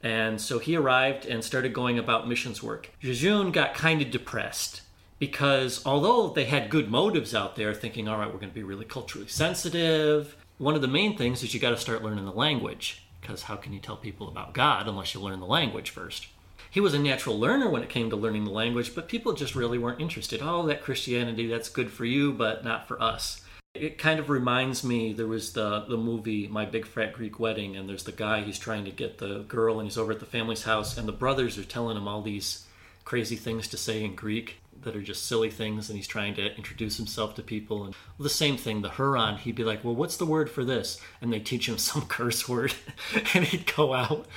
And 0.03 0.39
so 0.39 0.59
he 0.59 0.75
arrived 0.75 1.25
and 1.25 1.43
started 1.43 1.73
going 1.73 1.97
about 1.97 2.27
missions 2.27 2.61
work. 2.61 2.91
Jeune 2.99 3.51
got 3.51 3.73
kind 3.73 4.01
of 4.01 4.11
depressed 4.11 4.81
because 5.17 5.83
although 5.85 6.27
they 6.27 6.43
had 6.43 6.69
good 6.69 6.91
motives 6.91 7.33
out 7.33 7.55
there, 7.55 7.73
thinking, 7.73 8.09
all 8.09 8.17
right, 8.17 8.27
we're 8.27 8.39
going 8.39 8.49
to 8.49 8.55
be 8.55 8.63
really 8.63 8.83
culturally 8.83 9.29
sensitive, 9.29 10.35
one 10.57 10.75
of 10.75 10.81
the 10.81 10.87
main 10.89 11.17
things 11.17 11.41
is 11.41 11.53
you 11.53 11.59
got 11.59 11.69
to 11.69 11.77
start 11.77 12.03
learning 12.03 12.25
the 12.25 12.31
language 12.31 13.05
because 13.21 13.43
how 13.43 13.55
can 13.55 13.71
you 13.71 13.79
tell 13.79 13.95
people 13.95 14.27
about 14.27 14.53
God 14.53 14.87
unless 14.87 15.13
you 15.13 15.21
learn 15.21 15.39
the 15.39 15.45
language 15.45 15.89
first? 15.89 16.27
He 16.69 16.81
was 16.81 16.93
a 16.93 16.99
natural 16.99 17.39
learner 17.39 17.69
when 17.69 17.83
it 17.83 17.89
came 17.89 18.09
to 18.09 18.15
learning 18.15 18.45
the 18.45 18.51
language, 18.51 18.95
but 18.95 19.07
people 19.07 19.33
just 19.33 19.55
really 19.55 19.77
weren't 19.77 20.01
interested. 20.01 20.41
Oh, 20.43 20.65
that 20.65 20.81
Christianity, 20.81 21.47
that's 21.47 21.69
good 21.69 21.91
for 21.91 22.03
you, 22.03 22.33
but 22.33 22.65
not 22.65 22.87
for 22.87 23.01
us. 23.01 23.42
It 23.73 23.97
kind 23.97 24.19
of 24.19 24.29
reminds 24.29 24.83
me 24.83 25.13
there 25.13 25.25
was 25.25 25.53
the 25.53 25.79
the 25.89 25.97
movie 25.97 26.47
My 26.47 26.63
Big 26.63 26.85
Fat 26.85 27.13
Greek 27.13 27.39
Wedding 27.39 27.75
and 27.75 27.89
there's 27.89 28.03
the 28.03 28.11
guy 28.11 28.43
he's 28.43 28.59
trying 28.59 28.85
to 28.85 28.91
get 28.91 29.17
the 29.17 29.39
girl 29.47 29.79
and 29.79 29.87
he's 29.87 29.97
over 29.97 30.11
at 30.11 30.19
the 30.19 30.27
family's 30.27 30.61
house 30.63 30.95
and 30.95 31.07
the 31.07 31.11
brothers 31.11 31.57
are 31.57 31.63
telling 31.63 31.97
him 31.97 32.07
all 32.07 32.21
these 32.21 32.67
crazy 33.03 33.35
things 33.35 33.67
to 33.69 33.77
say 33.77 34.03
in 34.03 34.13
Greek 34.13 34.57
that 34.83 34.95
are 34.95 35.01
just 35.01 35.25
silly 35.25 35.49
things 35.49 35.89
and 35.89 35.97
he's 35.97 36.07
trying 36.07 36.35
to 36.35 36.55
introduce 36.55 36.97
himself 36.97 37.33
to 37.33 37.41
people 37.41 37.83
and 37.83 37.95
the 38.19 38.29
same 38.29 38.57
thing 38.57 38.83
the 38.83 38.91
Huron 38.91 39.37
he'd 39.37 39.55
be 39.55 39.63
like 39.63 39.83
well 39.83 39.95
what's 39.95 40.17
the 40.17 40.25
word 40.27 40.51
for 40.51 40.63
this? 40.63 41.01
And 41.19 41.33
they 41.33 41.39
teach 41.39 41.67
him 41.67 41.77
some 41.79 42.03
curse 42.03 42.47
word 42.47 42.75
and 43.33 43.43
he'd 43.43 43.73
go 43.75 43.95
out. 43.95 44.27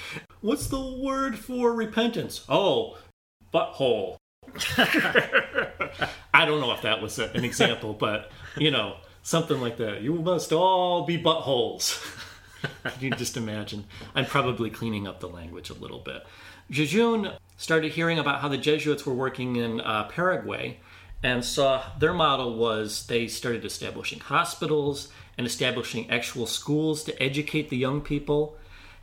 What's 0.40 0.68
the 0.68 0.80
word 0.80 1.38
for 1.38 1.74
repentance? 1.74 2.42
Oh 2.48 2.96
butthole. 3.52 4.16
I 6.32 6.46
don't 6.46 6.62
know 6.62 6.72
if 6.72 6.80
that 6.82 7.02
was 7.02 7.18
an 7.18 7.44
example 7.44 7.92
but 7.92 8.30
you 8.56 8.70
know 8.70 8.96
something 9.26 9.60
like 9.60 9.76
that. 9.76 10.02
You 10.02 10.14
must 10.14 10.52
all 10.52 11.04
be 11.04 11.20
buttholes. 11.20 12.00
You 13.00 13.10
just 13.10 13.36
imagine? 13.36 13.84
I'm 14.14 14.24
probably 14.24 14.70
cleaning 14.70 15.06
up 15.06 15.20
the 15.20 15.28
language 15.28 15.70
a 15.70 15.74
little 15.74 15.98
bit. 15.98 16.24
Le 16.68 16.84
Jeune 16.84 17.32
started 17.56 17.92
hearing 17.92 18.18
about 18.18 18.40
how 18.40 18.48
the 18.48 18.56
Jesuits 18.56 19.04
were 19.04 19.14
working 19.14 19.56
in 19.56 19.80
uh, 19.80 20.04
Paraguay 20.04 20.78
and 21.22 21.44
saw 21.44 21.82
their 21.98 22.12
model 22.12 22.56
was 22.56 23.06
they 23.06 23.28
started 23.28 23.64
establishing 23.64 24.18
hospitals 24.18 25.12
and 25.36 25.46
establishing 25.46 26.10
actual 26.10 26.46
schools 26.46 27.04
to 27.04 27.22
educate 27.22 27.68
the 27.68 27.76
young 27.76 28.00
people. 28.00 28.56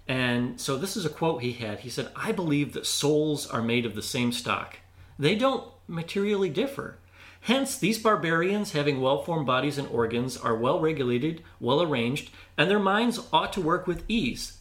And 0.08 0.60
so 0.60 0.78
this 0.78 0.98
is 0.98 1.06
a 1.06 1.10
quote 1.10 1.42
he 1.42 1.54
had. 1.54 1.82
He 1.82 1.90
said, 1.90 2.10
I 2.16 2.32
believe 2.32 2.74
that 2.74 2.86
souls 2.86 3.48
are 3.48 3.62
made 3.62 3.86
of 3.86 3.96
the 3.96 4.02
same 4.02 4.32
stock. 4.32 4.80
They 5.18 5.36
don't 5.36 5.66
materially 5.88 6.50
differ. 6.50 6.98
Hence, 7.44 7.78
these 7.78 8.00
barbarians, 8.00 8.72
having 8.72 9.02
well 9.02 9.22
formed 9.22 9.46
bodies 9.46 9.78
and 9.78 9.88
organs, 9.90 10.38
are 10.38 10.56
well 10.56 10.80
regulated, 10.80 11.44
well 11.60 11.82
arranged, 11.82 12.32
and 12.58 12.72
their 12.72 12.80
minds 12.80 13.20
ought 13.34 13.52
to 13.52 13.60
work 13.60 13.86
with 13.86 14.06
ease. 14.08 14.60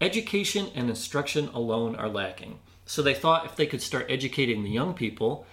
Education 0.00 0.66
and 0.74 0.90
instruction 0.90 1.48
alone 1.54 1.94
are 1.94 2.08
lacking. 2.08 2.58
So 2.86 3.02
they 3.02 3.14
thought 3.14 3.46
if 3.46 3.54
they 3.54 3.66
could 3.66 3.80
start 3.80 4.06
educating 4.08 4.64
the 4.64 4.70
young 4.70 4.94
people, 4.94 5.46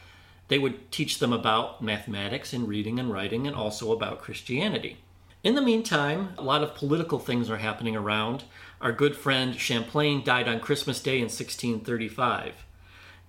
they 0.47 0.57
would 0.57 0.91
teach 0.91 1.19
them 1.19 1.31
about 1.31 1.83
mathematics 1.83 2.51
and 2.51 2.67
reading 2.67 2.99
and 2.99 3.11
writing 3.11 3.45
and 3.45 3.55
also 3.55 3.91
about 3.91 4.21
Christianity. 4.21 4.97
In 5.43 5.53
the 5.53 5.61
meantime, 5.61 6.33
a 6.35 6.41
lot 6.41 6.63
of 6.63 6.73
political 6.73 7.19
things 7.19 7.47
are 7.47 7.57
happening 7.57 7.95
around. 7.95 8.45
Our 8.81 8.91
good 8.91 9.15
friend 9.15 9.55
Champlain 9.55 10.23
died 10.23 10.47
on 10.47 10.59
Christmas 10.59 10.99
Day 10.99 11.17
in 11.17 11.25
1635. 11.25 12.65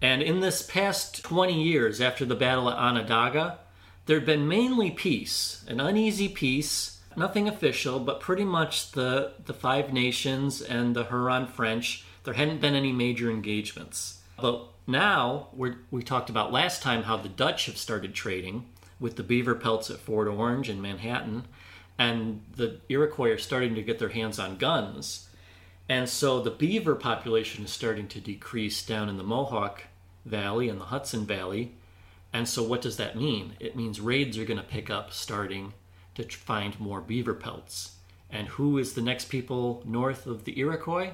And 0.02 0.20
in 0.20 0.40
this 0.40 0.62
past 0.62 1.22
20 1.22 1.62
years 1.62 2.00
after 2.00 2.24
the 2.24 2.34
Battle 2.34 2.68
of 2.68 2.74
Onondaga, 2.74 3.60
there 4.06 4.18
had 4.18 4.26
been 4.26 4.48
mainly 4.48 4.90
peace, 4.90 5.64
an 5.68 5.78
uneasy 5.78 6.28
peace, 6.28 6.98
nothing 7.16 7.46
official, 7.46 8.00
but 8.00 8.18
pretty 8.18 8.44
much 8.44 8.90
the, 8.92 9.34
the 9.44 9.54
Five 9.54 9.92
Nations 9.92 10.60
and 10.60 10.96
the 10.96 11.04
Huron 11.04 11.46
French. 11.46 12.04
There 12.24 12.34
hadn't 12.34 12.60
been 12.60 12.74
any 12.74 12.90
major 12.90 13.30
engagements. 13.30 14.20
But 14.40 14.64
now, 14.88 15.48
we 15.54 15.74
we 15.92 16.02
talked 16.02 16.28
about 16.28 16.50
last 16.50 16.82
time 16.82 17.04
how 17.04 17.16
the 17.16 17.28
Dutch 17.28 17.66
have 17.66 17.76
started 17.76 18.12
trading 18.12 18.66
with 18.98 19.14
the 19.14 19.22
beaver 19.22 19.54
pelts 19.54 19.88
at 19.88 20.00
Fort 20.00 20.26
Orange 20.26 20.68
and 20.68 20.82
Manhattan, 20.82 21.44
and 21.96 22.42
the 22.56 22.80
Iroquois 22.88 23.30
are 23.30 23.38
starting 23.38 23.76
to 23.76 23.82
get 23.82 24.00
their 24.00 24.08
hands 24.08 24.40
on 24.40 24.56
guns. 24.56 25.28
And 25.88 26.08
so 26.08 26.40
the 26.40 26.50
beaver 26.50 26.96
population 26.96 27.64
is 27.64 27.70
starting 27.70 28.08
to 28.08 28.20
decrease 28.20 28.84
down 28.84 29.08
in 29.08 29.16
the 29.16 29.22
Mohawk 29.22 29.84
Valley 30.24 30.68
and 30.68 30.80
the 30.80 30.86
Hudson 30.86 31.26
Valley. 31.26 31.74
And 32.32 32.48
so, 32.48 32.62
what 32.62 32.80
does 32.80 32.96
that 32.96 33.16
mean? 33.16 33.54
It 33.60 33.76
means 33.76 34.00
raids 34.00 34.38
are 34.38 34.44
going 34.44 34.58
to 34.58 34.64
pick 34.64 34.88
up 34.88 35.12
starting 35.12 35.74
to 36.14 36.24
find 36.24 36.78
more 36.80 37.00
beaver 37.00 37.34
pelts. 37.34 37.96
And 38.30 38.48
who 38.48 38.78
is 38.78 38.94
the 38.94 39.02
next 39.02 39.26
people 39.26 39.82
north 39.86 40.26
of 40.26 40.44
the 40.44 40.58
Iroquois? 40.58 41.12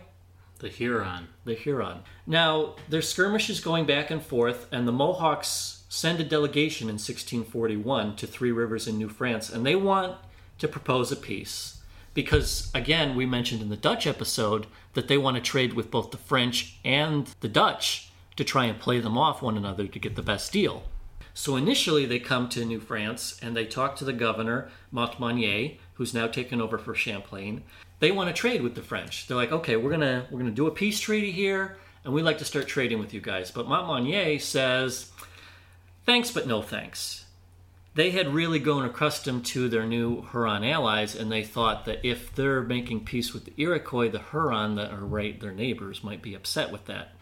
The 0.60 0.68
Huron. 0.68 1.28
The 1.44 1.54
Huron. 1.54 2.00
Now, 2.26 2.74
there's 2.88 3.08
skirmishes 3.08 3.60
going 3.60 3.86
back 3.86 4.10
and 4.10 4.22
forth, 4.22 4.66
and 4.72 4.86
the 4.86 4.92
Mohawks 4.92 5.84
send 5.88 6.20
a 6.20 6.24
delegation 6.24 6.88
in 6.88 6.94
1641 6.94 8.16
to 8.16 8.26
Three 8.26 8.52
Rivers 8.52 8.86
in 8.86 8.98
New 8.98 9.08
France, 9.08 9.50
and 9.50 9.64
they 9.64 9.76
want 9.76 10.16
to 10.58 10.68
propose 10.68 11.10
a 11.10 11.16
peace. 11.16 11.80
Because, 12.14 12.70
again, 12.74 13.14
we 13.14 13.26
mentioned 13.26 13.62
in 13.62 13.68
the 13.68 13.76
Dutch 13.76 14.06
episode 14.06 14.66
that 14.94 15.06
they 15.06 15.18
want 15.18 15.36
to 15.36 15.42
trade 15.42 15.74
with 15.74 15.90
both 15.90 16.10
the 16.10 16.16
French 16.16 16.78
and 16.84 17.30
the 17.40 17.48
Dutch 17.48 18.07
to 18.38 18.44
try 18.44 18.66
and 18.66 18.78
play 18.78 19.00
them 19.00 19.18
off 19.18 19.42
one 19.42 19.56
another 19.56 19.88
to 19.88 19.98
get 19.98 20.14
the 20.14 20.22
best 20.22 20.52
deal. 20.52 20.84
So 21.34 21.56
initially, 21.56 22.06
they 22.06 22.20
come 22.20 22.48
to 22.50 22.64
New 22.64 22.78
France 22.78 23.38
and 23.42 23.56
they 23.56 23.66
talk 23.66 23.96
to 23.96 24.04
the 24.04 24.12
governor, 24.12 24.70
Montmagny, 24.94 25.78
who's 25.94 26.14
now 26.14 26.28
taken 26.28 26.60
over 26.60 26.78
for 26.78 26.94
Champlain. 26.94 27.64
They 27.98 28.12
want 28.12 28.28
to 28.28 28.40
trade 28.40 28.62
with 28.62 28.76
the 28.76 28.82
French. 28.82 29.26
They're 29.26 29.36
like, 29.36 29.50
okay, 29.50 29.74
we're 29.76 29.90
gonna 29.90 30.26
we're 30.30 30.38
gonna 30.38 30.52
do 30.52 30.68
a 30.68 30.72
peace 30.72 31.00
treaty 31.00 31.32
here, 31.32 31.76
and 32.04 32.14
we'd 32.14 32.22
like 32.22 32.38
to 32.38 32.44
start 32.44 32.68
trading 32.68 33.00
with 33.00 33.12
you 33.12 33.20
guys. 33.20 33.50
But 33.50 33.66
Montmagny 33.66 34.40
says, 34.40 35.10
thanks, 36.06 36.30
but 36.30 36.46
no 36.46 36.62
thanks. 36.62 37.24
They 37.96 38.12
had 38.12 38.32
really 38.32 38.60
grown 38.60 38.84
accustomed 38.84 39.46
to 39.46 39.68
their 39.68 39.84
new 39.84 40.22
Huron 40.30 40.62
allies, 40.62 41.16
and 41.16 41.32
they 41.32 41.42
thought 41.42 41.86
that 41.86 42.04
if 42.06 42.32
they're 42.36 42.62
making 42.62 43.04
peace 43.04 43.34
with 43.34 43.46
the 43.46 43.54
Iroquois, 43.56 44.10
the 44.10 44.22
Huron 44.30 44.76
that 44.76 44.92
are 44.92 45.04
right 45.04 45.40
their 45.40 45.52
neighbors 45.52 46.04
might 46.04 46.22
be 46.22 46.34
upset 46.34 46.70
with 46.70 46.84
that, 46.86 47.14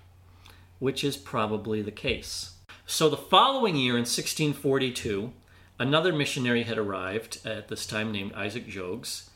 which 0.79 1.03
is 1.03 1.17
probably 1.17 1.83
the 1.83 1.91
case. 1.91 2.55
So 2.87 3.09
the 3.09 3.17
following 3.17 3.77
year, 3.77 3.95
in 3.95 4.03
1642, 4.03 5.33
another 5.79 6.13
missionary 6.13 6.63
had 6.63 6.79
arrived 6.79 7.45
at 7.45 7.69
this 7.69 7.87
time 7.87 8.13
named 8.13 8.33
Isaac 8.35 8.67
Jogues, 8.69 9.29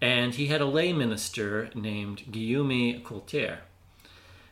and 0.00 0.34
he 0.34 0.46
had 0.46 0.60
a 0.60 0.66
lay 0.66 0.92
minister 0.92 1.70
named 1.74 2.30
Guillaume 2.30 3.00
Coulter. 3.02 3.60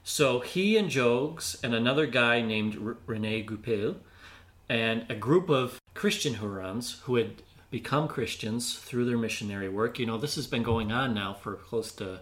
So 0.03 0.41
he 0.41 0.77
and 0.77 0.91
Jogues 0.91 1.57
and 1.63 1.75
another 1.75 2.07
guy 2.07 2.43
named 2.43 2.79
R- 2.81 2.97
Rene 3.07 3.43
Goupil 3.43 3.97
and 4.69 5.07
a 5.09 5.15
group 5.15 5.49
of 5.49 5.81
Christian 5.95 6.35
Hurons 6.35 7.01
who 7.05 7.17
had 7.17 7.43
become 7.71 8.07
Christians 8.07 8.79
through 8.79 9.05
their 9.07 9.19
missionary 9.19 9.69
work. 9.69 9.99
You 9.99 10.07
know, 10.07 10.19
this 10.19 10.37
has 10.37 10.47
been 10.47 10.63
going 10.63 10.93
on 10.93 11.15
now 11.15 11.35
for 11.35 11.55
close 11.55 11.91
to 11.95 12.21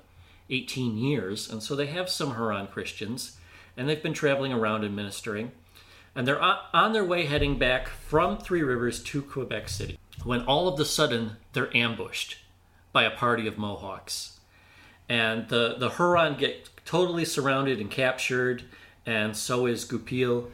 18 0.48 0.96
years, 0.96 1.50
and 1.50 1.62
so 1.62 1.76
they 1.76 1.86
have 1.86 2.08
some 2.08 2.34
Huron 2.34 2.68
Christians, 2.68 3.38
and 3.76 3.88
they've 3.88 4.02
been 4.02 4.12
traveling 4.12 4.52
around 4.52 4.84
and 4.84 4.94
ministering. 4.94 5.52
And 6.14 6.28
they're 6.28 6.40
on 6.40 6.92
their 6.92 7.04
way 7.04 7.24
heading 7.24 7.58
back 7.58 7.88
from 7.88 8.36
Three 8.36 8.62
Rivers 8.62 9.02
to 9.04 9.22
Quebec 9.22 9.68
City 9.68 9.98
when 10.24 10.42
all 10.42 10.68
of 10.68 10.78
a 10.78 10.84
sudden 10.84 11.36
they're 11.52 11.74
ambushed 11.74 12.38
by 12.92 13.04
a 13.04 13.10
party 13.10 13.46
of 13.46 13.58
Mohawks. 13.58 14.38
And 15.08 15.48
the, 15.48 15.76
the 15.78 15.90
Huron 15.90 16.36
get 16.36 16.68
totally 16.84 17.24
surrounded 17.24 17.80
and 17.80 17.90
captured, 17.90 18.64
and 19.06 19.36
so 19.36 19.66
is 19.66 19.84
Goupil. 19.84 20.50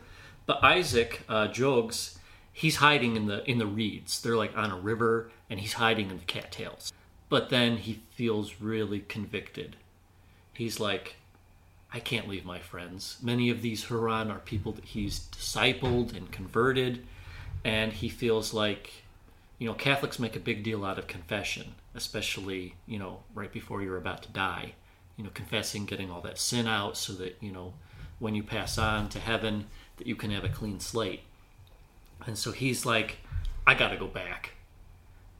But 0.46 0.62
Isaac 0.64 1.22
uh, 1.28 1.48
Jogues, 1.48 2.18
he's 2.52 2.76
hiding 2.76 3.16
in 3.16 3.26
the 3.26 3.48
in 3.48 3.58
the 3.58 3.66
reeds. 3.66 4.20
They're 4.20 4.36
like 4.36 4.56
on 4.56 4.70
a 4.70 4.76
river, 4.78 5.30
and 5.50 5.60
he's 5.60 5.74
hiding 5.74 6.10
in 6.10 6.18
the 6.18 6.24
cattails. 6.24 6.92
But 7.28 7.50
then 7.50 7.76
he 7.78 8.00
feels 8.10 8.60
really 8.60 9.00
convicted. 9.00 9.76
He's 10.54 10.80
like, 10.80 11.16
I 11.92 12.00
can't 12.00 12.28
leave 12.28 12.44
my 12.44 12.58
friends. 12.58 13.16
Many 13.22 13.50
of 13.50 13.62
these 13.62 13.86
Huron 13.86 14.30
are 14.30 14.40
people 14.40 14.72
that 14.72 14.84
he's 14.84 15.20
discipled 15.20 16.16
and 16.16 16.30
converted, 16.30 17.06
and 17.64 17.92
he 17.92 18.08
feels 18.08 18.52
like, 18.52 19.04
you 19.58 19.66
know, 19.66 19.74
Catholics 19.74 20.18
make 20.18 20.36
a 20.36 20.40
big 20.40 20.62
deal 20.62 20.84
out 20.84 20.98
of 20.98 21.06
confession, 21.06 21.74
especially, 21.94 22.74
you 22.86 22.98
know, 22.98 23.20
right 23.34 23.52
before 23.52 23.82
you're 23.82 23.96
about 23.96 24.22
to 24.22 24.32
die. 24.32 24.74
You 25.16 25.24
know, 25.24 25.30
confessing, 25.34 25.84
getting 25.84 26.12
all 26.12 26.20
that 26.20 26.38
sin 26.38 26.68
out 26.68 26.96
so 26.96 27.12
that, 27.14 27.38
you 27.40 27.50
know, 27.50 27.74
when 28.20 28.36
you 28.36 28.44
pass 28.44 28.78
on 28.78 29.08
to 29.08 29.18
heaven, 29.18 29.66
that 29.96 30.06
you 30.06 30.14
can 30.14 30.30
have 30.30 30.44
a 30.44 30.48
clean 30.48 30.78
slate. 30.78 31.22
And 32.24 32.38
so 32.38 32.52
he's 32.52 32.86
like, 32.86 33.16
I 33.66 33.74
got 33.74 33.88
to 33.88 33.96
go 33.96 34.06
back. 34.06 34.52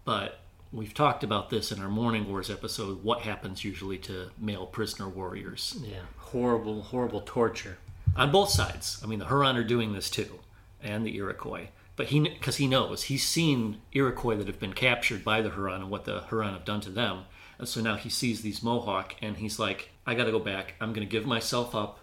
But 0.05 0.41
we've 0.73 0.95
talked 0.95 1.25
about 1.25 1.51
this 1.51 1.73
in 1.73 1.81
our 1.81 1.89
Mourning 1.89 2.29
Wars 2.29 2.51
episode 2.51 3.03
what 3.03 3.23
happens 3.23 3.65
usually 3.65 3.99
to 3.99 4.31
male 4.39 4.67
prisoner 4.67 5.09
warriors. 5.09 5.79
Yeah, 5.83 6.01
horrible, 6.19 6.83
horrible 6.83 7.23
torture. 7.23 7.79
On 8.17 8.31
both 8.33 8.51
sides. 8.51 9.01
I 9.03 9.07
mean, 9.07 9.19
the 9.19 9.27
Huron 9.27 9.57
are 9.57 9.65
doing 9.65 9.93
this 9.93 10.11
too, 10.11 10.41
and 10.83 11.07
the 11.07 11.17
Iroquois. 11.17 11.69
But 11.97 12.07
he, 12.07 12.21
because 12.21 12.57
he 12.57 12.67
knows, 12.67 13.05
he's 13.05 13.27
seen 13.27 13.81
Iroquois 13.93 14.37
that 14.37 14.47
have 14.47 14.61
been 14.61 14.73
captured 14.73 15.25
by 15.25 15.43
the 15.43 15.51
Huron 15.51 15.83
and 15.83 15.91
what 15.91 16.05
the 16.05 16.23
Huron 16.29 16.53
have 16.53 16.65
done 16.65 16.81
to 16.83 16.91
them. 16.91 17.25
And 17.59 17.67
so 17.67 17.81
now 17.81 17.97
he 17.97 18.09
sees 18.09 18.41
these 18.41 18.63
Mohawk 18.63 19.17
and 19.21 19.37
he's 19.37 19.59
like, 19.59 19.91
I 20.07 20.15
got 20.15 20.25
to 20.25 20.31
go 20.31 20.39
back. 20.39 20.75
I'm 20.81 20.93
going 20.93 21.07
to 21.07 21.11
give 21.11 21.27
myself 21.27 21.75
up. 21.75 21.99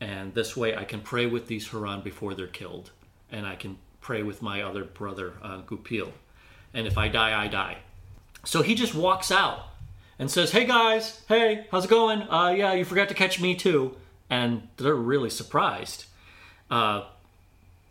And 0.00 0.32
this 0.32 0.56
way 0.56 0.74
I 0.74 0.84
can 0.84 1.00
pray 1.00 1.26
with 1.26 1.46
these 1.46 1.68
Huron 1.68 2.00
before 2.00 2.34
they're 2.34 2.46
killed. 2.46 2.90
And 3.30 3.46
I 3.46 3.54
can 3.54 3.76
pray 4.00 4.22
with 4.22 4.40
my 4.40 4.62
other 4.62 4.84
brother, 4.84 5.34
uh, 5.42 5.58
Goupil. 5.58 6.12
And 6.72 6.86
if 6.86 6.96
I 6.96 7.08
die, 7.08 7.38
I 7.38 7.48
die. 7.48 7.78
So 8.48 8.62
he 8.62 8.74
just 8.74 8.94
walks 8.94 9.30
out 9.30 9.66
and 10.18 10.30
says, 10.30 10.52
Hey 10.52 10.64
guys, 10.64 11.20
hey, 11.28 11.66
how's 11.70 11.84
it 11.84 11.90
going? 11.90 12.22
Uh, 12.22 12.54
yeah, 12.56 12.72
you 12.72 12.86
forgot 12.86 13.10
to 13.10 13.14
catch 13.14 13.38
me 13.38 13.54
too. 13.54 13.94
And 14.30 14.68
they're 14.78 14.94
really 14.94 15.28
surprised. 15.28 16.06
Uh, 16.70 17.04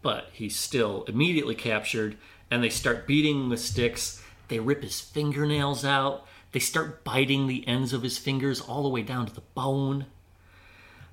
but 0.02 0.30
he's 0.34 0.58
still 0.58 1.04
immediately 1.08 1.54
captured, 1.54 2.18
and 2.50 2.64
they 2.64 2.72
start 2.72 3.06
beating 3.06 3.50
with 3.50 3.60
sticks. 3.60 4.24
They 4.48 4.60
rip 4.60 4.82
his 4.82 5.00
fingernails 5.00 5.86
out. 5.86 6.26
They 6.54 6.60
start 6.60 7.04
biting 7.04 7.46
the 7.46 7.68
ends 7.68 7.94
of 7.94 8.02
his 8.02 8.18
fingers 8.18 8.60
all 8.60 8.82
the 8.82 8.90
way 8.90 9.04
down 9.04 9.28
to 9.28 9.36
the 9.36 9.42
bone. 9.54 10.08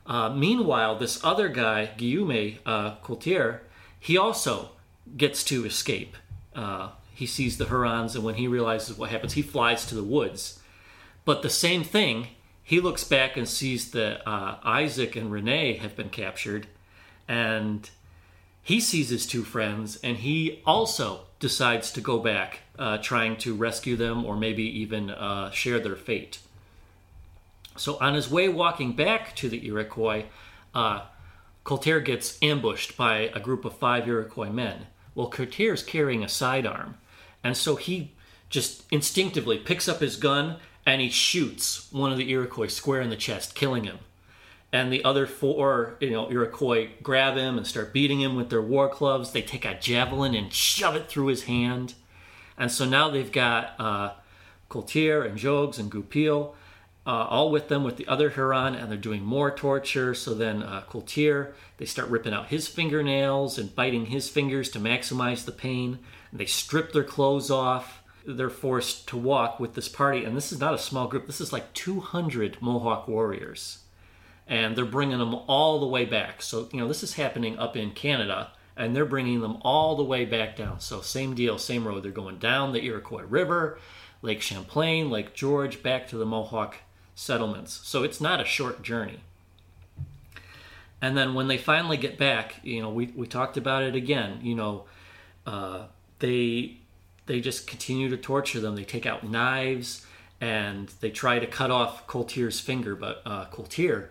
Uh, 0.07 0.31
meanwhile, 0.31 0.97
this 0.97 1.23
other 1.23 1.51
guy, 1.51 1.91
Guillaume 1.99 2.61
uh, 2.65 2.95
Coulter, 3.03 3.61
he 4.01 4.17
also 4.17 4.71
gets 5.19 5.45
to 5.45 5.67
escape. 5.67 6.17
Uh, 6.57 6.93
he 7.15 7.27
sees 7.27 7.57
the 7.57 7.67
Hurons, 7.67 8.15
and 8.15 8.25
when 8.25 8.35
he 8.35 8.49
realizes 8.49 8.99
what 8.99 9.11
happens, 9.11 9.35
he 9.35 9.43
flies 9.43 9.87
to 9.87 9.95
the 9.95 10.03
woods. 10.03 10.61
But 11.25 11.43
the 11.43 11.51
same 11.51 11.85
thing, 11.85 12.29
he 12.63 12.81
looks 12.81 13.05
back 13.05 13.37
and 13.37 13.49
sees 13.49 13.91
that 13.93 14.29
uh, 14.29 14.59
Isaac 14.63 15.17
and 15.17 15.31
Rene 15.31 15.77
have 15.77 15.97
been 15.97 16.11
captured, 16.11 16.67
and 17.29 17.89
he 18.63 18.81
sees 18.81 19.11
his 19.11 19.27
two 19.27 19.45
friends, 19.45 19.99
and 20.03 20.17
he 20.19 20.63
also 20.67 21.27
decides 21.39 21.93
to 21.93 22.01
go 22.01 22.19
back, 22.19 22.61
uh, 22.79 22.99
trying 22.99 23.37
to 23.37 23.55
rescue 23.55 23.97
them 23.97 24.25
or 24.25 24.37
maybe 24.37 24.63
even 24.81 25.11
uh, 25.11 25.51
share 25.51 25.79
their 25.79 25.97
fate. 25.97 26.39
So 27.77 27.99
on 28.01 28.15
his 28.15 28.31
way 28.31 28.49
walking 28.49 28.95
back 28.95 29.37
to 29.37 29.49
the 29.49 29.67
Iroquois, 29.67 30.25
uh, 30.75 31.03
Colter 31.65 32.01
gets 32.01 32.39
ambushed 32.43 32.97
by 32.97 33.31
a 33.35 33.41
group 33.41 33.65
of 33.65 33.79
five 33.79 34.07
Iroquois 34.09 34.51
men. 34.51 34.87
Well, 35.15 35.29
Colter's 35.31 35.83
carrying 35.83 36.25
a 36.25 36.29
sidearm, 36.29 36.97
and 37.45 37.57
so 37.57 37.77
he 37.77 38.13
just 38.49 38.85
instinctively 38.91 39.59
picks 39.59 39.89
up 39.89 40.01
his 40.01 40.17
gun 40.17 40.57
and 40.87 41.01
he 41.01 41.11
shoots 41.11 41.93
one 41.93 42.11
of 42.11 42.19
the 42.19 42.31
Iroquois 42.31 42.69
square 42.69 43.01
in 43.01 43.11
the 43.11 43.17
chest, 43.17 43.55
killing 43.55 43.85
him. 43.85 43.99
And 44.73 44.93
the 44.93 45.05
other 45.05 45.27
four, 45.27 45.97
you 46.01 46.11
know, 46.11 46.31
Iroquois 46.31 46.89
grab 47.03 47.37
him 47.37 47.57
and 47.57 47.67
start 47.67 47.93
beating 47.93 48.21
him 48.21 48.35
with 48.35 48.51
their 48.51 48.61
war 48.61 48.89
clubs. 48.89 49.31
They 49.31 49.43
take 49.43 49.65
a 49.65 49.79
javelin 49.79 50.35
and 50.35 50.53
shove 50.53 50.97
it 50.97 51.09
through 51.09 51.27
his 51.27 51.45
hand. 51.45 51.95
And 52.59 52.73
so 52.73 52.85
now 52.85 53.09
they've 53.09 53.31
got 53.31 53.75
uh, 53.79 54.13
and 54.71 55.39
Jogues 55.39 55.79
and 55.79 55.91
Goupil 55.91 56.57
uh, 57.07 57.27
all 57.29 57.51
with 57.51 57.69
them 57.69 57.85
with 57.85 57.97
the 57.97 58.07
other 58.09 58.31
Huron, 58.31 58.75
and 58.75 58.91
they're 58.91 58.99
doing 58.99 59.23
more 59.23 59.51
torture. 59.51 60.15
So 60.15 60.33
then 60.33 60.63
uh, 60.63 60.85
they 61.77 61.85
start 61.85 62.09
ripping 62.09 62.33
out 62.33 62.49
his 62.49 62.67
fingernails 62.67 63.59
and 63.59 63.75
biting 63.75 64.07
his 64.07 64.29
fingers 64.29 64.71
to 64.71 64.79
maximize 64.79 65.45
the 65.45 65.53
pain. 65.53 65.99
They 66.35 66.47
strip 66.47 66.93
their 66.93 67.05
clothes 67.05 67.49
off. 67.49 68.03
They're 68.27 68.51
forced 68.51 69.07
to 69.09 69.17
walk 69.17 69.61
with 69.61 69.75
this 69.75 69.89
party, 69.89 70.25
and 70.25 70.37
this 70.37 70.51
is 70.51 70.59
not 70.59 70.75
a 70.75 70.79
small 70.79 71.07
group. 71.07 71.27
This 71.27 71.41
is 71.41 71.53
like 71.53 71.73
200 71.75 72.61
Mohawk 72.61 73.07
warriors, 73.07 73.85
and 74.49 74.75
they're 74.75 74.85
bringing 74.85 75.19
them 75.19 75.35
all 75.47 75.79
the 75.79 75.87
way 75.87 76.05
back. 76.05 76.43
So 76.43 76.69
you 76.73 76.81
know 76.81 76.89
this 76.89 77.05
is 77.05 77.15
happening 77.15 77.57
up 77.59 77.77
in 77.77 77.93
Canada, 77.93 78.51
and 78.77 78.97
they're 78.97 79.05
bringing 79.05 79.43
them 79.43 79.59
all 79.61 79.95
the 79.95 80.03
way 80.03 80.25
back 80.25 80.57
down. 80.57 80.81
So 80.81 81.01
same 81.03 81.35
deal, 81.35 81.57
same 81.57 81.87
road. 81.87 82.03
They're 82.03 82.11
going 82.11 82.39
down 82.39 82.73
the 82.73 82.83
Iroquois 82.83 83.25
River, 83.29 83.79
Lake 84.21 84.41
Champlain, 84.41 85.11
Lake 85.11 85.35
George, 85.35 85.83
back 85.83 86.09
to 86.09 86.17
the 86.17 86.27
Mohawk 86.27 86.79
settlements. 87.15 87.81
So 87.85 88.03
it's 88.03 88.21
not 88.21 88.41
a 88.41 88.45
short 88.45 88.83
journey. 88.83 89.21
And 91.01 91.17
then 91.17 91.35
when 91.35 91.47
they 91.47 91.59
finally 91.59 91.99
get 91.99 92.17
back, 92.17 92.61
you 92.63 92.81
know, 92.81 92.91
we, 92.91 93.13
we 93.15 93.27
talked 93.27 93.59
about 93.59 93.83
it 93.83 93.95
again. 93.95 94.41
You 94.43 94.55
know, 94.55 94.85
uh, 95.47 95.85
they 96.25 96.77
they 97.27 97.41
just 97.41 97.67
continue 97.67 98.09
to 98.09 98.17
torture 98.17 98.61
them. 98.61 98.77
They 98.77 98.85
take 98.85 99.07
out 99.07 99.25
knives 99.25 100.07
and 100.41 100.89
they 101.01 101.11
try 101.11 101.39
to 101.39 101.47
cut 101.47 101.71
off 101.71 102.07
Colter's 102.07 102.61
finger, 102.61 102.95
but 102.95 103.23
uh, 103.25 103.47
Colter 103.47 104.11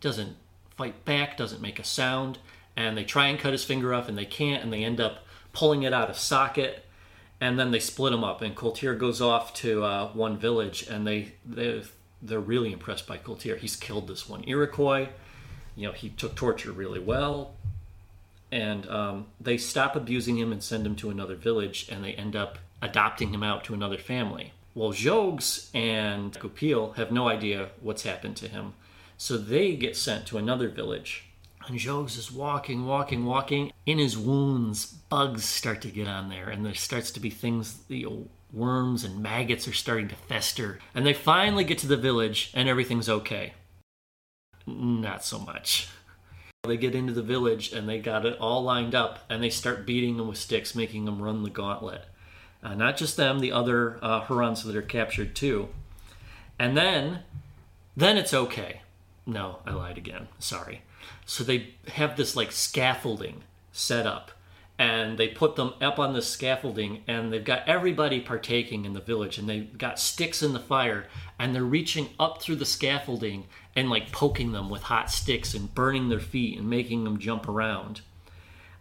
doesn't 0.00 0.36
fight 0.76 1.04
back, 1.04 1.36
doesn't 1.36 1.60
make 1.60 1.78
a 1.78 1.84
sound, 1.84 2.38
and 2.76 2.96
they 2.96 3.04
try 3.04 3.26
and 3.26 3.38
cut 3.38 3.52
his 3.52 3.64
finger 3.64 3.92
off 3.92 4.08
and 4.08 4.16
they 4.16 4.24
can't, 4.24 4.62
and 4.62 4.72
they 4.72 4.82
end 4.82 5.00
up 5.00 5.24
pulling 5.52 5.82
it 5.82 5.92
out 5.92 6.08
of 6.08 6.16
socket, 6.16 6.84
and 7.40 7.58
then 7.58 7.72
they 7.72 7.80
split 7.80 8.12
him 8.12 8.24
up. 8.24 8.42
And 8.42 8.54
Colter 8.54 8.94
goes 8.94 9.20
off 9.20 9.52
to 9.54 9.84
uh, 9.84 10.08
one 10.12 10.38
village, 10.38 10.86
and 10.88 11.06
they 11.06 11.32
they 11.44 11.82
they're 12.22 12.40
really 12.40 12.72
impressed 12.72 13.06
by 13.06 13.16
Colter. 13.16 13.56
He's 13.56 13.76
killed 13.76 14.08
this 14.08 14.28
one 14.28 14.44
Iroquois. 14.46 15.08
You 15.76 15.88
know, 15.88 15.92
he 15.92 16.10
took 16.10 16.34
torture 16.34 16.72
really 16.72 17.00
well. 17.00 17.54
And 18.52 18.88
um, 18.88 19.26
they 19.40 19.56
stop 19.56 19.94
abusing 19.94 20.38
him 20.38 20.52
and 20.52 20.62
send 20.62 20.86
him 20.86 20.96
to 20.96 21.10
another 21.10 21.36
village, 21.36 21.88
and 21.90 22.04
they 22.04 22.12
end 22.12 22.34
up 22.34 22.58
adopting 22.82 23.32
him 23.32 23.42
out 23.42 23.64
to 23.64 23.74
another 23.74 23.98
family. 23.98 24.52
Well, 24.74 24.92
Jogues 24.92 25.70
and 25.74 26.38
Goupil 26.38 26.92
have 26.92 27.12
no 27.12 27.28
idea 27.28 27.70
what's 27.80 28.02
happened 28.02 28.36
to 28.38 28.48
him. 28.48 28.74
So 29.18 29.36
they 29.36 29.76
get 29.76 29.96
sent 29.96 30.26
to 30.26 30.38
another 30.38 30.68
village. 30.68 31.26
And 31.66 31.78
Jogues 31.78 32.16
is 32.16 32.32
walking, 32.32 32.86
walking, 32.86 33.24
walking. 33.24 33.72
In 33.86 33.98
his 33.98 34.16
wounds, 34.16 34.86
bugs 34.86 35.44
start 35.44 35.82
to 35.82 35.88
get 35.88 36.08
on 36.08 36.28
there, 36.28 36.48
and 36.48 36.64
there 36.64 36.74
starts 36.74 37.10
to 37.12 37.20
be 37.20 37.30
things, 37.30 37.78
you 37.88 38.08
know, 38.08 38.28
worms 38.52 39.04
and 39.04 39.22
maggots 39.22 39.68
are 39.68 39.72
starting 39.72 40.08
to 40.08 40.16
fester. 40.16 40.78
And 40.94 41.06
they 41.06 41.12
finally 41.12 41.64
get 41.64 41.78
to 41.78 41.86
the 41.86 41.96
village 41.96 42.50
and 42.54 42.68
everything's 42.68 43.08
okay. 43.08 43.54
Not 44.66 45.24
so 45.24 45.38
much. 45.38 45.88
They 46.64 46.76
get 46.76 46.94
into 46.94 47.14
the 47.14 47.22
village 47.22 47.72
and 47.72 47.88
they 47.88 47.98
got 47.98 48.26
it 48.26 48.38
all 48.38 48.62
lined 48.62 48.94
up 48.94 49.20
and 49.30 49.42
they 49.42 49.48
start 49.48 49.86
beating 49.86 50.18
them 50.18 50.28
with 50.28 50.36
sticks, 50.36 50.74
making 50.74 51.06
them 51.06 51.22
run 51.22 51.42
the 51.42 51.48
gauntlet. 51.48 52.04
Uh, 52.62 52.74
not 52.74 52.98
just 52.98 53.16
them, 53.16 53.38
the 53.38 53.50
other 53.50 53.98
uh, 54.02 54.20
Hurons 54.20 54.62
that 54.64 54.76
are 54.76 54.82
captured 54.82 55.34
too. 55.34 55.70
And 56.58 56.76
then, 56.76 57.20
then 57.96 58.18
it's 58.18 58.34
okay. 58.34 58.82
No, 59.24 59.60
I 59.64 59.72
lied 59.72 59.96
again. 59.96 60.28
Sorry. 60.38 60.82
So 61.24 61.42
they 61.42 61.74
have 61.94 62.18
this 62.18 62.36
like 62.36 62.52
scaffolding 62.52 63.42
set 63.72 64.06
up 64.06 64.30
and 64.80 65.18
they 65.18 65.28
put 65.28 65.56
them 65.56 65.74
up 65.82 65.98
on 65.98 66.14
the 66.14 66.22
scaffolding 66.22 67.04
and 67.06 67.30
they've 67.30 67.44
got 67.44 67.68
everybody 67.68 68.18
partaking 68.18 68.86
in 68.86 68.94
the 68.94 69.00
village 69.00 69.36
and 69.36 69.46
they've 69.46 69.76
got 69.76 69.98
sticks 69.98 70.42
in 70.42 70.54
the 70.54 70.58
fire 70.58 71.06
and 71.38 71.54
they're 71.54 71.62
reaching 71.62 72.08
up 72.18 72.40
through 72.40 72.56
the 72.56 72.64
scaffolding 72.64 73.44
and 73.76 73.90
like 73.90 74.10
poking 74.10 74.52
them 74.52 74.70
with 74.70 74.84
hot 74.84 75.10
sticks 75.10 75.52
and 75.52 75.74
burning 75.74 76.08
their 76.08 76.18
feet 76.18 76.56
and 76.56 76.70
making 76.70 77.04
them 77.04 77.18
jump 77.18 77.46
around. 77.46 78.00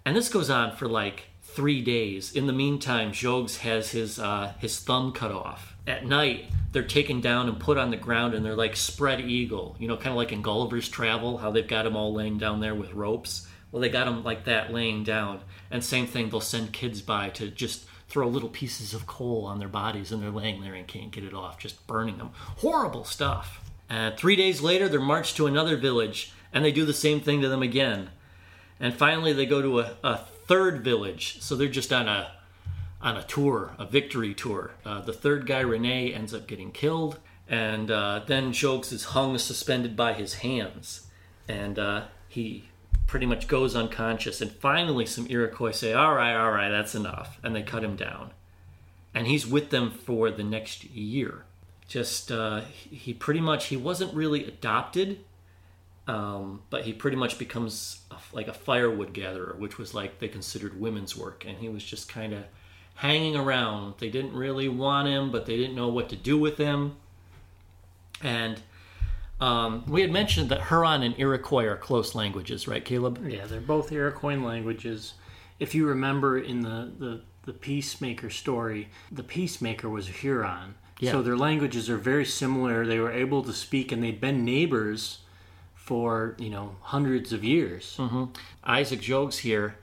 And 0.05 0.15
this 0.15 0.29
goes 0.29 0.49
on 0.49 0.73
for 0.73 0.87
like 0.87 1.25
three 1.43 1.81
days. 1.81 2.33
In 2.33 2.47
the 2.47 2.53
meantime 2.53 3.11
jogues 3.11 3.57
has 3.57 3.91
his 3.91 4.19
uh, 4.19 4.53
his 4.59 4.79
thumb 4.79 5.11
cut 5.11 5.33
off. 5.33 5.75
At 5.85 6.05
night 6.05 6.45
they're 6.71 6.83
taken 6.83 7.19
down 7.19 7.49
and 7.49 7.59
put 7.59 7.77
on 7.77 7.91
the 7.91 7.97
ground 7.97 8.33
and 8.33 8.45
they're 8.45 8.55
like 8.55 8.77
spread 8.77 9.19
eagle 9.19 9.75
you 9.79 9.87
know 9.89 9.97
kind 9.97 10.11
of 10.11 10.15
like 10.15 10.31
in 10.31 10.41
gulliver's 10.43 10.87
travel 10.87 11.39
how 11.39 11.51
they've 11.51 11.67
got 11.67 11.83
them 11.83 11.97
all 11.97 12.13
laying 12.13 12.37
down 12.37 12.61
there 12.61 12.73
with 12.73 12.93
ropes. 12.93 13.49
Well, 13.71 13.81
they 13.81 13.89
got 13.89 14.05
them 14.05 14.23
like 14.23 14.45
that 14.45 14.73
laying 14.73 15.03
down. 15.03 15.41
And 15.71 15.83
same 15.83 16.07
thing, 16.07 16.29
they'll 16.29 16.41
send 16.41 16.73
kids 16.73 17.01
by 17.01 17.29
to 17.31 17.49
just 17.49 17.85
throw 18.07 18.27
little 18.27 18.49
pieces 18.49 18.93
of 18.93 19.05
coal 19.05 19.45
on 19.45 19.59
their 19.59 19.67
bodies 19.67 20.11
and 20.11 20.21
they're 20.21 20.31
laying 20.31 20.61
there 20.61 20.73
and 20.73 20.87
can't 20.87 21.11
get 21.11 21.23
it 21.23 21.33
off, 21.33 21.59
just 21.59 21.85
burning 21.85 22.17
them. 22.17 22.31
Horrible 22.57 23.03
stuff. 23.03 23.61
And 23.87 24.17
three 24.17 24.35
days 24.35 24.61
later, 24.61 24.89
they're 24.89 24.99
marched 24.99 25.37
to 25.37 25.47
another 25.47 25.77
village 25.77 26.33
and 26.51 26.65
they 26.65 26.71
do 26.71 26.85
the 26.85 26.93
same 26.93 27.19
thing 27.19 27.41
to 27.41 27.49
them 27.49 27.61
again. 27.61 28.09
And 28.79 28.93
finally, 28.93 29.33
they 29.33 29.45
go 29.45 29.61
to 29.61 29.79
a, 29.79 29.97
a 30.03 30.17
third 30.17 30.83
village. 30.83 31.41
So 31.41 31.55
they're 31.55 31.67
just 31.67 31.93
on 31.93 32.07
a 32.07 32.31
on 33.01 33.15
a 33.15 33.23
tour, 33.23 33.75
a 33.77 33.85
victory 33.85 34.33
tour. 34.33 34.71
Uh, 34.85 35.01
the 35.01 35.13
third 35.13 35.45
guy, 35.45 35.61
Rene, 35.61 36.13
ends 36.13 36.33
up 36.33 36.47
getting 36.47 36.71
killed, 36.71 37.19
and 37.47 37.89
uh, 37.89 38.21
then 38.27 38.51
Jogues 38.51 38.91
is 38.91 39.05
hung 39.05 39.37
suspended 39.37 39.95
by 39.95 40.13
his 40.13 40.35
hands, 40.35 41.07
and 41.47 41.79
uh, 41.79 42.05
he 42.27 42.68
pretty 43.09 43.25
much 43.25 43.47
goes 43.47 43.75
unconscious. 43.75 44.39
And 44.39 44.51
finally, 44.51 45.03
some 45.03 45.25
Iroquois 45.31 45.71
say, 45.71 45.93
All 45.93 46.13
right, 46.13 46.35
all 46.35 46.51
right, 46.51 46.69
that's 46.69 46.93
enough. 46.93 47.39
And 47.41 47.55
they 47.55 47.63
cut 47.63 47.83
him 47.83 47.95
down. 47.95 48.31
And 49.15 49.25
he's 49.25 49.47
with 49.47 49.71
them 49.71 49.89
for 49.89 50.29
the 50.29 50.43
next 50.43 50.83
year. 50.83 51.43
Just, 51.87 52.31
uh, 52.31 52.61
he 52.61 53.15
pretty 53.15 53.39
much, 53.39 53.65
he 53.65 53.77
wasn't 53.77 54.13
really 54.13 54.45
adopted, 54.45 55.21
um, 56.07 56.61
but 56.69 56.83
he 56.83 56.93
pretty 56.93 57.17
much 57.17 57.39
becomes 57.39 58.01
a, 58.11 58.17
like 58.31 58.47
a 58.47 58.53
firewood 58.53 59.11
gatherer, 59.11 59.55
which 59.57 59.79
was 59.79 59.95
like 59.95 60.19
they 60.19 60.27
considered 60.27 60.79
women's 60.79 61.17
work. 61.17 61.45
And 61.47 61.57
he 61.57 61.67
was 61.67 61.83
just 61.83 62.09
kind 62.09 62.31
of 62.31 62.43
hanging 62.93 63.35
around. 63.35 63.95
They 63.97 64.11
didn't 64.11 64.33
really 64.33 64.69
want 64.69 65.07
him, 65.07 65.31
but 65.31 65.47
they 65.47 65.57
didn't 65.57 65.75
know 65.75 65.87
what 65.87 66.09
to 66.09 66.15
do 66.15 66.37
with 66.37 66.59
him. 66.59 66.97
And 68.21 68.61
um, 69.39 69.85
we 69.87 70.01
had 70.01 70.11
mentioned 70.11 70.49
that 70.49 70.67
Huron 70.67 71.01
and 71.01 71.15
Iroquois 71.17 71.65
are 71.65 71.77
close 71.77 72.13
languages, 72.13 72.67
right, 72.67 72.83
Caleb? 72.83 73.25
Yeah, 73.25 73.45
they're 73.45 73.61
both 73.61 73.91
Iroquois 73.91 74.35
languages. 74.35 75.13
If 75.59 75.73
you 75.73 75.87
remember 75.87 76.37
in 76.37 76.61
the, 76.61 76.91
the, 76.97 77.21
the 77.45 77.53
Peacemaker 77.53 78.29
story, 78.29 78.89
the 79.11 79.23
Peacemaker 79.23 79.89
was 79.89 80.09
a 80.09 80.11
Huron. 80.11 80.75
Yeah. 80.99 81.11
So 81.11 81.21
their 81.21 81.37
languages 81.37 81.89
are 81.89 81.97
very 81.97 82.25
similar. 82.25 82.85
They 82.85 82.99
were 82.99 83.11
able 83.11 83.41
to 83.43 83.53
speak, 83.53 83.91
and 83.91 84.03
they'd 84.03 84.19
been 84.19 84.43
neighbors 84.43 85.19
for 85.73 86.35
you 86.37 86.49
know 86.49 86.75
hundreds 86.81 87.31
of 87.31 87.43
years. 87.43 87.95
Mm-hmm. 87.97 88.25
Isaac 88.65 88.99
Jogues 88.99 89.39
here, 89.39 89.77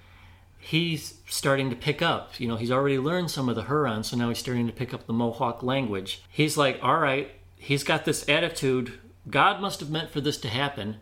he's 0.59 1.15
starting 1.27 1.71
to 1.71 1.77
pick 1.77 2.03
up. 2.03 2.39
You 2.39 2.49
know, 2.49 2.57
he's 2.57 2.71
already 2.71 2.99
learned 2.99 3.31
some 3.31 3.49
of 3.49 3.57
the 3.57 3.65
Huron, 3.65 4.05
so 4.05 4.17
now 4.19 4.29
he's 4.29 4.39
starting 4.39 4.67
to 4.67 4.73
pick 4.73 4.93
up 4.93 5.07
the 5.07 5.15
Mohawk 5.15 5.63
language. 5.63 6.23
He's 6.29 6.59
like, 6.59 6.79
all 6.83 6.99
right, 6.99 7.31
he's 7.57 7.83
got 7.83 8.05
this 8.05 8.29
attitude 8.29 8.99
God 9.29 9.61
must 9.61 9.81
have 9.81 9.91
meant 9.91 10.11
for 10.11 10.21
this 10.21 10.39
to 10.39 10.49
happen, 10.49 10.97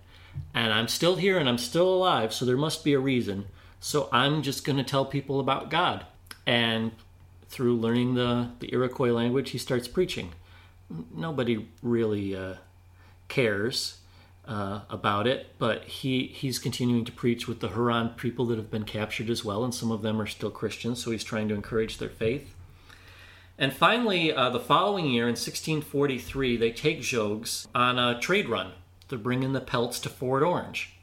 and 0.55 0.73
I'm 0.73 0.89
still 0.89 1.17
here 1.17 1.39
and 1.39 1.49
I'm 1.49 1.59
still 1.59 1.89
alive, 1.89 2.33
so 2.33 2.45
there 2.45 2.57
must 2.57 2.85
be 2.85 2.95
a 2.95 2.99
reason. 2.99 3.47
So 3.81 4.09
I'm 4.13 4.43
just 4.43 4.65
going 4.65 4.79
to 4.79 4.85
tell 4.85 5.05
people 5.05 5.41
about 5.41 5.71
God. 5.71 6.07
And 6.47 6.93
through 7.49 7.77
learning 7.77 8.15
the, 8.15 8.51
the 8.61 8.73
Iroquois 8.73 9.13
language, 9.13 9.51
he 9.51 9.59
starts 9.59 9.89
preaching. 9.89 10.33
Nobody 11.15 11.69
really 11.83 12.35
uh, 12.35 12.55
cares 13.29 13.99
uh, 14.47 14.81
about 14.91 15.27
it, 15.27 15.55
but 15.59 15.85
he, 15.85 16.27
he's 16.27 16.59
continuing 16.59 17.05
to 17.05 17.13
preach 17.13 17.47
with 17.49 17.61
the 17.61 17.69
Huron 17.69 18.11
people 18.11 18.47
that 18.47 18.59
have 18.59 18.71
been 18.71 18.85
captured 18.85 19.31
as 19.31 19.45
well, 19.45 19.65
and 19.65 19.75
some 19.75 19.91
of 19.91 20.03
them 20.03 20.21
are 20.21 20.27
still 20.27 20.51
Christians, 20.51 21.03
so 21.03 21.11
he's 21.11 21.25
trying 21.25 21.49
to 21.49 21.55
encourage 21.55 21.99
their 21.99 22.11
faith. 22.11 22.54
And 23.57 23.73
finally, 23.73 24.33
uh, 24.33 24.51
the 24.51 24.61
following 24.61 25.07
year 25.07 25.25
in 25.25 25.37
1643, 25.37 26.57
they 26.57 26.73
take 26.73 27.01
Jogues 27.01 27.69
on 27.75 27.99
a 27.99 28.19
trade 28.19 28.49
run. 28.49 28.73
They're 29.09 29.19
bringing 29.19 29.53
the 29.53 29.61
pelts 29.61 30.01
to 30.01 30.09
Fort 30.09 30.43
Orange. 30.43 30.97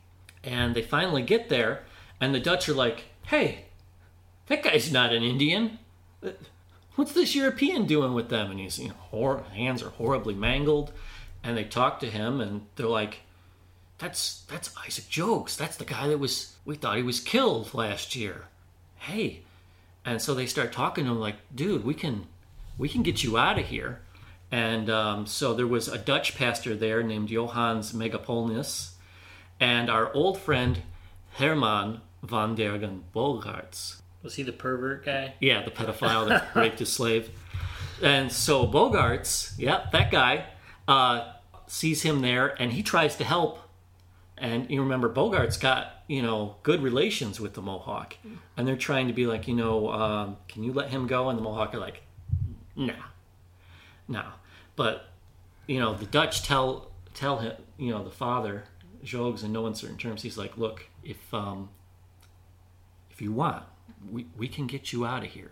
And 0.44 0.76
they 0.76 0.82
finally 0.82 1.22
get 1.22 1.50
there, 1.50 1.84
and 2.20 2.36
the 2.36 2.40
Dutch 2.40 2.68
are 2.68 2.74
like, 2.74 3.06
hey, 3.28 3.66
that 4.48 4.64
guy's 4.64 4.92
not 4.92 5.14
an 5.14 5.24
Indian. 5.24 5.80
What's 6.96 7.14
this 7.14 7.36
European 7.36 7.86
doing 7.86 8.14
with 8.14 8.30
them? 8.30 8.52
And 8.52 8.60
his 8.60 8.80
you 8.80 8.90
know, 8.90 8.96
hor- 8.96 9.44
hands 9.54 9.82
are 9.82 9.92
horribly 9.92 10.34
mangled. 10.34 10.92
and 11.44 11.58
they 11.58 11.64
talk 11.64 12.00
to 12.00 12.10
him, 12.10 12.40
and 12.40 12.68
they're 12.76 12.86
like, 12.86 13.22
"That's 13.98 14.44
that's 14.48 14.76
Isaac 14.86 15.06
Jogues. 15.10 15.56
That's 15.58 15.78
the 15.78 15.86
guy 15.86 16.08
that 16.08 16.20
was 16.20 16.56
we 16.66 16.76
thought 16.76 16.98
he 16.98 17.04
was 17.04 17.20
killed 17.20 17.74
last 17.74 18.16
year." 18.16 18.46
Hey, 18.98 19.42
and 20.06 20.22
so 20.22 20.36
they 20.36 20.46
start 20.46 20.72
talking 20.72 21.06
to 21.06 21.12
him 21.12 21.20
like, 21.20 21.38
"Dude, 21.56 21.84
we 21.84 21.96
can 21.96 22.28
we 22.78 22.90
can 22.90 23.04
get 23.04 23.24
you 23.24 23.38
out 23.38 23.60
of 23.60 23.66
here." 23.68 24.02
And 24.52 24.90
um, 24.90 25.26
so 25.26 25.54
there 25.54 25.68
was 25.68 25.88
a 25.88 25.98
Dutch 25.98 26.36
pastor 26.36 26.76
there 26.76 27.02
named 27.04 27.30
Johannes 27.30 27.94
Megapolensis, 27.94 28.92
and 29.60 29.90
our 29.90 30.14
old 30.14 30.40
friend 30.40 30.82
Herman 31.36 32.02
van 32.24 32.56
Dergen 32.56 33.02
Bogarts. 33.16 34.02
Was 34.24 34.36
he 34.36 34.44
the 34.44 34.52
pervert 34.52 35.06
guy? 35.06 35.34
Yeah, 35.40 35.64
the 35.64 35.72
pedophile 35.72 36.28
that 36.28 36.50
raped 36.56 36.80
his 36.80 36.92
slave. 36.92 37.30
And 38.02 38.32
so 38.32 38.68
Bogarts, 38.68 39.54
yeah, 39.58 39.88
that 39.92 40.12
guy, 40.12 40.46
uh, 40.88 41.34
sees 41.68 42.02
him 42.02 42.22
there 42.22 42.62
and 42.62 42.74
he 42.74 42.84
tries 42.84 43.16
to 43.18 43.24
help. 43.24 43.60
And 44.38 44.70
you 44.70 44.82
remember, 44.82 45.08
Bogart's 45.08 45.58
got, 45.58 46.04
you 46.08 46.22
know, 46.22 46.58
good 46.64 46.82
relations 46.82 47.40
with 47.40 47.54
the 47.54 47.62
Mohawk. 47.62 48.18
And 48.58 48.68
they're 48.68 48.76
trying 48.76 49.08
to 49.08 49.14
be 49.14 49.28
like, 49.28 49.48
you 49.48 49.56
know, 49.56 49.92
um, 49.92 50.38
can 50.48 50.64
you 50.64 50.74
let 50.74 50.90
him 50.90 51.08
go? 51.08 51.30
And 51.30 51.38
the 51.38 51.44
Mohawk 51.44 51.76
are 51.76 51.80
like, 51.80 52.02
nah, 52.88 53.04
no. 54.08 54.24
But, 54.76 55.08
you 55.68 55.80
know, 55.80 55.94
the 55.94 56.06
Dutch 56.06 56.44
tell 56.44 56.92
tell 57.14 57.40
him, 57.40 57.54
you 57.78 57.92
know, 57.92 58.04
the 58.04 58.12
father, 58.12 58.64
Jogues, 59.04 59.44
in 59.44 59.52
no 59.52 59.66
uncertain 59.66 59.98
terms, 59.98 60.22
he's 60.22 60.38
like, 60.38 60.58
look, 60.58 60.88
if 61.04 61.34
um, 61.34 61.70
if 63.10 63.22
you 63.22 63.32
want, 63.32 63.64
we, 64.10 64.28
we 64.38 64.48
can 64.48 64.68
get 64.68 64.92
you 64.92 65.06
out 65.06 65.24
of 65.24 65.32
here. 65.32 65.52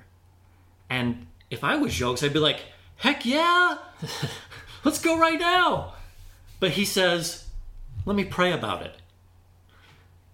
And 0.89 1.27
if 1.49 1.63
I 1.63 1.75
was 1.75 1.93
Jogues, 1.93 2.23
I'd 2.23 2.33
be 2.33 2.39
like, 2.39 2.61
heck 2.97 3.25
yeah, 3.25 3.77
let's 4.83 4.99
go 4.99 5.19
right 5.19 5.39
now. 5.39 5.93
But 6.59 6.71
he 6.71 6.85
says, 6.85 7.47
let 8.05 8.15
me 8.15 8.25
pray 8.25 8.51
about 8.51 8.81
it. 8.81 8.95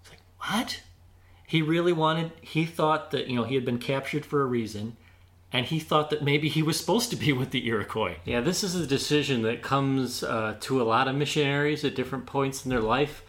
It's 0.02 0.12
like, 0.12 0.22
what? 0.40 0.82
He 1.48 1.62
really 1.62 1.94
wanted, 1.94 2.32
he 2.42 2.66
thought 2.66 3.12
that, 3.12 3.28
you 3.28 3.36
know, 3.36 3.44
he 3.44 3.56
had 3.56 3.66
been 3.66 3.78
captured 3.78 4.26
for 4.26 4.42
a 4.42 4.46
reason, 4.46 4.98
and 5.56 5.66
he 5.66 5.80
thought 5.80 6.10
that 6.10 6.22
maybe 6.22 6.50
he 6.50 6.62
was 6.62 6.78
supposed 6.78 7.10
to 7.12 7.16
be 7.16 7.32
with 7.32 7.52
the 7.52 7.66
Iroquois. 7.66 8.18
Yeah, 8.26 8.42
this 8.42 8.62
is 8.62 8.76
a 8.76 8.86
decision 8.86 9.44
that 9.44 9.62
comes 9.62 10.22
uh, 10.22 10.58
to 10.60 10.82
a 10.82 10.84
lot 10.84 11.08
of 11.08 11.16
missionaries 11.16 11.86
at 11.86 11.96
different 11.96 12.26
points 12.26 12.66
in 12.66 12.70
their 12.70 12.82
life. 12.82 13.24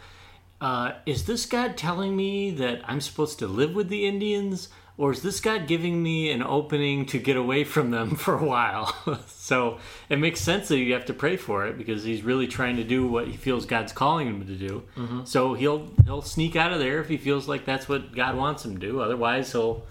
Uh, 0.59 0.91
is 1.05 1.25
this 1.25 1.45
God 1.45 1.77
telling 1.77 2.17
me 2.17 2.51
that 2.51 2.81
I'm 2.85 2.99
supposed 2.99 3.39
to 3.39 3.47
live 3.47 3.73
with 3.73 3.87
the 3.87 4.05
Indians? 4.05 4.67
Or 4.97 5.11
is 5.11 5.21
this 5.21 5.39
God 5.39 5.67
giving 5.67 6.03
me 6.03 6.29
an 6.31 6.43
opening 6.43 7.05
to 7.05 7.17
get 7.17 7.37
away 7.37 7.63
from 7.63 7.91
them 7.91 8.15
for 8.17 8.37
a 8.37 8.43
while? 8.43 8.93
so 9.29 9.79
it 10.09 10.19
makes 10.19 10.41
sense 10.41 10.67
that 10.67 10.79
you 10.79 10.91
have 10.95 11.05
to 11.05 11.13
pray 11.13 11.37
for 11.37 11.65
it 11.65 11.77
because 11.77 12.03
he's 12.03 12.23
really 12.23 12.47
trying 12.47 12.75
to 12.75 12.83
do 12.83 13.07
what 13.07 13.29
he 13.29 13.37
feels 13.37 13.65
God's 13.65 13.93
calling 13.93 14.27
him 14.27 14.45
to 14.45 14.55
do. 14.55 14.83
Mm-hmm. 14.97 15.23
So 15.23 15.53
he'll 15.53 15.87
he'll 16.03 16.23
sneak 16.23 16.57
out 16.57 16.73
of 16.73 16.79
there 16.79 16.99
if 16.99 17.07
he 17.07 17.15
feels 17.15 17.47
like 17.47 17.63
that's 17.63 17.87
what 17.87 18.13
God 18.13 18.35
wants 18.35 18.65
him 18.65 18.77
to 18.77 18.85
do. 18.85 18.99
Otherwise, 18.99 19.53
he'll 19.53 19.85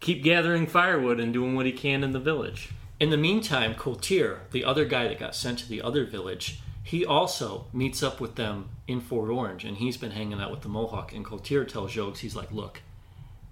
keep 0.00 0.22
gathering 0.22 0.66
firewood 0.66 1.20
and 1.20 1.32
doing 1.32 1.54
what 1.54 1.66
he 1.66 1.72
can 1.72 2.02
in 2.02 2.12
the 2.12 2.18
village. 2.18 2.70
In 2.98 3.10
the 3.10 3.16
meantime, 3.16 3.74
Couture, 3.74 4.40
the 4.50 4.64
other 4.64 4.84
guy 4.84 5.08
that 5.08 5.18
got 5.18 5.34
sent 5.34 5.58
to 5.60 5.68
the 5.68 5.80
other 5.80 6.04
village, 6.04 6.60
he 6.82 7.04
also 7.04 7.66
meets 7.72 8.02
up 8.02 8.20
with 8.20 8.34
them 8.34 8.70
in 8.86 9.00
Fort 9.00 9.30
Orange, 9.30 9.64
and 9.64 9.76
he's 9.76 9.96
been 9.96 10.10
hanging 10.10 10.40
out 10.40 10.50
with 10.50 10.62
the 10.62 10.68
Mohawk. 10.68 11.12
And 11.12 11.24
Couture 11.24 11.64
tells 11.64 11.92
Jogues, 11.92 12.18
he's 12.18 12.36
like, 12.36 12.50
"Look, 12.50 12.82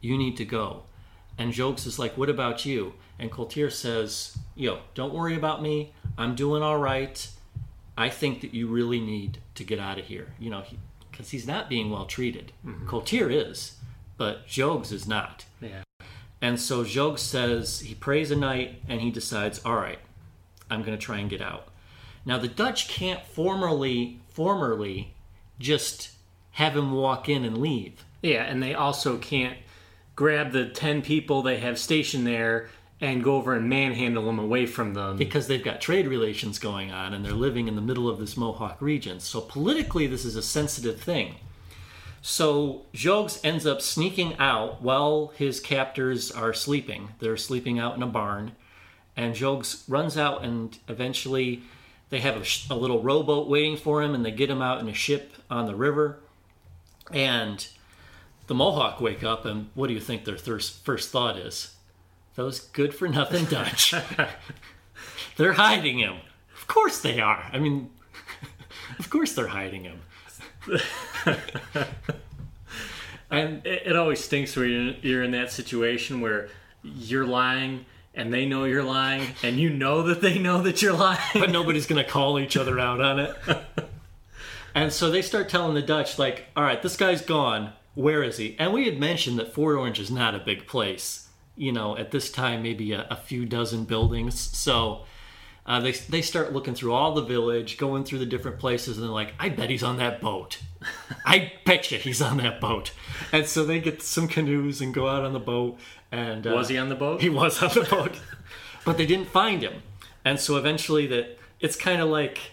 you 0.00 0.18
need 0.18 0.36
to 0.38 0.44
go." 0.44 0.82
And 1.36 1.52
Jogues 1.52 1.86
is 1.86 1.98
like, 1.98 2.16
"What 2.16 2.28
about 2.28 2.66
you?" 2.66 2.94
And 3.18 3.30
Couture 3.30 3.70
says, 3.70 4.36
"Yo, 4.54 4.80
don't 4.94 5.14
worry 5.14 5.36
about 5.36 5.62
me. 5.62 5.92
I'm 6.16 6.34
doing 6.34 6.62
all 6.62 6.78
right. 6.78 7.28
I 7.96 8.08
think 8.08 8.40
that 8.40 8.54
you 8.54 8.66
really 8.66 9.00
need 9.00 9.38
to 9.54 9.64
get 9.64 9.78
out 9.78 9.98
of 9.98 10.06
here. 10.06 10.34
You 10.38 10.50
know, 10.50 10.64
because 11.10 11.30
he, 11.30 11.36
he's 11.36 11.46
not 11.46 11.68
being 11.68 11.90
well 11.90 12.06
treated. 12.06 12.52
Mm-hmm. 12.66 13.30
Is, 13.30 13.76
but 14.16 14.46
Jogues 14.46 14.92
is 14.92 15.06
not." 15.06 15.44
Yeah. 15.60 15.82
And 16.40 16.60
so 16.60 16.84
Jogues 16.84 17.20
says 17.20 17.80
he 17.80 17.94
prays 17.94 18.30
a 18.30 18.36
night 18.36 18.82
and 18.88 19.00
he 19.00 19.10
decides, 19.10 19.60
all 19.64 19.76
right, 19.76 19.98
I'm 20.70 20.82
going 20.82 20.96
to 20.96 21.04
try 21.04 21.18
and 21.18 21.30
get 21.30 21.40
out. 21.40 21.68
Now 22.24 22.38
the 22.38 22.48
Dutch 22.48 22.88
can't 22.88 23.24
formally, 23.24 24.20
formerly, 24.28 25.14
just 25.58 26.10
have 26.52 26.76
him 26.76 26.92
walk 26.92 27.28
in 27.28 27.44
and 27.44 27.58
leave. 27.58 28.04
Yeah, 28.22 28.42
and 28.42 28.62
they 28.62 28.74
also 28.74 29.18
can't 29.18 29.58
grab 30.16 30.52
the 30.52 30.66
ten 30.66 31.02
people 31.02 31.42
they 31.42 31.58
have 31.58 31.78
stationed 31.78 32.26
there 32.26 32.68
and 33.00 33.22
go 33.22 33.36
over 33.36 33.54
and 33.54 33.68
manhandle 33.68 34.26
them 34.26 34.40
away 34.40 34.66
from 34.66 34.94
them 34.94 35.16
because 35.16 35.46
they've 35.46 35.62
got 35.62 35.80
trade 35.80 36.08
relations 36.08 36.58
going 36.58 36.90
on 36.90 37.14
and 37.14 37.24
they're 37.24 37.32
living 37.32 37.68
in 37.68 37.76
the 37.76 37.80
middle 37.80 38.08
of 38.08 38.18
this 38.18 38.36
Mohawk 38.36 38.82
region. 38.82 39.20
So 39.20 39.40
politically, 39.40 40.08
this 40.08 40.24
is 40.24 40.34
a 40.34 40.42
sensitive 40.42 41.00
thing. 41.00 41.36
So 42.20 42.86
Jogues 42.92 43.40
ends 43.44 43.66
up 43.66 43.80
sneaking 43.80 44.36
out 44.38 44.82
while 44.82 45.32
his 45.36 45.60
captors 45.60 46.30
are 46.30 46.52
sleeping. 46.52 47.10
They're 47.20 47.36
sleeping 47.36 47.78
out 47.78 47.96
in 47.96 48.02
a 48.02 48.06
barn. 48.06 48.52
And 49.16 49.34
Jogues 49.34 49.84
runs 49.88 50.16
out, 50.16 50.44
and 50.44 50.78
eventually 50.88 51.62
they 52.10 52.20
have 52.20 52.36
a, 52.36 52.44
sh- 52.44 52.68
a, 52.70 52.74
little 52.74 53.02
rowboat 53.02 53.48
waiting 53.48 53.76
for 53.76 54.02
him, 54.02 54.14
and 54.14 54.24
they 54.24 54.30
get 54.30 54.50
him 54.50 54.62
out 54.62 54.80
in 54.80 54.88
a 54.88 54.94
ship 54.94 55.34
on 55.50 55.66
the 55.66 55.74
river. 55.74 56.18
And 57.12 57.66
the 58.46 58.54
Mohawk 58.54 59.00
wake 59.00 59.24
up, 59.24 59.44
and 59.44 59.70
what 59.74 59.88
do 59.88 59.94
you 59.94 60.00
think 60.00 60.24
their 60.24 60.36
thirst, 60.36 60.84
first 60.84 61.10
thought 61.10 61.36
is? 61.36 61.74
Those 62.34 62.60
good 62.60 62.94
for 62.94 63.08
nothing 63.08 63.46
Dutch. 63.46 63.92
they're 65.36 65.54
hiding 65.54 65.98
him. 65.98 66.18
Of 66.54 66.68
course 66.68 67.00
they 67.00 67.20
are. 67.20 67.50
I 67.52 67.58
mean, 67.58 67.90
of 68.98 69.10
course 69.10 69.34
they're 69.34 69.48
hiding 69.48 69.84
him. 69.84 70.00
and 73.30 73.66
it, 73.66 73.86
it, 73.86 73.96
always 73.96 74.22
stinks 74.22 74.56
when 74.56 74.96
you're 75.02 75.22
in 75.22 75.30
that 75.32 75.52
situation 75.52 76.20
where 76.20 76.48
you're 76.82 77.26
lying 77.26 77.86
and 78.14 78.32
they 78.32 78.46
know 78.46 78.64
you're 78.64 78.82
lying 78.82 79.28
and 79.42 79.58
you 79.58 79.70
know 79.70 80.02
that 80.02 80.20
they 80.20 80.38
know 80.38 80.62
that 80.62 80.82
you're 80.82 80.92
lying. 80.92 81.20
But 81.34 81.50
nobody's 81.50 81.86
gonna 81.86 82.04
call 82.04 82.38
each 82.38 82.56
other 82.56 82.78
out 82.78 83.00
on 83.00 83.20
it. 83.20 83.36
And 84.74 84.92
so 84.92 85.10
they 85.10 85.22
start 85.22 85.48
telling 85.48 85.74
the 85.74 85.82
dutch 85.82 86.20
like 86.20 86.46
all 86.54 86.62
right 86.62 86.80
this 86.80 86.96
guy's 86.96 87.22
gone. 87.22 87.72
Where 87.94 88.22
is 88.22 88.36
he? 88.36 88.54
And 88.60 88.72
we 88.72 88.84
had 88.84 89.00
mentioned 89.00 89.36
that 89.40 89.52
fort 89.52 89.76
orange 89.76 89.98
is 89.98 90.10
not 90.10 90.36
a 90.36 90.38
big 90.38 90.68
place 90.68 91.28
you 91.56 91.72
know 91.72 91.96
at 91.96 92.12
this 92.12 92.30
time 92.30 92.62
maybe 92.62 92.92
a, 92.92 93.06
a 93.10 93.16
few 93.16 93.44
dozen 93.44 93.84
buildings. 93.86 94.38
So 94.38 95.04
uh, 95.68 95.80
they, 95.80 95.92
they 95.92 96.22
start 96.22 96.54
looking 96.54 96.74
through 96.74 96.94
all 96.94 97.12
the 97.12 97.22
village, 97.22 97.76
going 97.76 98.02
through 98.02 98.18
the 98.20 98.26
different 98.26 98.58
places, 98.58 98.96
and 98.96 99.04
they're 99.04 99.12
like, 99.12 99.34
I 99.38 99.50
bet 99.50 99.68
he's 99.68 99.82
on 99.82 99.98
that 99.98 100.18
boat. 100.18 100.60
I 101.26 101.52
bet 101.66 101.92
you 101.92 101.98
he's 101.98 102.22
on 102.22 102.38
that 102.38 102.58
boat. 102.58 102.92
And 103.32 103.46
so 103.46 103.66
they 103.66 103.78
get 103.78 104.00
some 104.00 104.28
canoes 104.28 104.80
and 104.80 104.94
go 104.94 105.08
out 105.08 105.26
on 105.26 105.34
the 105.34 105.38
boat. 105.38 105.78
And 106.10 106.46
uh, 106.46 106.52
was 106.52 106.70
he 106.70 106.78
on 106.78 106.88
the 106.88 106.94
boat? 106.94 107.20
He 107.20 107.28
was 107.28 107.62
on 107.62 107.68
the 107.68 107.86
boat, 107.88 108.18
but 108.86 108.96
they 108.96 109.04
didn't 109.04 109.28
find 109.28 109.60
him. 109.60 109.82
And 110.24 110.40
so 110.40 110.56
eventually, 110.56 111.06
that 111.08 111.38
it's 111.60 111.76
kind 111.76 112.00
of 112.00 112.08
like, 112.08 112.52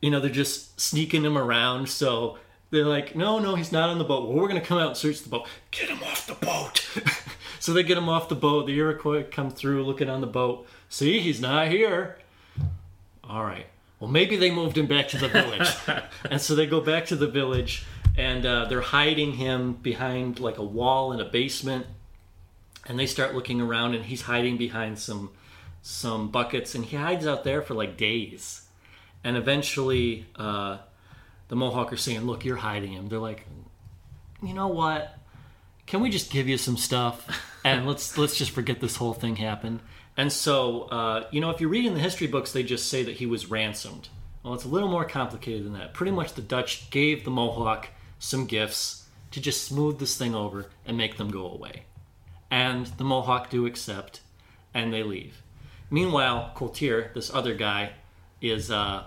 you 0.00 0.10
know, 0.10 0.18
they're 0.18 0.28
just 0.28 0.80
sneaking 0.80 1.24
him 1.24 1.38
around. 1.38 1.90
So 1.90 2.38
they're 2.70 2.84
like, 2.84 3.14
no, 3.14 3.38
no, 3.38 3.54
he's 3.54 3.70
not 3.70 3.88
on 3.88 3.98
the 3.98 4.04
boat. 4.04 4.28
Well, 4.28 4.36
we're 4.36 4.48
going 4.48 4.60
to 4.60 4.66
come 4.66 4.78
out 4.78 4.88
and 4.88 4.96
search 4.96 5.22
the 5.22 5.28
boat. 5.28 5.46
Get 5.70 5.90
him 5.90 6.02
off 6.02 6.26
the 6.26 6.34
boat. 6.44 6.84
so 7.60 7.72
they 7.72 7.84
get 7.84 7.98
him 7.98 8.08
off 8.08 8.28
the 8.28 8.34
boat. 8.34 8.66
The 8.66 8.76
Iroquois 8.76 9.26
come 9.30 9.48
through 9.48 9.84
looking 9.84 10.10
on 10.10 10.20
the 10.20 10.26
boat. 10.26 10.66
See, 10.88 11.20
he's 11.20 11.40
not 11.40 11.68
here 11.68 12.18
all 13.24 13.44
right. 13.44 13.66
Well, 14.00 14.10
maybe 14.10 14.36
they 14.36 14.50
moved 14.50 14.76
him 14.76 14.86
back 14.86 15.08
to 15.08 15.18
the 15.18 15.28
village. 15.28 15.68
and 16.30 16.40
so 16.40 16.54
they 16.54 16.66
go 16.66 16.80
back 16.80 17.06
to 17.06 17.16
the 17.16 17.28
village 17.28 17.84
and 18.16 18.44
uh, 18.44 18.64
they're 18.64 18.80
hiding 18.80 19.34
him 19.34 19.74
behind 19.74 20.40
like 20.40 20.58
a 20.58 20.64
wall 20.64 21.12
in 21.12 21.20
a 21.20 21.24
basement. 21.24 21.86
And 22.86 22.98
they 22.98 23.06
start 23.06 23.34
looking 23.34 23.60
around 23.60 23.94
and 23.94 24.04
he's 24.04 24.22
hiding 24.22 24.56
behind 24.56 24.98
some 24.98 25.30
some 25.84 26.30
buckets 26.30 26.74
and 26.74 26.84
he 26.84 26.96
hides 26.96 27.26
out 27.26 27.44
there 27.44 27.62
for 27.62 27.74
like 27.74 27.96
days. 27.96 28.62
And 29.22 29.36
eventually 29.36 30.26
uh, 30.34 30.78
the 31.46 31.54
Mohawk 31.54 31.92
are 31.92 31.96
saying, 31.96 32.22
Look, 32.22 32.44
you're 32.44 32.56
hiding 32.56 32.92
him. 32.92 33.08
They're 33.08 33.20
like, 33.20 33.46
You 34.42 34.52
know 34.52 34.68
what? 34.68 35.16
Can 35.86 36.00
we 36.00 36.10
just 36.10 36.30
give 36.30 36.48
you 36.48 36.58
some 36.58 36.76
stuff 36.76 37.28
and 37.64 37.86
let's 37.86 38.18
let's 38.18 38.36
just 38.36 38.50
forget 38.50 38.80
this 38.80 38.96
whole 38.96 39.14
thing 39.14 39.36
happened? 39.36 39.80
And 40.16 40.32
so, 40.32 40.82
uh, 40.82 41.26
you 41.30 41.40
know, 41.40 41.50
if 41.50 41.60
you 41.60 41.68
read 41.68 41.86
in 41.86 41.94
the 41.94 42.00
history 42.00 42.26
books, 42.26 42.52
they 42.52 42.62
just 42.62 42.88
say 42.88 43.02
that 43.04 43.16
he 43.16 43.26
was 43.26 43.50
ransomed. 43.50 44.08
Well, 44.42 44.54
it's 44.54 44.64
a 44.64 44.68
little 44.68 44.88
more 44.88 45.04
complicated 45.04 45.64
than 45.64 45.72
that. 45.74 45.94
Pretty 45.94 46.12
much 46.12 46.34
the 46.34 46.42
Dutch 46.42 46.90
gave 46.90 47.24
the 47.24 47.30
Mohawk 47.30 47.88
some 48.18 48.46
gifts 48.46 49.06
to 49.30 49.40
just 49.40 49.64
smooth 49.64 49.98
this 49.98 50.16
thing 50.16 50.34
over 50.34 50.66
and 50.84 50.96
make 50.96 51.16
them 51.16 51.30
go 51.30 51.50
away. 51.50 51.84
And 52.50 52.86
the 52.86 53.04
Mohawk 53.04 53.48
do 53.50 53.64
accept, 53.66 54.20
and 54.74 54.92
they 54.92 55.02
leave. 55.02 55.42
Meanwhile, 55.90 56.52
Couture, 56.54 57.10
this 57.14 57.32
other 57.32 57.54
guy, 57.54 57.92
is 58.40 58.70
uh, 58.70 59.04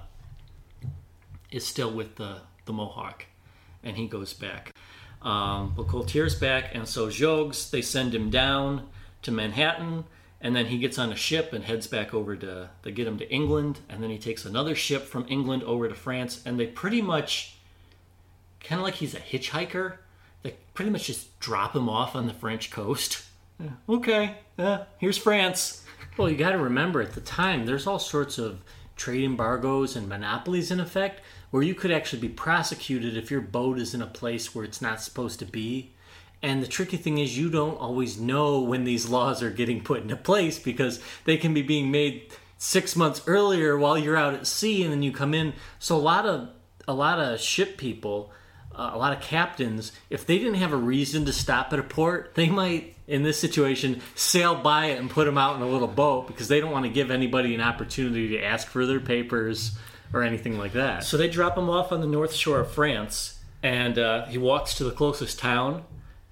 is 1.51 1.65
still 1.65 1.91
with 1.91 2.15
the, 2.15 2.39
the 2.65 2.73
Mohawk, 2.73 3.25
and 3.83 3.95
he 3.95 4.07
goes 4.07 4.33
back. 4.33 4.73
Um, 5.21 5.73
but 5.75 5.87
Couture's 5.87 6.35
back, 6.35 6.73
and 6.73 6.87
so 6.87 7.07
Jogues, 7.07 7.69
they 7.69 7.81
send 7.81 8.15
him 8.15 8.29
down 8.29 8.87
to 9.23 9.31
Manhattan 9.31 10.05
and 10.45 10.55
then 10.55 10.67
he 10.67 10.77
gets 10.77 10.99
on 10.99 11.11
a 11.11 11.15
ship 11.15 11.53
and 11.53 11.63
heads 11.63 11.87
back 11.87 12.13
over 12.13 12.35
to 12.35 12.69
they 12.83 12.91
get 12.91 13.07
him 13.07 13.17
to 13.17 13.27
England, 13.33 13.79
and 13.89 14.03
then 14.03 14.11
he 14.11 14.19
takes 14.19 14.45
another 14.45 14.75
ship 14.75 15.01
from 15.07 15.25
England 15.27 15.63
over 15.63 15.89
to 15.89 15.95
France, 15.95 16.43
and 16.45 16.59
they 16.59 16.67
pretty 16.67 17.01
much 17.01 17.57
kind 18.59 18.79
of 18.79 18.85
like 18.85 18.93
he's 18.93 19.15
a 19.15 19.19
hitchhiker. 19.19 19.97
They 20.43 20.55
pretty 20.75 20.91
much 20.91 21.07
just 21.07 21.39
drop 21.39 21.75
him 21.75 21.89
off 21.89 22.15
on 22.15 22.27
the 22.27 22.33
French 22.33 22.69
coast. 22.69 23.23
Yeah, 23.59 23.71
okay, 23.89 24.35
yeah, 24.55 24.83
here's 24.99 25.17
France. 25.17 25.83
Well, 26.15 26.29
you 26.29 26.37
got 26.37 26.51
to 26.51 26.59
remember 26.59 27.01
at 27.01 27.13
the 27.13 27.21
time, 27.21 27.65
there's 27.65 27.87
all 27.87 27.97
sorts 27.97 28.37
of 28.37 28.61
trade 28.95 29.23
embargoes 29.23 29.95
and 29.95 30.07
monopolies 30.07 30.69
in 30.69 30.79
effect 30.79 31.21
where 31.49 31.63
you 31.63 31.73
could 31.73 31.89
actually 31.89 32.21
be 32.21 32.29
prosecuted 32.29 33.17
if 33.17 33.31
your 33.31 33.41
boat 33.41 33.79
is 33.79 33.95
in 33.95 34.01
a 34.03 34.05
place 34.05 34.53
where 34.53 34.63
it's 34.63 34.79
not 34.79 35.01
supposed 35.01 35.39
to 35.39 35.45
be. 35.45 35.94
And 36.45 36.61
the 36.61 36.67
tricky 36.67 36.97
thing 36.97 37.17
is, 37.17 37.35
you 37.35 37.49
don't 37.49 37.75
always 37.79 38.19
know 38.19 38.59
when 38.61 38.83
these 38.83 39.09
laws 39.09 39.41
are 39.41 39.49
getting 39.49 39.81
put 39.81 40.03
into 40.03 40.15
place 40.15 40.59
because 40.59 40.99
they 41.23 41.37
can 41.37 41.55
be 41.55 41.63
being 41.63 41.89
made 41.89 42.31
six 42.59 42.95
months 42.95 43.23
earlier 43.25 43.75
while 43.79 43.97
you're 43.97 44.15
out 44.15 44.35
at 44.35 44.45
sea, 44.45 44.83
and 44.83 44.91
then 44.91 45.01
you 45.01 45.11
come 45.11 45.33
in. 45.33 45.53
So 45.79 45.95
a 45.95 45.97
lot 45.97 46.27
of 46.27 46.49
a 46.87 46.93
lot 46.93 47.17
of 47.17 47.41
ship 47.41 47.77
people, 47.77 48.31
uh, 48.75 48.91
a 48.93 48.97
lot 48.99 49.11
of 49.11 49.23
captains, 49.23 49.91
if 50.11 50.27
they 50.27 50.37
didn't 50.37 50.61
have 50.61 50.71
a 50.71 50.77
reason 50.77 51.25
to 51.25 51.33
stop 51.33 51.73
at 51.73 51.79
a 51.79 51.83
port, 51.83 52.35
they 52.35 52.47
might, 52.47 52.95
in 53.07 53.23
this 53.23 53.39
situation, 53.39 54.03
sail 54.13 54.53
by 54.53 54.85
it 54.91 54.99
and 54.99 55.09
put 55.09 55.25
them 55.25 55.39
out 55.39 55.55
in 55.55 55.63
a 55.63 55.67
little 55.67 55.87
boat 55.87 56.27
because 56.27 56.47
they 56.47 56.59
don't 56.59 56.71
want 56.71 56.85
to 56.85 56.91
give 56.91 57.09
anybody 57.09 57.55
an 57.55 57.61
opportunity 57.61 58.27
to 58.37 58.43
ask 58.43 58.67
for 58.67 58.85
their 58.85 58.99
papers 58.99 59.75
or 60.13 60.21
anything 60.21 60.59
like 60.59 60.73
that. 60.73 61.05
So 61.05 61.17
they 61.17 61.27
drop 61.27 61.57
him 61.57 61.71
off 61.71 61.91
on 61.91 62.01
the 62.01 62.07
north 62.07 62.35
shore 62.35 62.59
of 62.59 62.69
France, 62.69 63.39
and 63.63 63.97
uh, 63.97 64.27
he 64.27 64.37
walks 64.37 64.75
to 64.75 64.83
the 64.83 64.91
closest 64.91 65.39
town, 65.39 65.83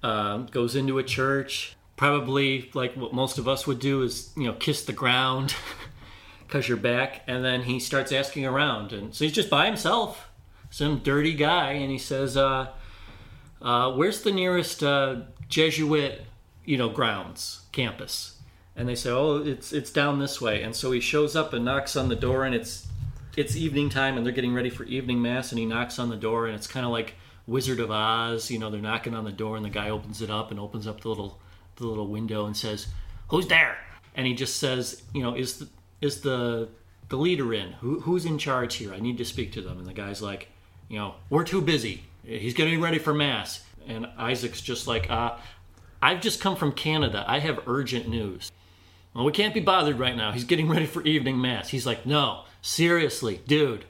um, 0.04 0.46
goes 0.46 0.76
into 0.76 0.98
a 0.98 1.02
church. 1.02 1.74
Probably 1.96 2.70
like 2.74 2.94
what 2.94 3.12
most 3.12 3.38
of 3.38 3.48
us 3.48 3.66
would 3.66 3.80
do 3.80 4.02
is 4.02 4.32
you 4.36 4.44
know 4.44 4.52
kiss 4.52 4.84
the 4.84 4.92
ground 4.92 5.54
because 6.46 6.68
you're 6.68 6.76
back, 6.76 7.22
and 7.26 7.44
then 7.44 7.62
he 7.62 7.80
starts 7.80 8.12
asking 8.12 8.44
around, 8.44 8.92
and 8.92 9.14
so 9.14 9.24
he's 9.24 9.32
just 9.32 9.50
by 9.50 9.66
himself, 9.66 10.28
some 10.70 10.98
dirty 10.98 11.34
guy, 11.34 11.72
and 11.72 11.90
he 11.90 11.98
says, 11.98 12.36
uh, 12.36 12.68
uh, 13.62 13.92
"Where's 13.92 14.22
the 14.22 14.32
nearest 14.32 14.82
uh, 14.82 15.22
Jesuit 15.48 16.22
you 16.64 16.76
know 16.76 16.90
grounds 16.90 17.62
campus?" 17.72 18.38
And 18.76 18.88
they 18.88 18.96
say, 18.96 19.10
"Oh, 19.10 19.36
it's 19.36 19.72
it's 19.72 19.90
down 19.90 20.18
this 20.18 20.40
way." 20.40 20.62
And 20.62 20.76
so 20.76 20.92
he 20.92 21.00
shows 21.00 21.34
up 21.34 21.52
and 21.54 21.64
knocks 21.64 21.96
on 21.96 22.08
the 22.08 22.16
door, 22.16 22.44
and 22.44 22.54
it's 22.54 22.88
it's 23.36 23.56
evening 23.56 23.88
time 23.88 24.16
and 24.16 24.24
they're 24.24 24.32
getting 24.32 24.54
ready 24.54 24.70
for 24.70 24.84
evening 24.84 25.20
mass 25.20 25.50
and 25.50 25.58
he 25.58 25.66
knocks 25.66 25.98
on 25.98 26.08
the 26.08 26.16
door 26.16 26.46
and 26.46 26.54
it's 26.54 26.68
kind 26.68 26.86
of 26.86 26.92
like 26.92 27.14
Wizard 27.46 27.80
of 27.80 27.90
Oz, 27.90 28.50
you 28.50 28.58
know, 28.58 28.70
they're 28.70 28.80
knocking 28.80 29.14
on 29.14 29.24
the 29.24 29.32
door 29.32 29.56
and 29.56 29.64
the 29.64 29.70
guy 29.70 29.90
opens 29.90 30.22
it 30.22 30.30
up 30.30 30.50
and 30.50 30.58
opens 30.58 30.86
up 30.86 31.00
the 31.00 31.08
little 31.08 31.38
the 31.76 31.86
little 31.86 32.06
window 32.06 32.46
and 32.46 32.56
says, 32.56 32.86
"Who's 33.28 33.48
there?" 33.48 33.76
And 34.14 34.26
he 34.26 34.34
just 34.34 34.56
says, 34.56 35.02
you 35.12 35.22
know, 35.22 35.34
is 35.34 35.58
the 35.58 35.68
is 36.00 36.20
the 36.20 36.68
the 37.08 37.16
leader 37.16 37.52
in? 37.52 37.72
Who, 37.72 38.00
who's 38.00 38.24
in 38.24 38.38
charge 38.38 38.76
here? 38.76 38.94
I 38.94 39.00
need 39.00 39.18
to 39.18 39.24
speak 39.24 39.52
to 39.52 39.60
them. 39.60 39.78
And 39.78 39.86
the 39.86 39.92
guy's 39.92 40.22
like, 40.22 40.48
you 40.88 40.98
know, 40.98 41.14
we're 41.30 41.44
too 41.44 41.60
busy. 41.60 42.04
He's 42.24 42.54
getting 42.54 42.80
ready 42.80 42.98
for 42.98 43.12
mass. 43.12 43.62
And 43.86 44.06
Isaac's 44.16 44.60
just 44.60 44.86
like, 44.86 45.10
uh, 45.10 45.36
I've 46.00 46.20
just 46.20 46.40
come 46.40 46.56
from 46.56 46.72
Canada. 46.72 47.24
I 47.26 47.40
have 47.40 47.60
urgent 47.66 48.08
news. 48.08 48.50
Well, 49.14 49.24
we 49.24 49.32
can't 49.32 49.54
be 49.54 49.60
bothered 49.60 49.98
right 49.98 50.16
now. 50.16 50.32
He's 50.32 50.44
getting 50.44 50.68
ready 50.68 50.86
for 50.86 51.02
evening 51.02 51.40
mass. 51.40 51.68
He's 51.68 51.86
like, 51.86 52.04
no, 52.06 52.44
seriously, 52.62 53.40
dude, 53.46 53.84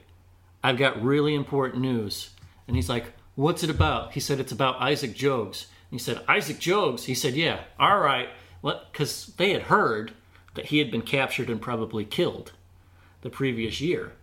I've 0.63 0.77
got 0.77 1.01
really 1.01 1.33
important 1.33 1.81
news. 1.81 2.29
And 2.67 2.75
he's 2.75 2.89
like, 2.89 3.13
what's 3.35 3.63
it 3.63 3.69
about? 3.69 4.13
He 4.13 4.19
said, 4.19 4.39
it's 4.39 4.51
about 4.51 4.81
Isaac 4.81 5.13
Jogues. 5.13 5.67
And 5.91 5.99
he 5.99 5.99
said, 5.99 6.21
Isaac 6.27 6.59
Jogues? 6.59 7.05
He 7.05 7.15
said, 7.15 7.35
yeah, 7.35 7.61
all 7.79 7.99
right. 7.99 8.29
Because 8.61 9.27
they 9.37 9.51
had 9.51 9.63
heard 9.63 10.13
that 10.55 10.67
he 10.67 10.79
had 10.79 10.89
been 10.89 11.01
captured 11.01 11.49
and 11.49 11.61
probably 11.61 12.05
killed 12.05 12.53
the 13.21 13.29
previous 13.29 13.79
year. 13.81 14.13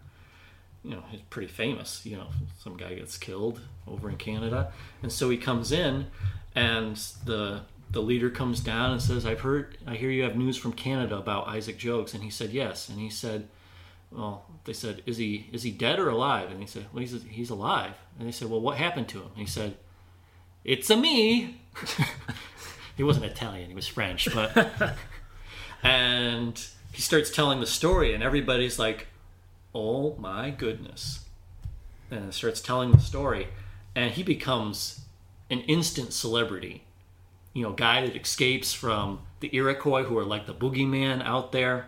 You 0.83 0.93
know, 0.93 1.05
he's 1.11 1.21
pretty 1.23 1.49
famous. 1.49 2.05
You 2.05 2.17
know, 2.17 2.27
some 2.59 2.77
guy 2.77 2.95
gets 2.95 3.17
killed 3.17 3.61
over 3.87 4.11
in 4.11 4.17
Canada. 4.17 4.73
And 5.03 5.13
so 5.13 5.31
he 5.31 5.37
comes 5.37 5.71
in, 5.71 6.07
and 6.55 6.97
the 7.25 7.63
the 7.91 8.03
leader 8.03 8.31
comes 8.31 8.61
down 8.61 8.91
and 8.91 9.01
says, 9.03 9.27
"I've 9.27 9.43
heard, 9.43 9.77
I 9.87 9.95
hear 9.95 10.11
you 10.11 10.23
have 10.25 10.35
news 10.35 10.57
from 10.57 10.73
Canada 10.73 11.17
about 11.17 11.47
Isaac 11.47 11.79
Jogues." 11.79 12.15
And 12.15 12.25
he 12.25 12.31
said, 12.31 12.51
"Yes." 12.51 12.89
And 12.89 12.99
he 12.99 13.11
said, 13.11 13.49
"Well," 14.13 14.45
they 14.65 14.73
said, 14.73 15.03
"Is 15.07 15.17
he 15.17 15.49
is 15.53 15.63
he 15.63 15.71
dead 15.71 15.99
or 15.99 16.09
alive?" 16.09 16.51
And 16.51 16.61
he 16.61 16.67
said, 16.67 16.87
"Well, 16.93 17.01
he's 17.01 17.23
he's 17.25 17.51
alive." 17.51 17.95
And 18.19 18.27
they 18.27 18.33
said, 18.33 18.51
"Well, 18.51 18.61
what 18.61 18.79
happened 18.79 19.09
to 19.09 19.19
him?" 19.19 19.29
And 19.29 19.39
he 19.39 19.47
said, 19.47 19.77
"It's 20.65 20.91
a 20.91 20.97
me." 20.97 21.61
he 22.97 23.03
wasn't 23.03 23.27
Italian; 23.27 23.69
he 23.69 23.75
was 23.75 23.89
French, 23.89 24.29
but 24.35 24.97
and 25.83 26.65
he 26.93 27.01
starts 27.01 27.31
telling 27.31 27.61
the 27.61 27.67
story, 27.67 28.15
and 28.15 28.23
everybody's 28.23 28.79
like, 28.79 29.09
"Oh 29.75 30.17
my 30.17 30.51
goodness!" 30.51 31.25
And 32.11 32.35
starts 32.35 32.61
telling 32.61 32.93
the 32.93 33.01
story, 33.01 33.49
and 33.95 34.13
he 34.13 34.23
becomes 34.23 35.01
an 35.51 35.61
instant 35.61 36.13
celebrity 36.13 36.85
you 37.53 37.63
know, 37.63 37.73
guy 37.73 38.07
that 38.07 38.17
escapes 38.17 38.73
from 38.73 39.21
the 39.41 39.55
Iroquois, 39.55 40.05
who 40.05 40.17
are 40.19 40.25
like 40.25 40.47
the 40.47 40.55
boogeyman 40.55 41.23
out 41.23 41.53
there. 41.53 41.87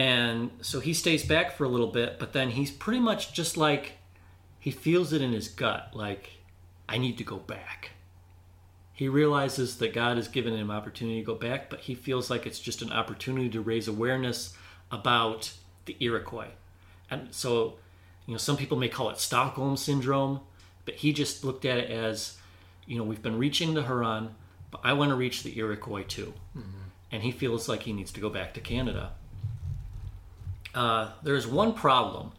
And 0.00 0.50
so 0.62 0.80
he 0.80 0.94
stays 0.94 1.26
back 1.26 1.52
for 1.52 1.64
a 1.64 1.68
little 1.68 1.88
bit, 1.88 2.18
but 2.18 2.32
then 2.32 2.48
he's 2.48 2.70
pretty 2.70 3.00
much 3.00 3.34
just 3.34 3.58
like 3.58 3.98
he 4.58 4.70
feels 4.70 5.12
it 5.12 5.20
in 5.20 5.32
his 5.32 5.48
gut, 5.48 5.90
like 5.92 6.30
I 6.88 6.96
need 6.96 7.18
to 7.18 7.24
go 7.24 7.36
back. 7.36 7.90
He 8.94 9.08
realizes 9.08 9.76
that 9.76 9.92
God 9.92 10.16
has 10.16 10.26
given 10.26 10.56
him 10.56 10.70
opportunity 10.70 11.20
to 11.20 11.26
go 11.26 11.34
back, 11.34 11.68
but 11.68 11.80
he 11.80 11.94
feels 11.94 12.30
like 12.30 12.46
it's 12.46 12.58
just 12.58 12.80
an 12.80 12.90
opportunity 12.90 13.50
to 13.50 13.60
raise 13.60 13.88
awareness 13.88 14.56
about 14.90 15.52
the 15.84 15.98
Iroquois. 16.00 16.52
And 17.10 17.34
so, 17.34 17.74
you 18.24 18.32
know, 18.32 18.38
some 18.38 18.56
people 18.56 18.78
may 18.78 18.88
call 18.88 19.10
it 19.10 19.18
Stockholm 19.18 19.76
syndrome, 19.76 20.40
but 20.86 20.94
he 20.94 21.12
just 21.12 21.44
looked 21.44 21.66
at 21.66 21.76
it 21.76 21.90
as 21.90 22.38
you 22.86 22.96
know, 22.96 23.04
we've 23.04 23.22
been 23.22 23.36
reaching 23.36 23.74
the 23.74 23.82
Huron, 23.82 24.34
but 24.70 24.80
I 24.82 24.94
want 24.94 25.10
to 25.10 25.14
reach 25.14 25.42
the 25.42 25.58
Iroquois 25.58 26.04
too. 26.04 26.32
Mm-hmm. 26.56 26.88
And 27.12 27.22
he 27.22 27.32
feels 27.32 27.68
like 27.68 27.82
he 27.82 27.92
needs 27.92 28.12
to 28.12 28.20
go 28.20 28.30
back 28.30 28.54
to 28.54 28.60
Canada. 28.60 29.12
Uh, 30.74 31.10
there's 31.22 31.46
one 31.46 31.74
problem. 31.74 32.32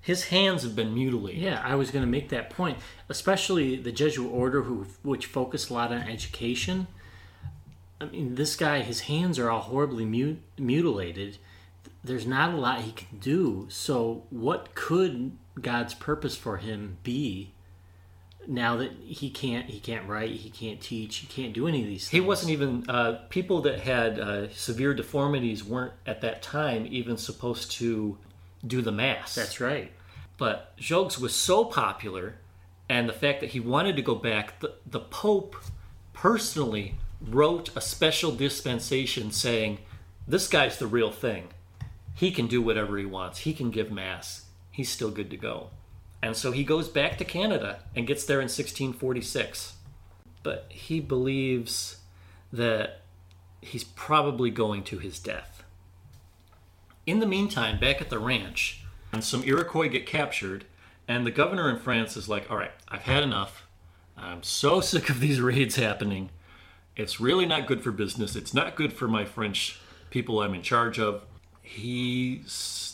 His 0.00 0.24
hands 0.24 0.62
have 0.62 0.76
been 0.76 0.94
mutilated. 0.94 1.40
Yeah, 1.40 1.60
I 1.64 1.74
was 1.74 1.90
going 1.90 2.04
to 2.04 2.10
make 2.10 2.28
that 2.28 2.50
point. 2.50 2.78
Especially 3.08 3.76
the 3.76 3.92
Jesuit 3.92 4.30
order, 4.30 4.62
who 4.62 4.86
which 5.02 5.26
focused 5.26 5.70
a 5.70 5.74
lot 5.74 5.92
on 5.92 6.02
education. 6.02 6.86
I 8.00 8.04
mean, 8.04 8.34
this 8.34 8.56
guy, 8.56 8.82
his 8.82 9.00
hands 9.00 9.38
are 9.38 9.50
all 9.50 9.62
horribly 9.62 10.04
mut- 10.04 10.38
mutilated. 10.58 11.38
There's 12.04 12.26
not 12.26 12.54
a 12.54 12.56
lot 12.56 12.82
he 12.82 12.92
can 12.92 13.18
do. 13.18 13.66
So, 13.68 14.24
what 14.30 14.74
could 14.74 15.32
God's 15.60 15.94
purpose 15.94 16.36
for 16.36 16.58
him 16.58 16.98
be 17.02 17.52
now 18.48 18.76
that 18.76 18.92
he 19.04 19.30
can't 19.30 19.66
he 19.66 19.80
can't 19.80 20.08
write 20.08 20.30
he 20.30 20.50
can't 20.50 20.80
teach 20.80 21.16
he 21.16 21.26
can't 21.26 21.52
do 21.52 21.66
any 21.66 21.82
of 21.82 21.86
these 21.86 22.08
things. 22.08 22.10
he 22.10 22.20
wasn't 22.20 22.50
even 22.50 22.88
uh, 22.88 23.20
people 23.28 23.62
that 23.62 23.80
had 23.80 24.18
uh, 24.18 24.48
severe 24.50 24.94
deformities 24.94 25.64
weren't 25.64 25.92
at 26.06 26.20
that 26.20 26.42
time 26.42 26.86
even 26.90 27.16
supposed 27.16 27.70
to 27.70 28.16
do 28.66 28.82
the 28.82 28.92
mass 28.92 29.34
that's 29.34 29.60
right. 29.60 29.92
But 30.38 30.76
Jogues 30.76 31.18
was 31.18 31.34
so 31.34 31.64
popular 31.64 32.36
and 32.88 33.08
the 33.08 33.12
fact 33.12 33.40
that 33.40 33.50
he 33.50 33.60
wanted 33.60 33.96
to 33.96 34.02
go 34.02 34.14
back 34.14 34.60
the, 34.60 34.74
the 34.86 35.00
pope 35.00 35.56
personally 36.12 36.94
wrote 37.20 37.74
a 37.74 37.80
special 37.80 38.32
dispensation 38.32 39.30
saying 39.30 39.78
this 40.28 40.48
guy's 40.48 40.78
the 40.78 40.86
real 40.86 41.10
thing. 41.10 41.48
He 42.14 42.30
can 42.30 42.46
do 42.46 42.62
whatever 42.62 42.96
he 42.98 43.04
wants. 43.04 43.40
He 43.40 43.52
can 43.52 43.70
give 43.70 43.90
mass. 43.90 44.46
He's 44.70 44.90
still 44.90 45.10
good 45.10 45.30
to 45.30 45.36
go 45.36 45.70
and 46.26 46.36
so 46.36 46.50
he 46.50 46.64
goes 46.64 46.88
back 46.88 47.18
to 47.18 47.24
Canada 47.24 47.78
and 47.94 48.04
gets 48.04 48.24
there 48.24 48.38
in 48.38 48.48
1646. 48.48 49.74
But 50.42 50.66
he 50.68 50.98
believes 50.98 51.98
that 52.52 53.02
he's 53.60 53.84
probably 53.84 54.50
going 54.50 54.82
to 54.84 54.98
his 54.98 55.20
death. 55.20 55.62
In 57.06 57.20
the 57.20 57.28
meantime, 57.28 57.78
back 57.78 58.00
at 58.00 58.10
the 58.10 58.18
ranch, 58.18 58.82
some 59.20 59.44
Iroquois 59.44 59.88
get 59.88 60.04
captured, 60.04 60.64
and 61.06 61.24
the 61.24 61.30
governor 61.30 61.70
in 61.70 61.78
France 61.78 62.16
is 62.16 62.28
like, 62.28 62.50
All 62.50 62.56
right, 62.56 62.72
I've 62.88 63.02
had 63.02 63.22
enough. 63.22 63.64
I'm 64.16 64.42
so 64.42 64.80
sick 64.80 65.08
of 65.08 65.20
these 65.20 65.40
raids 65.40 65.76
happening. 65.76 66.30
It's 66.96 67.20
really 67.20 67.46
not 67.46 67.68
good 67.68 67.84
for 67.84 67.92
business. 67.92 68.34
It's 68.34 68.52
not 68.52 68.74
good 68.74 68.92
for 68.92 69.06
my 69.06 69.24
French 69.24 69.78
people 70.10 70.42
I'm 70.42 70.54
in 70.54 70.62
charge 70.62 70.98
of. 70.98 71.22
He 71.62 72.42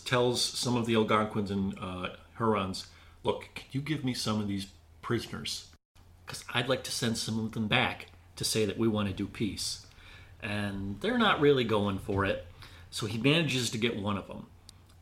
tells 0.05 0.43
some 0.43 0.77
of 0.77 0.85
the 0.85 0.97
Algonquins 0.97 1.51
and 1.51 1.75
uh, 1.81 2.11
Hurons 2.37 2.89
look, 3.25 3.49
can 3.55 3.67
you 3.73 3.81
give 3.81 4.05
me 4.05 4.15
some 4.15 4.41
of 4.41 4.49
these 4.49 4.67
prisoners? 5.01 5.69
Because 6.25 6.45
I'd 6.53 6.69
like 6.69 6.85
to 6.85 6.93
send 6.93 7.19
some 7.19 7.39
of 7.39 7.53
them 7.53 7.69
back 7.69 8.07
to 8.37 8.45
say 8.45 8.65
that 8.65 8.79
we 8.79 8.89
want 8.89 9.09
to 9.09 9.15
do 9.15 9.27
peace. 9.27 9.87
And 10.43 11.01
they're 11.01 11.19
not 11.19 11.41
really 11.41 11.65
going 11.65 11.99
for 11.99 12.25
it. 12.25 12.47
So 12.91 13.07
he 13.07 13.19
manages 13.19 13.71
to 13.71 13.79
get 13.79 13.97
one 13.97 14.17
of 14.17 14.27
them. 14.29 14.47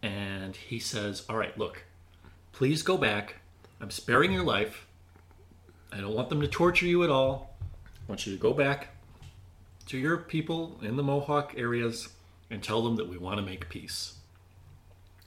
And 0.03 0.57
he 0.57 0.79
says, 0.79 1.25
All 1.29 1.37
right, 1.37 1.57
look, 1.59 1.85
please 2.53 2.83
go 2.83 2.97
back. 2.97 3.37
I'm 3.81 3.91
sparing 3.91 4.33
your 4.33 4.45
life. 4.45 4.87
I 5.93 6.01
don't 6.01 6.15
want 6.15 6.29
them 6.29 6.41
to 6.41 6.49
torture 6.49 6.87
you 6.87 7.03
at 7.05 7.11
all. 7.11 7.57
I 7.97 8.01
want 8.07 8.27
you 8.27 8.35
to 8.35 8.41
go 8.41 8.53
back 8.53 8.89
to 9.87 9.99
your 9.99 10.19
people 10.19 10.79
in 10.83 10.97
the 10.97 11.03
Mohawk 11.03 11.55
areas 11.57 12.11
and 12.51 12.63
tell 12.63 12.83
them 12.83 12.97
that 12.97 13.09
we 13.09 13.17
want 13.17 13.39
to 13.39 13.43
make 13.43 13.69
peace. 13.69 14.15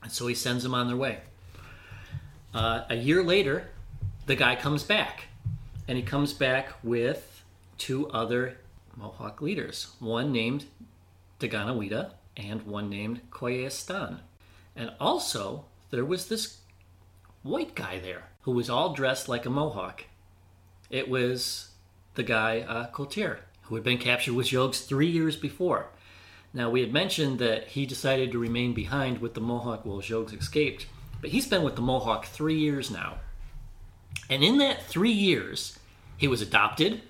And 0.02 0.12
so 0.12 0.28
he 0.28 0.36
sends 0.36 0.64
them 0.64 0.74
on 0.74 0.88
their 0.88 0.98
way. 0.98 1.20
Uh, 2.54 2.84
a 2.90 2.96
year 2.96 3.24
later, 3.24 3.70
the 4.26 4.36
guy 4.36 4.56
comes 4.56 4.84
back, 4.84 5.26
and 5.88 5.98
he 5.98 6.04
comes 6.04 6.34
back 6.34 6.70
with 6.84 7.44
two 7.78 8.10
other 8.10 8.58
Mohawk 8.96 9.42
leaders, 9.42 9.94
one 10.00 10.32
named 10.32 10.66
Daganoweda 11.40 12.12
and 12.38 12.62
one 12.64 12.90
named 12.90 13.22
Koyestan. 13.32 14.20
And 14.76 14.92
also, 15.00 15.66
there 15.92 16.06
was 16.06 16.28
this 16.28 16.60
white 17.44 17.76
guy 17.76 18.00
there 18.00 18.30
who 18.42 18.52
was 18.52 18.70
all 18.70 18.94
dressed 18.94 19.28
like 19.30 19.46
a 19.46 19.50
Mohawk. 19.50 20.06
It 20.90 21.10
was 21.10 21.70
the 22.16 22.24
guy 22.24 22.62
uh, 22.62 22.88
who 22.94 23.76
had 23.76 23.84
been 23.84 23.98
captured 23.98 24.34
with 24.34 24.48
Jogues 24.48 24.86
three 24.86 25.08
years 25.08 25.36
before. 25.36 25.88
Now, 26.54 26.70
we 26.70 26.82
had 26.82 26.94
mentioned 26.94 27.40
that 27.40 27.70
he 27.70 27.86
decided 27.86 28.32
to 28.32 28.40
remain 28.40 28.74
behind 28.74 29.20
with 29.20 29.34
the 29.34 29.42
Mohawk 29.42 29.86
while 29.86 30.02
Jogues 30.02 30.34
escaped, 30.34 30.86
but 31.24 31.32
he's 31.32 31.48
been 31.48 31.64
with 31.64 31.78
the 31.78 31.82
Mohawk 31.82 32.26
three 32.26 32.60
years 32.60 32.92
now. 32.92 33.20
And 34.30 34.44
in 34.44 34.58
that 34.58 34.84
three 34.84 35.14
years, 35.14 35.80
he 36.18 36.28
was 36.28 36.42
adopted, 36.42 37.02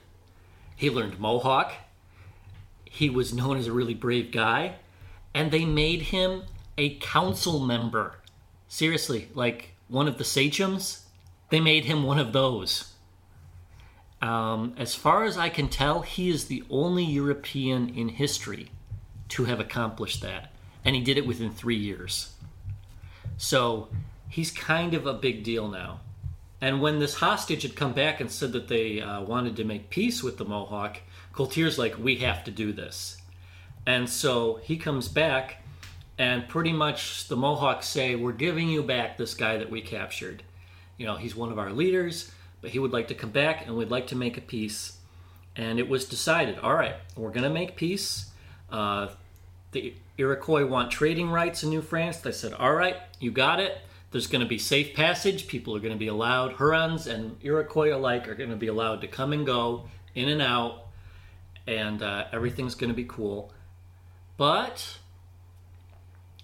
he 0.76 0.92
learned 0.92 1.20
Mohawk, 1.20 1.74
he 2.86 3.10
was 3.10 3.34
known 3.34 3.58
as 3.58 3.66
a 3.66 3.72
really 3.72 3.96
brave 3.96 4.32
guy, 4.32 4.76
and 5.34 5.50
they 5.50 5.66
made 5.66 6.04
him 6.04 6.44
a 6.78 6.96
council 7.00 7.60
member. 7.60 8.20
Seriously, 8.68 9.30
like 9.34 9.74
one 9.88 10.08
of 10.08 10.20
the 10.20 10.24
sachems, 10.24 11.08
they 11.50 11.60
made 11.60 11.86
him 11.86 12.04
one 12.04 12.20
of 12.20 12.34
those. 12.34 12.94
Um, 14.22 14.76
as 14.78 14.94
far 14.94 15.24
as 15.24 15.40
I 15.40 15.50
can 15.50 15.70
tell, 15.70 16.04
he 16.04 16.30
is 16.30 16.46
the 16.46 16.64
only 16.70 17.04
European 17.04 17.90
in 17.90 18.10
history 18.10 18.70
to 19.30 19.46
have 19.46 19.60
accomplished 19.60 20.22
that. 20.22 20.52
And 20.86 20.96
he 20.96 21.02
did 21.02 21.18
it 21.18 21.26
within 21.26 21.50
three 21.50 21.78
years. 21.78 22.33
So 23.38 23.90
he's 24.30 24.52
kind 24.52 24.94
of 24.94 25.06
a 25.06 25.14
big 25.14 25.44
deal 25.44 25.68
now. 25.68 26.02
And 26.62 26.82
when 26.82 27.00
this 27.00 27.16
hostage 27.16 27.64
had 27.64 27.76
come 27.76 27.94
back 27.94 28.22
and 28.22 28.32
said 28.32 28.54
that 28.54 28.70
they 28.70 29.02
uh, 29.02 29.22
wanted 29.22 29.56
to 29.58 29.64
make 29.64 29.90
peace 29.90 30.24
with 30.24 30.38
the 30.38 30.46
Mohawk, 30.46 31.00
Couture's 31.34 31.78
like, 31.78 31.98
we 31.98 32.18
have 32.18 32.44
to 32.46 32.52
do 32.52 32.72
this. 32.72 33.18
And 33.86 34.10
so 34.10 34.62
he 34.64 34.78
comes 34.78 35.10
back, 35.10 35.58
and 36.18 36.48
pretty 36.48 36.72
much 36.72 37.28
the 37.28 37.36
Mohawks 37.36 37.88
say, 37.88 38.16
We're 38.16 38.32
giving 38.32 38.70
you 38.70 38.82
back 38.82 39.18
this 39.18 39.34
guy 39.34 39.58
that 39.58 39.70
we 39.70 39.82
captured. 39.82 40.44
You 40.98 41.06
know, 41.06 41.18
he's 41.18 41.36
one 41.36 41.52
of 41.52 41.60
our 41.60 41.72
leaders 41.72 42.32
but 42.64 42.72
he 42.72 42.80
would 42.80 42.94
like 42.94 43.10
to 43.10 43.14
come 43.14 43.30
back 43.30 43.68
and 43.68 43.76
we'd 43.76 43.92
like 43.92 44.08
to 44.08 44.16
make 44.16 44.38
a 44.38 44.42
peace. 44.42 44.98
And 45.54 45.80
it 45.80 45.90
was 45.90 46.06
decided 46.06 46.58
all 46.60 46.74
right, 46.74 46.96
we're 47.16 47.30
going 47.30 47.44
to 47.44 47.50
make 47.50 47.76
peace. 47.76 48.32
Uh, 48.72 49.10
the 49.74 49.94
Iroquois 50.18 50.66
want 50.66 50.92
trading 50.92 51.30
rights 51.30 51.64
in 51.64 51.70
New 51.70 51.82
France. 51.82 52.18
They 52.18 52.32
said, 52.32 52.54
all 52.54 52.74
right, 52.74 52.98
you 53.20 53.32
got 53.32 53.60
it. 53.60 53.80
There's 54.12 54.28
going 54.28 54.42
to 54.44 54.48
be 54.48 54.60
safe 54.60 54.94
passage. 54.94 55.48
People 55.48 55.76
are 55.76 55.80
going 55.80 55.94
to 55.94 56.00
be 56.00 56.08
allowed, 56.08 56.54
Hurons 56.54 57.08
and 57.08 57.36
Iroquois 57.42 57.96
alike 57.96 58.28
are 58.28 58.36
going 58.36 58.52
to 58.52 58.56
be 58.56 58.68
allowed 58.68 59.02
to 59.02 59.08
come 59.08 59.34
and 59.34 59.46
go, 59.46 59.86
in 60.14 60.30
and 60.30 60.42
out, 60.42 60.86
and 61.66 62.04
uh, 62.04 62.26
everything's 62.32 62.76
going 62.76 62.92
to 62.92 62.96
be 62.96 63.06
cool. 63.06 63.52
But 64.38 65.00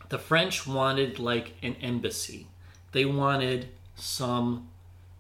the 0.09 0.17
French 0.17 0.65
wanted 0.65 1.19
like 1.19 1.53
an 1.61 1.75
embassy. 1.81 2.47
They 2.91 3.05
wanted 3.05 3.69
some 3.95 4.69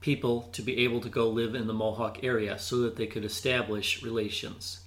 people 0.01 0.49
to 0.53 0.61
be 0.63 0.77
able 0.79 1.01
to 1.01 1.09
go 1.09 1.29
live 1.29 1.53
in 1.53 1.67
the 1.67 1.73
Mohawk 1.73 2.23
area 2.23 2.57
so 2.57 2.79
that 2.79 2.95
they 2.95 3.05
could 3.05 3.25
establish 3.25 4.01
relations 4.01 4.79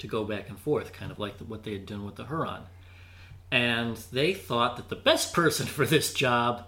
to 0.00 0.06
go 0.06 0.24
back 0.24 0.48
and 0.48 0.58
forth, 0.58 0.92
kind 0.92 1.10
of 1.10 1.18
like 1.18 1.38
what 1.38 1.64
they 1.64 1.72
had 1.72 1.86
done 1.86 2.04
with 2.04 2.16
the 2.16 2.26
Huron. 2.26 2.62
And 3.50 3.96
they 4.12 4.34
thought 4.34 4.76
that 4.76 4.88
the 4.88 4.96
best 4.96 5.32
person 5.32 5.66
for 5.76 5.86
this 5.86 6.12
job 6.12 6.64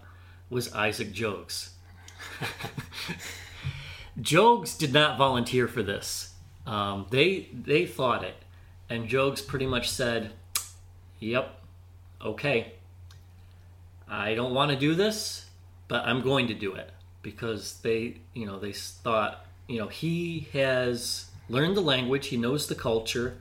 was 0.51 0.73
Isaac 0.73 1.13
Jogues. 1.13 1.71
Jogues 4.21 4.77
did 4.77 4.93
not 4.93 5.19
volunteer 5.19 5.67
for 5.67 5.83
this. 5.83 6.35
Um, 6.67 7.07
they 7.11 7.49
they 7.53 7.87
thought 7.87 8.23
it, 8.23 8.37
and 8.89 9.09
Jogues 9.09 9.45
pretty 9.45 9.67
much 9.67 9.91
said, 9.91 10.33
"Yep, 11.19 11.59
okay. 12.25 12.75
I 14.09 14.35
don't 14.35 14.55
want 14.55 14.71
to 14.71 14.77
do 14.77 14.95
this, 14.95 15.47
but 15.89 16.05
I'm 16.05 16.21
going 16.21 16.47
to 16.49 16.55
do 16.55 16.75
it." 16.75 16.91
because 17.23 17.81
they, 17.81 18.17
you 18.35 18.47
know, 18.47 18.59
they 18.59 18.73
thought, 18.73 19.47
you 19.69 19.79
know, 19.79 19.89
he 19.89 20.49
has 20.53 21.27
learned 21.53 21.77
the 21.77 21.83
language, 21.83 22.29
he 22.29 22.37
knows 22.37 22.67
the 22.67 22.75
culture, 22.75 23.37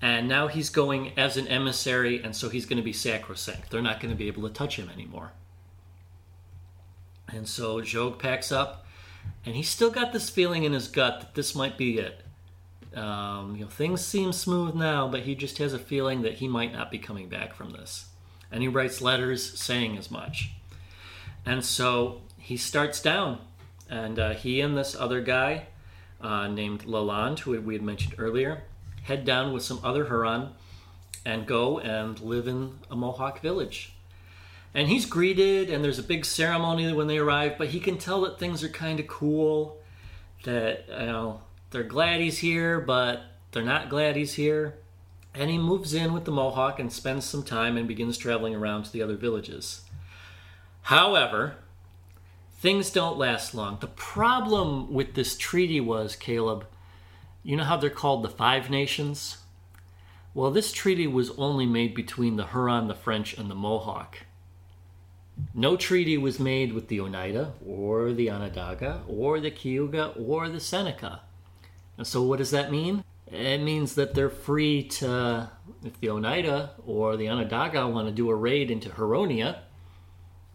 and 0.00 0.26
now 0.26 0.48
he's 0.48 0.70
going 0.70 1.12
as 1.18 1.36
an 1.36 1.46
emissary, 1.46 2.22
and 2.22 2.34
so 2.34 2.48
he's 2.48 2.64
going 2.64 2.78
to 2.78 2.82
be 2.82 2.92
sacrosanct. 2.92 3.70
They're 3.70 3.82
not 3.82 4.00
going 4.00 4.12
to 4.12 4.18
be 4.18 4.28
able 4.28 4.48
to 4.48 4.54
touch 4.54 4.76
him 4.76 4.88
anymore. 4.88 5.32
And 7.28 7.46
so 7.46 7.80
Jogues 7.82 8.18
packs 8.18 8.50
up, 8.50 8.86
and 9.44 9.54
he's 9.54 9.68
still 9.68 9.90
got 9.90 10.12
this 10.12 10.30
feeling 10.30 10.64
in 10.64 10.72
his 10.72 10.88
gut 10.88 11.20
that 11.20 11.34
this 11.34 11.54
might 11.54 11.76
be 11.76 11.98
it. 11.98 12.22
Um, 12.96 13.54
you 13.54 13.64
know, 13.64 13.70
things 13.70 14.04
seem 14.04 14.32
smooth 14.32 14.74
now, 14.74 15.06
but 15.06 15.20
he 15.20 15.34
just 15.34 15.58
has 15.58 15.74
a 15.74 15.78
feeling 15.78 16.22
that 16.22 16.34
he 16.34 16.48
might 16.48 16.72
not 16.72 16.90
be 16.90 16.98
coming 16.98 17.28
back 17.28 17.54
from 17.54 17.70
this. 17.70 18.06
And 18.50 18.62
he 18.62 18.68
writes 18.68 19.00
letters 19.00 19.60
saying 19.60 19.96
as 19.96 20.10
much. 20.10 20.50
And 21.46 21.64
so 21.64 22.22
he 22.38 22.56
starts 22.56 23.00
down, 23.00 23.38
and 23.88 24.18
uh, 24.18 24.32
he 24.32 24.60
and 24.60 24.76
this 24.76 24.96
other 24.96 25.20
guy 25.20 25.66
uh, 26.20 26.48
named 26.48 26.84
Lalande, 26.84 27.40
who 27.40 27.60
we 27.60 27.74
had 27.74 27.82
mentioned 27.82 28.14
earlier, 28.18 28.64
head 29.02 29.24
down 29.24 29.52
with 29.52 29.62
some 29.62 29.80
other 29.82 30.06
Huron 30.06 30.50
and 31.24 31.46
go 31.46 31.78
and 31.78 32.18
live 32.20 32.46
in 32.46 32.78
a 32.90 32.96
Mohawk 32.96 33.40
village. 33.40 33.92
And 34.74 34.88
he's 34.88 35.04
greeted, 35.04 35.68
and 35.68 35.82
there's 35.82 35.98
a 35.98 36.02
big 36.04 36.24
ceremony 36.24 36.92
when 36.92 37.08
they 37.08 37.18
arrive, 37.18 37.56
but 37.58 37.68
he 37.68 37.80
can 37.80 37.98
tell 37.98 38.20
that 38.22 38.38
things 38.38 38.62
are 38.62 38.68
kind 38.68 39.00
of 39.00 39.08
cool, 39.08 39.78
that, 40.44 40.84
you 40.88 41.06
know, 41.06 41.40
they're 41.70 41.82
glad 41.82 42.20
he's 42.20 42.38
here, 42.38 42.80
but 42.80 43.22
they're 43.52 43.62
not 43.62 43.90
glad 43.90 44.16
he's 44.16 44.34
here. 44.34 44.76
And 45.34 45.50
he 45.50 45.58
moves 45.58 45.94
in 45.94 46.12
with 46.12 46.24
the 46.24 46.32
Mohawk 46.32 46.78
and 46.78 46.92
spends 46.92 47.24
some 47.24 47.42
time 47.42 47.76
and 47.76 47.86
begins 47.86 48.16
traveling 48.16 48.54
around 48.54 48.84
to 48.84 48.92
the 48.92 49.02
other 49.02 49.16
villages. 49.16 49.82
However, 50.82 51.56
things 52.60 52.90
don't 52.90 53.18
last 53.18 53.54
long. 53.54 53.78
The 53.80 53.86
problem 53.86 54.92
with 54.92 55.14
this 55.14 55.36
treaty 55.36 55.80
was, 55.80 56.14
Caleb, 56.14 56.66
you 57.42 57.56
know 57.56 57.64
how 57.64 57.78
they're 57.78 57.88
called 57.88 58.22
the 58.22 58.28
Five 58.28 58.68
Nations? 58.68 59.38
Well, 60.34 60.50
this 60.50 60.70
treaty 60.70 61.06
was 61.06 61.30
only 61.38 61.64
made 61.66 61.94
between 61.94 62.36
the 62.36 62.48
Huron, 62.48 62.86
the 62.86 62.94
French, 62.94 63.36
and 63.36 63.50
the 63.50 63.54
Mohawk. 63.54 64.18
No 65.54 65.74
treaty 65.74 66.18
was 66.18 66.38
made 66.38 66.74
with 66.74 66.88
the 66.88 67.00
Oneida, 67.00 67.54
or 67.66 68.12
the 68.12 68.30
Onondaga, 68.30 69.02
or 69.08 69.40
the 69.40 69.50
Cayuga, 69.50 70.08
or 70.08 70.48
the 70.50 70.60
Seneca. 70.60 71.22
And 71.96 72.06
so, 72.06 72.22
what 72.22 72.38
does 72.38 72.50
that 72.50 72.70
mean? 72.70 73.02
It 73.26 73.62
means 73.62 73.94
that 73.94 74.14
they're 74.14 74.28
free 74.28 74.82
to, 74.82 75.50
if 75.82 75.98
the 76.00 76.10
Oneida 76.10 76.72
or 76.86 77.16
the 77.16 77.28
Onondaga 77.28 77.88
want 77.88 78.06
to 78.08 78.12
do 78.12 78.28
a 78.28 78.34
raid 78.34 78.70
into 78.70 78.90
Huronia, 78.90 79.60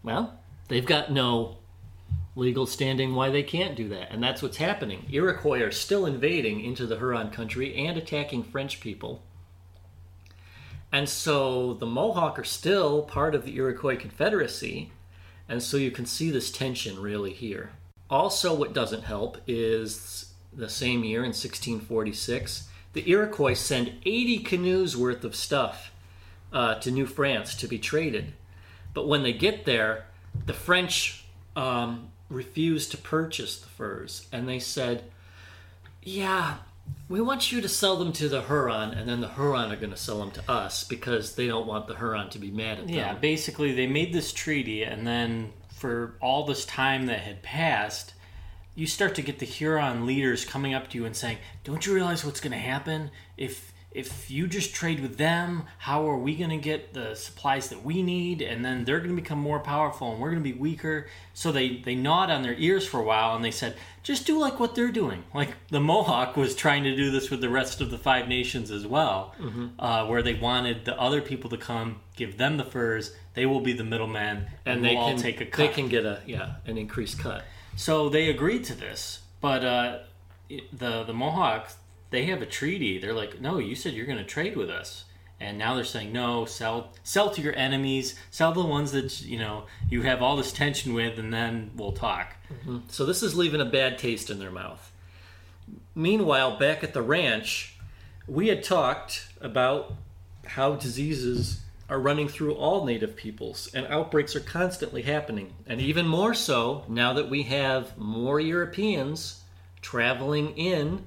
well, 0.03 0.39
they've 0.67 0.85
got 0.85 1.11
no 1.11 1.57
legal 2.35 2.65
standing 2.65 3.15
why 3.15 3.29
they 3.29 3.43
can't 3.43 3.75
do 3.75 3.87
that. 3.89 4.11
And 4.11 4.21
that's 4.21 4.41
what's 4.41 4.57
happening. 4.57 5.05
Iroquois 5.09 5.61
are 5.61 5.71
still 5.71 6.05
invading 6.05 6.63
into 6.63 6.85
the 6.85 6.97
Huron 6.97 7.29
country 7.31 7.75
and 7.75 7.97
attacking 7.97 8.43
French 8.43 8.79
people. 8.81 9.23
And 10.91 11.07
so 11.09 11.73
the 11.73 11.85
Mohawk 11.85 12.37
are 12.37 12.43
still 12.43 13.03
part 13.03 13.35
of 13.35 13.45
the 13.45 13.55
Iroquois 13.55 13.97
Confederacy. 13.97 14.91
And 15.47 15.61
so 15.61 15.77
you 15.77 15.91
can 15.91 16.05
see 16.05 16.31
this 16.31 16.51
tension 16.51 17.01
really 17.01 17.33
here. 17.33 17.71
Also, 18.09 18.53
what 18.53 18.73
doesn't 18.73 19.03
help 19.03 19.37
is 19.47 20.33
the 20.53 20.69
same 20.69 21.03
year 21.03 21.19
in 21.19 21.29
1646, 21.29 22.69
the 22.93 23.09
Iroquois 23.09 23.55
send 23.55 23.93
80 24.05 24.39
canoes 24.39 24.95
worth 24.95 25.23
of 25.23 25.35
stuff 25.35 25.91
uh, 26.53 26.75
to 26.75 26.91
New 26.91 27.05
France 27.05 27.55
to 27.55 27.67
be 27.67 27.77
traded. 27.77 28.33
But 28.93 29.07
when 29.07 29.23
they 29.23 29.33
get 29.33 29.65
there, 29.65 30.05
the 30.45 30.53
French 30.53 31.25
um, 31.55 32.11
refused 32.29 32.91
to 32.91 32.97
purchase 32.97 33.59
the 33.59 33.67
furs, 33.67 34.27
and 34.31 34.47
they 34.47 34.59
said, 34.59 35.03
"Yeah, 36.01 36.57
we 37.07 37.21
want 37.21 37.51
you 37.51 37.61
to 37.61 37.69
sell 37.69 37.97
them 37.97 38.13
to 38.13 38.29
the 38.29 38.43
Huron, 38.43 38.91
and 38.91 39.07
then 39.07 39.21
the 39.21 39.29
Huron 39.29 39.71
are 39.71 39.75
going 39.75 39.91
to 39.91 39.97
sell 39.97 40.19
them 40.19 40.31
to 40.31 40.51
us 40.51 40.83
because 40.83 41.35
they 41.35 41.47
don't 41.47 41.67
want 41.67 41.87
the 41.87 41.95
Huron 41.95 42.29
to 42.31 42.39
be 42.39 42.51
mad 42.51 42.79
at 42.79 42.87
them." 42.87 42.95
Yeah, 42.95 43.13
basically 43.13 43.73
they 43.73 43.87
made 43.87 44.13
this 44.13 44.33
treaty, 44.33 44.83
and 44.83 45.05
then 45.05 45.53
for 45.69 46.15
all 46.19 46.45
this 46.45 46.65
time 46.65 47.05
that 47.07 47.19
had 47.19 47.43
passed, 47.43 48.13
you 48.73 48.87
start 48.87 49.15
to 49.15 49.21
get 49.21 49.39
the 49.39 49.45
Huron 49.45 50.05
leaders 50.05 50.45
coming 50.45 50.73
up 50.73 50.89
to 50.89 50.97
you 50.97 51.05
and 51.05 51.15
saying, 51.15 51.37
"Don't 51.63 51.85
you 51.85 51.93
realize 51.93 52.25
what's 52.25 52.39
going 52.39 52.53
to 52.53 52.57
happen 52.57 53.11
if?" 53.37 53.71
If 53.95 54.29
you 54.29 54.45
just 54.45 54.75
trade 54.75 54.99
with 54.99 55.17
them, 55.17 55.63
how 55.77 56.07
are 56.09 56.17
we 56.17 56.35
going 56.35 56.49
to 56.49 56.57
get 56.57 56.93
the 56.93 57.15
supplies 57.15 57.69
that 57.69 57.83
we 57.83 58.03
need? 58.03 58.41
And 58.41 58.63
then 58.63 58.83
they're 58.83 58.99
going 58.99 59.15
to 59.15 59.21
become 59.21 59.39
more 59.39 59.61
powerful 59.61 60.11
and 60.11 60.19
we're 60.19 60.31
going 60.31 60.43
to 60.43 60.53
be 60.53 60.57
weaker. 60.57 61.07
So 61.33 61.53
they, 61.53 61.77
they 61.77 61.95
gnawed 61.95 62.29
on 62.29 62.43
their 62.43 62.55
ears 62.55 62.85
for 62.85 62.99
a 62.99 63.03
while 63.03 63.37
and 63.37 63.43
they 63.43 63.51
said, 63.51 63.77
just 64.03 64.27
do 64.27 64.37
like 64.37 64.59
what 64.59 64.75
they're 64.75 64.91
doing. 64.91 65.23
Like 65.33 65.55
the 65.69 65.79
Mohawk 65.79 66.35
was 66.35 66.55
trying 66.55 66.83
to 66.83 66.95
do 66.95 67.09
this 67.09 67.31
with 67.31 67.39
the 67.39 67.49
rest 67.49 67.79
of 67.79 67.89
the 67.89 67.97
five 67.97 68.27
nations 68.27 68.69
as 68.69 68.85
well, 68.85 69.33
mm-hmm. 69.39 69.67
uh, 69.79 70.05
where 70.07 70.21
they 70.21 70.33
wanted 70.33 70.83
the 70.83 70.99
other 70.99 71.21
people 71.21 71.49
to 71.51 71.57
come, 71.57 72.01
give 72.17 72.37
them 72.37 72.57
the 72.57 72.65
furs. 72.65 73.15
They 73.33 73.45
will 73.45 73.61
be 73.61 73.71
the 73.71 73.85
middlemen 73.85 74.47
and, 74.65 74.77
and 74.77 74.85
they 74.85 74.95
we'll 74.95 75.07
can, 75.07 75.17
take 75.17 75.39
a 75.39 75.45
cut. 75.45 75.57
They 75.57 75.73
can 75.73 75.87
get 75.87 76.05
a, 76.05 76.21
yeah, 76.25 76.55
an 76.65 76.77
increased 76.77 77.17
cut. 77.17 77.45
So 77.77 78.09
they 78.09 78.29
agreed 78.29 78.65
to 78.65 78.75
this. 78.75 79.21
But 79.39 79.63
uh, 79.63 79.99
the, 80.49 81.03
the 81.03 81.13
Mohawks, 81.13 81.77
they 82.09 82.25
have 82.25 82.41
a 82.41 82.45
treaty. 82.45 82.97
They're 82.97 83.13
like, 83.13 83.41
no, 83.41 83.57
you 83.57 83.75
said 83.75 83.93
you're 83.93 84.05
going 84.05 84.17
to 84.17 84.23
trade 84.23 84.55
with 84.55 84.69
us, 84.69 85.05
and 85.39 85.57
now 85.57 85.75
they're 85.75 85.83
saying 85.83 86.13
no, 86.13 86.45
sell 86.45 86.93
sell 87.03 87.29
to 87.31 87.41
your 87.41 87.55
enemies, 87.55 88.17
sell 88.31 88.53
the 88.53 88.63
ones 88.65 88.91
that 88.91 89.21
you 89.21 89.37
know 89.37 89.65
you 89.89 90.01
have 90.03 90.21
all 90.21 90.35
this 90.35 90.51
tension 90.51 90.93
with, 90.93 91.19
and 91.19 91.33
then 91.33 91.71
we'll 91.75 91.91
talk. 91.91 92.35
Mm-hmm. 92.51 92.79
So 92.89 93.05
this 93.05 93.23
is 93.23 93.35
leaving 93.35 93.61
a 93.61 93.65
bad 93.65 93.97
taste 93.97 94.29
in 94.29 94.39
their 94.39 94.51
mouth. 94.51 94.91
Meanwhile, 95.93 96.57
back 96.57 96.83
at 96.83 96.93
the 96.93 97.01
ranch, 97.01 97.77
we 98.27 98.47
had 98.49 98.63
talked 98.63 99.27
about 99.41 99.93
how 100.45 100.75
diseases 100.75 101.61
are 101.89 101.99
running 101.99 102.27
through 102.27 102.53
all 102.55 102.85
native 102.85 103.15
peoples 103.15 103.69
and 103.73 103.85
outbreaks 103.87 104.35
are 104.35 104.41
constantly 104.41 105.03
happening. 105.03 105.53
And 105.67 105.79
even 105.79 106.07
more 106.07 106.33
so 106.33 106.83
now 106.87 107.13
that 107.13 107.29
we 107.29 107.43
have 107.43 107.97
more 107.97 108.39
Europeans 108.39 109.43
traveling 109.81 110.57
in 110.57 111.05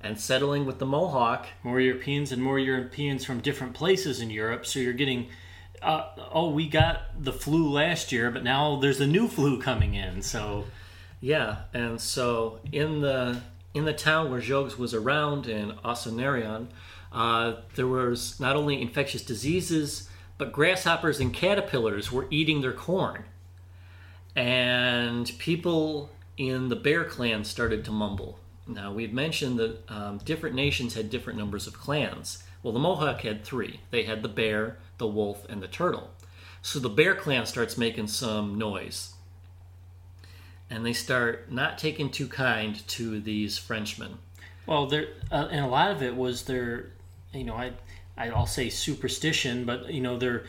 and 0.00 0.20
settling 0.20 0.66
with 0.66 0.78
the 0.78 0.86
Mohawk. 0.86 1.46
More 1.62 1.80
Europeans 1.80 2.32
and 2.32 2.42
more 2.42 2.58
Europeans 2.58 3.24
from 3.24 3.40
different 3.40 3.74
places 3.74 4.20
in 4.20 4.30
Europe. 4.30 4.66
So 4.66 4.78
you're 4.78 4.92
getting, 4.92 5.28
uh, 5.82 6.04
oh, 6.32 6.50
we 6.50 6.68
got 6.68 7.22
the 7.22 7.32
flu 7.32 7.70
last 7.70 8.12
year, 8.12 8.30
but 8.30 8.44
now 8.44 8.76
there's 8.76 9.00
a 9.00 9.06
new 9.06 9.28
flu 9.28 9.60
coming 9.60 9.94
in. 9.94 10.22
So, 10.22 10.64
yeah, 11.20 11.62
and 11.72 12.00
so 12.00 12.60
in 12.72 13.00
the 13.00 13.40
in 13.74 13.84
the 13.84 13.92
town 13.92 14.30
where 14.30 14.40
Jogues 14.40 14.78
was 14.78 14.94
around 14.94 15.46
in 15.46 15.72
Ossernenon, 15.84 16.68
uh, 17.12 17.56
there 17.74 17.86
was 17.86 18.40
not 18.40 18.56
only 18.56 18.80
infectious 18.80 19.22
diseases, 19.22 20.08
but 20.38 20.50
grasshoppers 20.50 21.20
and 21.20 21.32
caterpillars 21.32 22.10
were 22.10 22.26
eating 22.30 22.62
their 22.62 22.72
corn, 22.72 23.24
and 24.34 25.30
people 25.38 26.10
in 26.38 26.68
the 26.68 26.76
Bear 26.76 27.04
Clan 27.04 27.44
started 27.44 27.84
to 27.84 27.90
mumble 27.90 28.38
now, 28.66 28.92
we 28.92 29.02
had 29.02 29.12
mentioned 29.12 29.58
that 29.58 29.90
um, 29.90 30.18
different 30.18 30.56
nations 30.56 30.94
had 30.94 31.08
different 31.08 31.38
numbers 31.38 31.66
of 31.66 31.74
clans. 31.74 32.42
Well, 32.62 32.72
the 32.72 32.80
Mohawk 32.80 33.20
had 33.20 33.44
three 33.44 33.80
they 33.90 34.02
had 34.02 34.22
the 34.22 34.28
bear, 34.28 34.78
the 34.98 35.06
wolf, 35.06 35.46
and 35.48 35.62
the 35.62 35.68
turtle. 35.68 36.10
So 36.62 36.80
the 36.80 36.88
bear 36.88 37.14
clan 37.14 37.46
starts 37.46 37.78
making 37.78 38.08
some 38.08 38.58
noise. 38.58 39.14
And 40.68 40.84
they 40.84 40.92
start 40.92 41.52
not 41.52 41.78
taking 41.78 42.10
too 42.10 42.26
kind 42.26 42.86
to 42.88 43.20
these 43.20 43.56
Frenchmen. 43.56 44.18
Well, 44.66 44.86
there, 44.86 45.08
uh, 45.30 45.46
and 45.48 45.64
a 45.64 45.68
lot 45.68 45.92
of 45.92 46.02
it 46.02 46.16
was 46.16 46.42
their, 46.42 46.90
you 47.32 47.44
know, 47.44 47.54
I, 47.54 47.72
I'll 48.18 48.46
say 48.46 48.68
superstition, 48.68 49.64
but 49.64 49.92
you 49.92 50.00
know, 50.00 50.18
their 50.18 50.44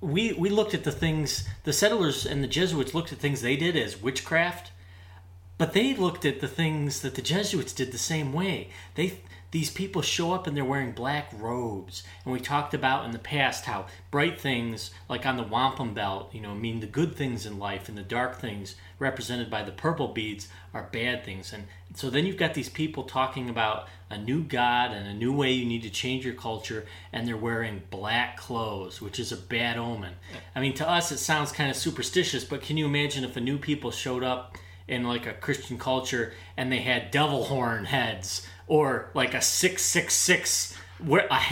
we 0.00 0.32
we 0.32 0.48
looked 0.48 0.74
at 0.74 0.84
the 0.84 0.92
things 0.92 1.48
the 1.64 1.72
settlers 1.72 2.26
and 2.26 2.42
the 2.42 2.48
Jesuits 2.48 2.94
looked 2.94 3.12
at 3.12 3.18
things 3.18 3.40
they 3.40 3.56
did 3.56 3.76
as 3.76 4.00
witchcraft 4.00 4.71
but 5.62 5.74
they 5.74 5.94
looked 5.94 6.24
at 6.24 6.40
the 6.40 6.48
things 6.48 7.02
that 7.02 7.14
the 7.14 7.22
Jesuits 7.22 7.72
did 7.72 7.92
the 7.92 7.96
same 7.96 8.32
way. 8.32 8.66
They 8.96 9.20
these 9.52 9.70
people 9.70 10.02
show 10.02 10.32
up 10.32 10.48
and 10.48 10.56
they're 10.56 10.64
wearing 10.64 10.90
black 10.90 11.30
robes. 11.38 12.02
And 12.24 12.32
we 12.32 12.40
talked 12.40 12.74
about 12.74 13.04
in 13.04 13.12
the 13.12 13.20
past 13.20 13.66
how 13.66 13.86
bright 14.10 14.40
things, 14.40 14.90
like 15.08 15.24
on 15.24 15.36
the 15.36 15.44
wampum 15.44 15.94
belt, 15.94 16.34
you 16.34 16.40
know, 16.40 16.52
mean 16.52 16.80
the 16.80 16.86
good 16.88 17.14
things 17.14 17.46
in 17.46 17.60
life, 17.60 17.88
and 17.88 17.96
the 17.96 18.02
dark 18.02 18.40
things, 18.40 18.74
represented 18.98 19.50
by 19.50 19.62
the 19.62 19.70
purple 19.70 20.08
beads, 20.08 20.48
are 20.74 20.88
bad 20.90 21.24
things. 21.24 21.52
And 21.52 21.68
so 21.94 22.10
then 22.10 22.26
you've 22.26 22.38
got 22.38 22.54
these 22.54 22.68
people 22.68 23.04
talking 23.04 23.48
about 23.48 23.86
a 24.10 24.18
new 24.18 24.42
God 24.42 24.90
and 24.90 25.06
a 25.06 25.14
new 25.14 25.32
way 25.32 25.52
you 25.52 25.64
need 25.64 25.82
to 25.82 25.90
change 25.90 26.24
your 26.24 26.34
culture, 26.34 26.86
and 27.12 27.28
they're 27.28 27.36
wearing 27.36 27.82
black 27.88 28.36
clothes, 28.36 29.00
which 29.00 29.20
is 29.20 29.30
a 29.30 29.36
bad 29.36 29.76
omen. 29.76 30.14
I 30.56 30.60
mean, 30.60 30.74
to 30.74 30.90
us, 30.90 31.12
it 31.12 31.18
sounds 31.18 31.52
kind 31.52 31.70
of 31.70 31.76
superstitious, 31.76 32.42
but 32.42 32.62
can 32.62 32.76
you 32.76 32.86
imagine 32.86 33.22
if 33.22 33.36
a 33.36 33.40
new 33.40 33.58
people 33.58 33.92
showed 33.92 34.24
up? 34.24 34.58
In 34.88 35.04
like 35.04 35.26
a 35.26 35.32
Christian 35.32 35.78
culture 35.78 36.32
and 36.56 36.70
they 36.70 36.80
had 36.80 37.10
devil 37.10 37.44
horn 37.44 37.84
heads 37.84 38.46
or 38.66 39.10
like 39.14 39.34
a 39.34 39.40
666 39.40 40.76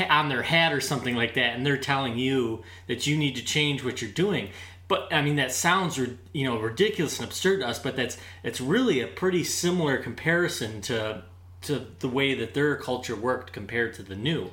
on 0.08 0.28
their 0.28 0.42
hat 0.42 0.72
or 0.72 0.80
something 0.80 1.16
like 1.16 1.34
that 1.34 1.56
and 1.56 1.66
they're 1.66 1.76
telling 1.76 2.18
you 2.18 2.62
that 2.86 3.06
you 3.06 3.16
need 3.16 3.36
to 3.36 3.44
change 3.44 3.84
what 3.84 4.00
you're 4.00 4.10
doing. 4.10 4.50
But 4.88 5.12
i 5.12 5.22
mean 5.22 5.36
that 5.36 5.52
sounds 5.52 5.98
you 6.32 6.44
know 6.44 6.58
ridiculous 6.58 7.18
and 7.20 7.28
absurd 7.28 7.60
to 7.60 7.68
us 7.68 7.78
but 7.78 7.94
that's 7.94 8.16
it's 8.42 8.60
really 8.60 9.00
a 9.00 9.06
pretty 9.06 9.44
similar 9.44 9.98
comparison 9.98 10.80
to 10.82 11.22
to 11.62 11.86
the 11.98 12.08
way 12.08 12.34
that 12.34 12.54
their 12.54 12.76
culture 12.76 13.16
worked 13.16 13.52
compared 13.52 13.94
to 13.94 14.02
the 14.02 14.16
new. 14.16 14.50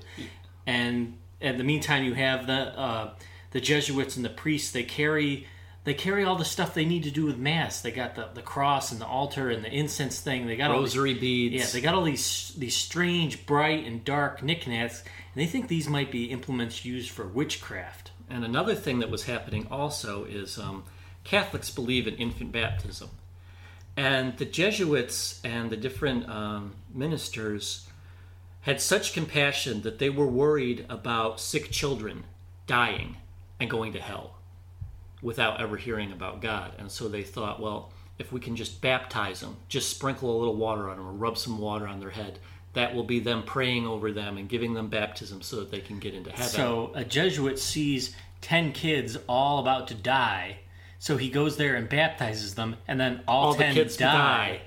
And 0.65 1.17
in 1.39 1.57
the 1.57 1.63
meantime 1.63 2.03
you 2.03 2.13
have 2.13 2.47
the 2.47 2.77
uh, 2.77 3.13
the 3.51 3.61
jesuits 3.61 4.15
and 4.15 4.25
the 4.25 4.29
priests 4.29 4.71
they 4.71 4.83
carry 4.83 5.47
they 5.87 5.93
carry 5.93 6.25
all 6.25 6.35
the 6.35 6.43
stuff 6.43 6.73
they 6.73 6.83
need 6.83 7.03
to 7.03 7.11
do 7.11 7.25
with 7.25 7.37
mass. 7.37 7.79
They 7.79 7.91
got 7.91 8.15
the, 8.15 8.27
the 8.33 8.41
cross 8.41 8.91
and 8.91 8.99
the 8.99 9.05
altar 9.05 9.49
and 9.49 9.63
the 9.63 9.71
incense 9.71 10.19
thing. 10.19 10.45
They 10.45 10.57
got 10.57 10.69
rosary 10.69 11.13
these, 11.13 11.21
beads. 11.21 11.55
Yeah, 11.55 11.65
they 11.71 11.79
got 11.79 11.93
all 11.95 12.03
these 12.03 12.53
these 12.57 12.75
strange, 12.75 13.45
bright 13.45 13.85
and 13.85 14.03
dark 14.03 14.43
knickknacks, 14.43 14.99
and 14.99 15.41
they 15.41 15.45
think 15.45 15.69
these 15.69 15.87
might 15.87 16.11
be 16.11 16.25
implements 16.25 16.83
used 16.83 17.09
for 17.09 17.25
witchcraft. 17.25 18.11
And 18.29 18.43
another 18.43 18.75
thing 18.75 18.99
that 18.99 19.09
was 19.09 19.27
happening 19.27 19.65
also 19.71 20.25
is 20.25 20.59
um, 20.59 20.83
Catholics 21.23 21.71
believe 21.71 22.05
in 22.05 22.15
infant 22.15 22.51
baptism, 22.51 23.09
and 23.95 24.35
the 24.35 24.45
Jesuits 24.45 25.39
and 25.45 25.69
the 25.69 25.77
different 25.77 26.27
um, 26.27 26.75
ministers 26.93 27.87
had 28.63 28.81
such 28.81 29.13
compassion 29.13 29.83
that 29.83 29.99
they 29.99 30.09
were 30.09 30.27
worried 30.27 30.85
about 30.89 31.39
sick 31.39 31.71
children 31.71 32.25
dying 32.65 33.15
and 33.57 33.69
going 33.69 33.93
to 33.93 34.01
hell 34.01 34.36
without 35.21 35.59
ever 35.59 35.77
hearing 35.77 36.11
about 36.11 36.41
God. 36.41 36.73
And 36.77 36.91
so 36.91 37.07
they 37.07 37.23
thought, 37.23 37.59
well, 37.59 37.91
if 38.19 38.31
we 38.31 38.39
can 38.39 38.55
just 38.55 38.81
baptize 38.81 39.41
them, 39.41 39.57
just 39.67 39.89
sprinkle 39.89 40.35
a 40.35 40.37
little 40.37 40.55
water 40.55 40.89
on 40.89 40.97
them 40.97 41.07
or 41.07 41.11
rub 41.11 41.37
some 41.37 41.59
water 41.59 41.87
on 41.87 41.99
their 41.99 42.09
head, 42.09 42.39
that 42.73 42.93
will 42.93 43.03
be 43.03 43.19
them 43.19 43.43
praying 43.43 43.87
over 43.87 44.11
them 44.11 44.37
and 44.37 44.47
giving 44.47 44.73
them 44.73 44.87
baptism 44.87 45.41
so 45.41 45.57
that 45.57 45.71
they 45.71 45.79
can 45.79 45.99
get 45.99 46.13
into 46.13 46.31
heaven. 46.31 46.47
So 46.47 46.91
a 46.93 47.03
Jesuit 47.03 47.59
sees 47.59 48.15
10 48.41 48.73
kids 48.73 49.17
all 49.27 49.59
about 49.59 49.87
to 49.89 49.95
die. 49.95 50.59
So 50.99 51.17
he 51.17 51.29
goes 51.29 51.57
there 51.57 51.75
and 51.75 51.87
baptizes 51.87 52.55
them, 52.55 52.75
and 52.87 52.99
then 52.99 53.21
all, 53.27 53.47
all 53.47 53.53
10 53.55 53.69
the 53.69 53.81
kids 53.81 53.97
die. 53.97 54.11
die. 54.13 54.61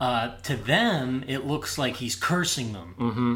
Uh, 0.00 0.36
to 0.42 0.56
them, 0.56 1.24
it 1.26 1.46
looks 1.46 1.78
like 1.78 1.96
he's 1.96 2.16
cursing 2.16 2.72
them. 2.72 2.94
Mm-hmm. 2.98 3.34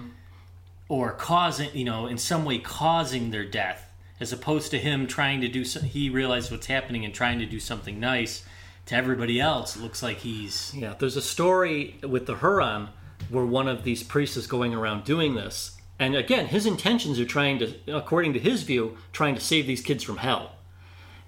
Or 0.91 1.13
causing, 1.13 1.75
you 1.75 1.85
know, 1.85 2.07
in 2.07 2.17
some 2.17 2.45
way 2.45 2.59
causing 2.59 3.31
their 3.31 3.45
death 3.45 3.88
as 4.21 4.33
opposed 4.33 4.71
to 4.71 4.79
him 4.79 5.07
trying 5.07 5.41
to 5.41 5.49
do 5.49 5.65
so, 5.65 5.81
he 5.81 6.11
realized 6.11 6.51
what's 6.51 6.67
happening 6.67 7.05
and 7.05 7.15
trying 7.15 7.39
to 7.39 7.47
do 7.47 7.61
something 7.61 8.01
nice. 8.01 8.45
To 8.87 8.95
everybody 8.95 9.39
else 9.39 9.77
it 9.77 9.83
looks 9.83 10.03
like 10.03 10.19
he's 10.19 10.73
yeah 10.75 10.95
there's 10.99 11.17
a 11.17 11.21
story 11.21 11.99
with 12.03 12.25
the 12.25 12.37
huron 12.37 12.89
where 13.29 13.45
one 13.45 13.69
of 13.69 13.85
these 13.85 14.03
priests 14.03 14.35
is 14.39 14.47
going 14.47 14.73
around 14.73 15.05
doing 15.05 15.35
this. 15.35 15.77
And 15.99 16.17
again 16.17 16.47
his 16.47 16.65
intentions 16.65 17.21
are 17.21 17.27
trying 17.27 17.59
to 17.59 17.75
according 17.87 18.33
to 18.33 18.39
his 18.39 18.63
view 18.63 18.97
trying 19.13 19.35
to 19.35 19.43
save 19.43 19.67
these 19.67 19.83
kids 19.83 20.03
from 20.03 20.17
hell. 20.17 20.53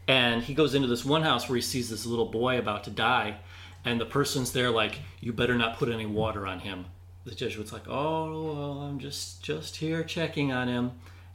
And 0.09 0.43
he 0.43 0.55
goes 0.55 0.75
into 0.75 0.89
this 0.89 1.05
one 1.05 1.21
house 1.21 1.51
where 1.51 1.57
he 1.57 1.61
sees 1.61 1.91
this 1.91 2.07
little 2.07 2.31
boy 2.31 2.59
about 2.59 2.85
to 2.85 2.91
die. 2.91 3.37
And 3.85 4.01
the 4.01 4.07
person's 4.07 4.53
there 4.53 4.71
like 4.71 5.01
you 5.21 5.35
better 5.35 5.55
not 5.55 5.77
put 5.77 5.91
any 5.91 6.07
water 6.07 6.47
on 6.47 6.61
him. 6.61 6.87
The 7.27 7.35
jesuit's 7.35 7.75
like 7.75 7.87
oh 7.89 8.55
well 8.55 8.81
i'm 8.89 8.99
just 8.99 9.43
just 9.43 9.77
here 9.77 10.03
checking 10.03 10.51
on 10.51 10.67
him. 10.67 10.93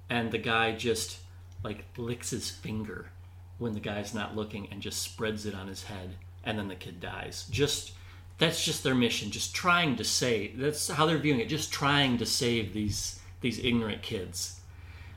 And 0.09 0.31
the 0.31 0.39
guy 0.39 0.71
just 0.71 1.19
like 1.65 1.83
licks 1.97 2.29
his 2.29 2.49
finger 2.49 3.07
when 3.57 3.73
the 3.73 3.79
guy's 3.79 4.13
not 4.13 4.35
looking 4.35 4.67
and 4.71 4.81
just 4.81 5.01
spreads 5.01 5.47
it 5.47 5.55
on 5.55 5.67
his 5.67 5.83
head 5.83 6.15
and 6.43 6.59
then 6.59 6.67
the 6.67 6.75
kid 6.75 7.01
dies. 7.01 7.47
Just 7.49 7.93
that's 8.37 8.63
just 8.63 8.83
their 8.83 8.93
mission 8.93 9.31
just 9.31 9.55
trying 9.55 9.95
to 9.95 10.03
save 10.03 10.57
that's 10.57 10.89
how 10.89 11.05
they're 11.05 11.17
viewing 11.17 11.39
it 11.39 11.47
just 11.47 11.71
trying 11.71 12.17
to 12.17 12.25
save 12.25 12.73
these 12.73 13.19
these 13.41 13.59
ignorant 13.59 14.03
kids. 14.03 14.61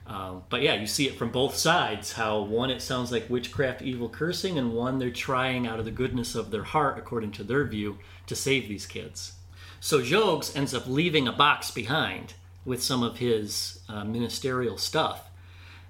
Um, 0.07 0.43
but 0.49 0.63
yeah 0.63 0.75
you 0.75 0.87
see 0.87 1.07
it 1.07 1.19
from 1.19 1.31
both 1.31 1.55
sides 1.55 2.13
how 2.13 2.41
one 2.41 2.71
it 2.71 2.81
sounds 2.81 3.13
like 3.13 3.29
witchcraft 3.29 3.83
evil 3.83 4.09
cursing 4.09 4.59
and 4.59 4.73
one 4.73 4.99
they're 4.99 5.11
trying 5.11 5.67
out 5.67 5.79
of 5.79 5.85
the 5.85 5.91
goodness 5.91 6.35
of 6.35 6.51
their 6.51 6.65
heart 6.65 6.99
according 6.99 7.33
to 7.33 7.45
their 7.45 7.65
view 7.65 7.99
to 8.27 8.35
save 8.35 8.69
these 8.69 8.87
kids. 8.87 9.33
So 9.81 10.01
jogues 10.01 10.57
ends 10.57 10.73
up 10.73 10.87
leaving 10.87 11.29
a 11.29 11.33
box 11.33 11.71
behind 11.71 12.33
with 12.65 12.83
some 12.83 13.03
of 13.03 13.19
his 13.19 13.81
uh, 13.89 14.05
ministerial 14.05 14.79
stuff 14.79 15.28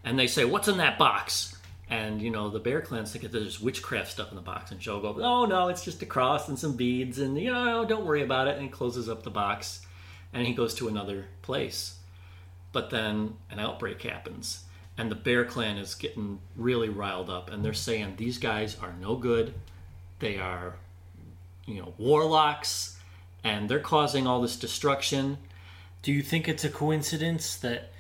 and 0.05 0.19
they 0.19 0.27
say, 0.27 0.45
"What's 0.45 0.69
in 0.69 0.79
that 0.79 0.99
box?" 0.99 1.57
And 1.91 2.21
you 2.21 2.31
know, 2.31 2.51
the 2.51 2.59
Bear 2.59 2.81
Clans 2.83 3.13
think 3.13 3.23
that 3.23 3.33
there's 3.33 3.61
witchcraft 3.61 4.11
stuff 4.11 4.31
in 4.31 4.37
the 4.37 4.43
box, 4.43 4.71
and 4.71 4.81
Joe 4.81 5.01
goes, 5.01 5.21
"Oh 5.23 5.47
no, 5.47 5.69
it's 5.69 5.85
just 5.85 6.03
a 6.03 6.07
cross 6.07 6.49
and 6.49 6.59
some 6.59 6.77
beads, 6.77 7.19
and 7.19 7.39
you 7.41 7.53
know, 7.53 7.85
don't 7.85 8.05
worry 8.05 8.23
about 8.23 8.49
it." 8.49 8.59
And 8.59 8.71
closes 8.71 9.09
up 9.09 9.23
the 9.23 9.31
box, 9.31 9.87
and 10.33 10.47
he 10.47 10.53
goes 10.53 10.75
to 10.75 10.89
another 10.89 11.27
place. 11.43 11.99
But 12.73 12.91
then 12.91 13.37
an 13.51 13.59
outbreak 13.59 14.03
happens, 14.03 14.65
and 14.99 15.11
the 15.11 15.15
Bear 15.15 15.45
Clan 15.45 15.79
is 15.79 15.95
getting 15.95 16.41
really 16.57 16.91
riled 16.91 17.31
up, 17.31 17.51
and 17.51 17.65
they're 17.65 17.73
saying 17.73 18.15
these 18.17 18.39
guys 18.39 18.77
are 18.81 18.93
no 19.01 19.17
good. 19.17 19.55
They 20.19 20.37
are, 20.37 20.77
you 21.65 21.81
know, 21.81 21.95
warlocks, 21.97 22.99
and 23.43 23.69
they're 23.69 23.81
causing 23.81 24.27
all 24.27 24.43
this 24.43 24.57
destruction. 24.57 25.39
Do 26.03 26.13
you 26.13 26.23
think 26.23 26.49
it's 26.49 26.65
a 26.65 26.69
coincidence 26.69 27.57
that 27.57 27.93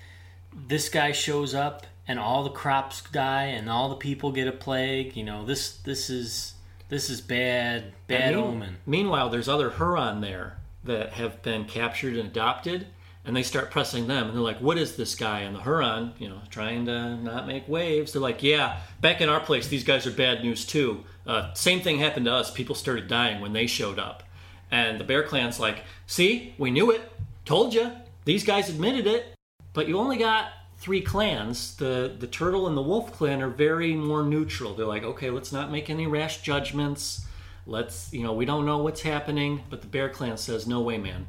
this 0.67 0.89
guy 0.89 1.13
shows 1.13 1.55
up 1.55 1.87
and 2.07 2.19
all 2.19 2.43
the 2.43 2.51
crops 2.51 3.03
die 3.13 3.45
and 3.45 3.69
all 3.69 3.89
the 3.89 3.97
people 3.97 4.33
get 4.33 4.49
a 4.49 4.53
plague? 4.53 5.17
You 5.17 5.25
know, 5.25 5.45
this 5.45 5.77
this 5.79 6.11
is 6.11 6.55
this 6.89 7.11
is 7.11 7.21
bad 7.21 7.93
bad 8.07 8.35
mean- 8.35 8.45
omen. 8.45 8.77
Meanwhile, 8.87 9.31
there's 9.31 9.49
other 9.49 9.71
Huron 9.71 10.21
there 10.21 10.59
that 10.85 11.13
have 11.15 11.43
been 11.43 11.65
captured 11.65 12.17
and 12.17 12.29
adopted, 12.29 12.87
and 13.25 13.37
they 13.37 13.43
start 13.43 13.71
pressing 13.71 14.07
them, 14.07 14.27
and 14.29 14.35
they're 14.35 14.43
like, 14.43 14.61
"What 14.61 14.79
is 14.79 14.97
this 14.97 15.15
guy?" 15.15 15.41
And 15.41 15.55
the 15.55 15.61
Huron, 15.61 16.13
you 16.19 16.29
know, 16.29 16.41
trying 16.51 16.87
to 16.87 17.17
not 17.17 17.47
make 17.47 17.69
waves, 17.69 18.13
they're 18.13 18.23
like, 18.23 18.43
"Yeah, 18.43 18.81
back 19.01 19.21
in 19.21 19.29
our 19.29 19.41
place, 19.41 19.69
these 19.69 19.85
guys 19.85 20.07
are 20.07 20.11
bad 20.11 20.43
news 20.43 20.65
too. 20.65 21.05
Uh, 21.27 21.53
same 21.53 21.81
thing 21.81 21.99
happened 21.99 22.27
to 22.27 22.33
us. 22.33 22.51
People 22.51 22.75
started 22.75 23.07
dying 23.09 23.41
when 23.41 23.53
they 23.53 23.67
showed 23.67 23.99
up." 23.99 24.23
And 24.71 24.99
the 24.99 25.05
Bear 25.05 25.23
Clan's 25.23 25.61
like, 25.61 25.85
"See, 26.07 26.55
we 26.59 26.71
knew 26.71 26.91
it. 26.91 27.13
Told 27.45 27.75
you. 27.75 27.93
These 28.25 28.45
guys 28.45 28.69
admitted 28.69 29.07
it. 29.07 29.35
But 29.73 29.89
you 29.89 29.99
only 29.99 30.17
got." 30.17 30.53
Three 30.81 31.01
clans, 31.01 31.75
the 31.75 32.15
the 32.17 32.29
turtle 32.29 32.69
and 32.69 32.77
the 32.77 32.83
wolf 32.83 33.13
clan 33.13 33.43
are 33.43 33.49
very 33.49 33.95
more 33.95 34.23
neutral. 34.23 34.75
They're 34.75 34.87
like, 34.87 35.03
okay, 35.03 35.29
let's 35.29 35.51
not 35.51 35.73
make 35.73 35.91
any 35.91 36.07
rash 36.07 36.41
judgments 36.41 37.27
let's 37.69 38.11
you 38.15 38.23
know 38.23 38.33
we 38.33 38.47
don't 38.47 38.65
know 38.65 38.79
what's 38.79 39.03
happening 39.03 39.63
but 39.69 39.83
the 39.83 39.87
bear 39.87 40.09
clan 40.09 40.39
says 40.39 40.67
no 40.67 40.81
way 40.81 40.97
man 40.97 41.29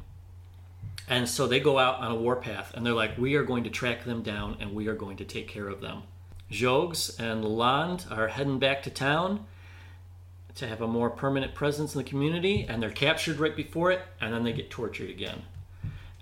and 1.06 1.28
so 1.28 1.46
they 1.46 1.60
go 1.60 1.78
out 1.78 2.00
on 2.00 2.10
a 2.10 2.16
warpath 2.16 2.72
and 2.74 2.84
they're 2.84 2.94
like 2.94 3.16
we 3.18 3.34
are 3.34 3.44
going 3.44 3.62
to 3.62 3.70
track 3.70 4.04
them 4.04 4.22
down 4.22 4.56
and 4.58 4.74
we 4.74 4.88
are 4.88 4.94
going 4.94 5.18
to 5.18 5.24
take 5.24 5.46
care 5.46 5.68
of 5.68 5.82
them 5.82 6.02
jogues 6.50 7.20
and 7.20 7.44
lalande 7.44 8.10
are 8.10 8.28
heading 8.28 8.58
back 8.58 8.82
to 8.82 8.90
town 8.90 9.44
to 10.54 10.66
have 10.66 10.80
a 10.80 10.86
more 10.86 11.10
permanent 11.10 11.54
presence 11.54 11.94
in 11.94 11.98
the 11.98 12.08
community 12.08 12.64
and 12.66 12.82
they're 12.82 12.90
captured 12.90 13.38
right 13.38 13.54
before 13.54 13.90
it 13.92 14.00
and 14.18 14.32
then 14.32 14.42
they 14.42 14.52
get 14.52 14.70
tortured 14.70 15.10
again 15.10 15.42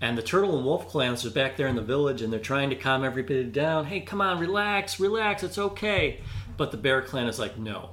and 0.01 0.17
the 0.17 0.23
turtle 0.23 0.57
and 0.57 0.65
wolf 0.65 0.89
clans 0.89 1.25
are 1.25 1.31
back 1.31 1.57
there 1.57 1.67
in 1.67 1.77
the 1.77 1.83
village 1.83 2.23
and 2.23 2.33
they're 2.33 2.41
trying 2.41 2.71
to 2.71 2.77
calm 2.77 3.05
everybody 3.05 3.45
down. 3.45 3.87
Hey 3.87 4.01
come 4.01 4.21
on 4.21 4.39
relax 4.39 5.01
relax 5.01 5.43
it's 5.43 5.59
okay. 5.59 6.21
But 6.57 6.71
the 6.71 6.77
bear 6.77 7.03
clan 7.03 7.29
is 7.29 7.39
like 7.39 7.59
no. 7.59 7.91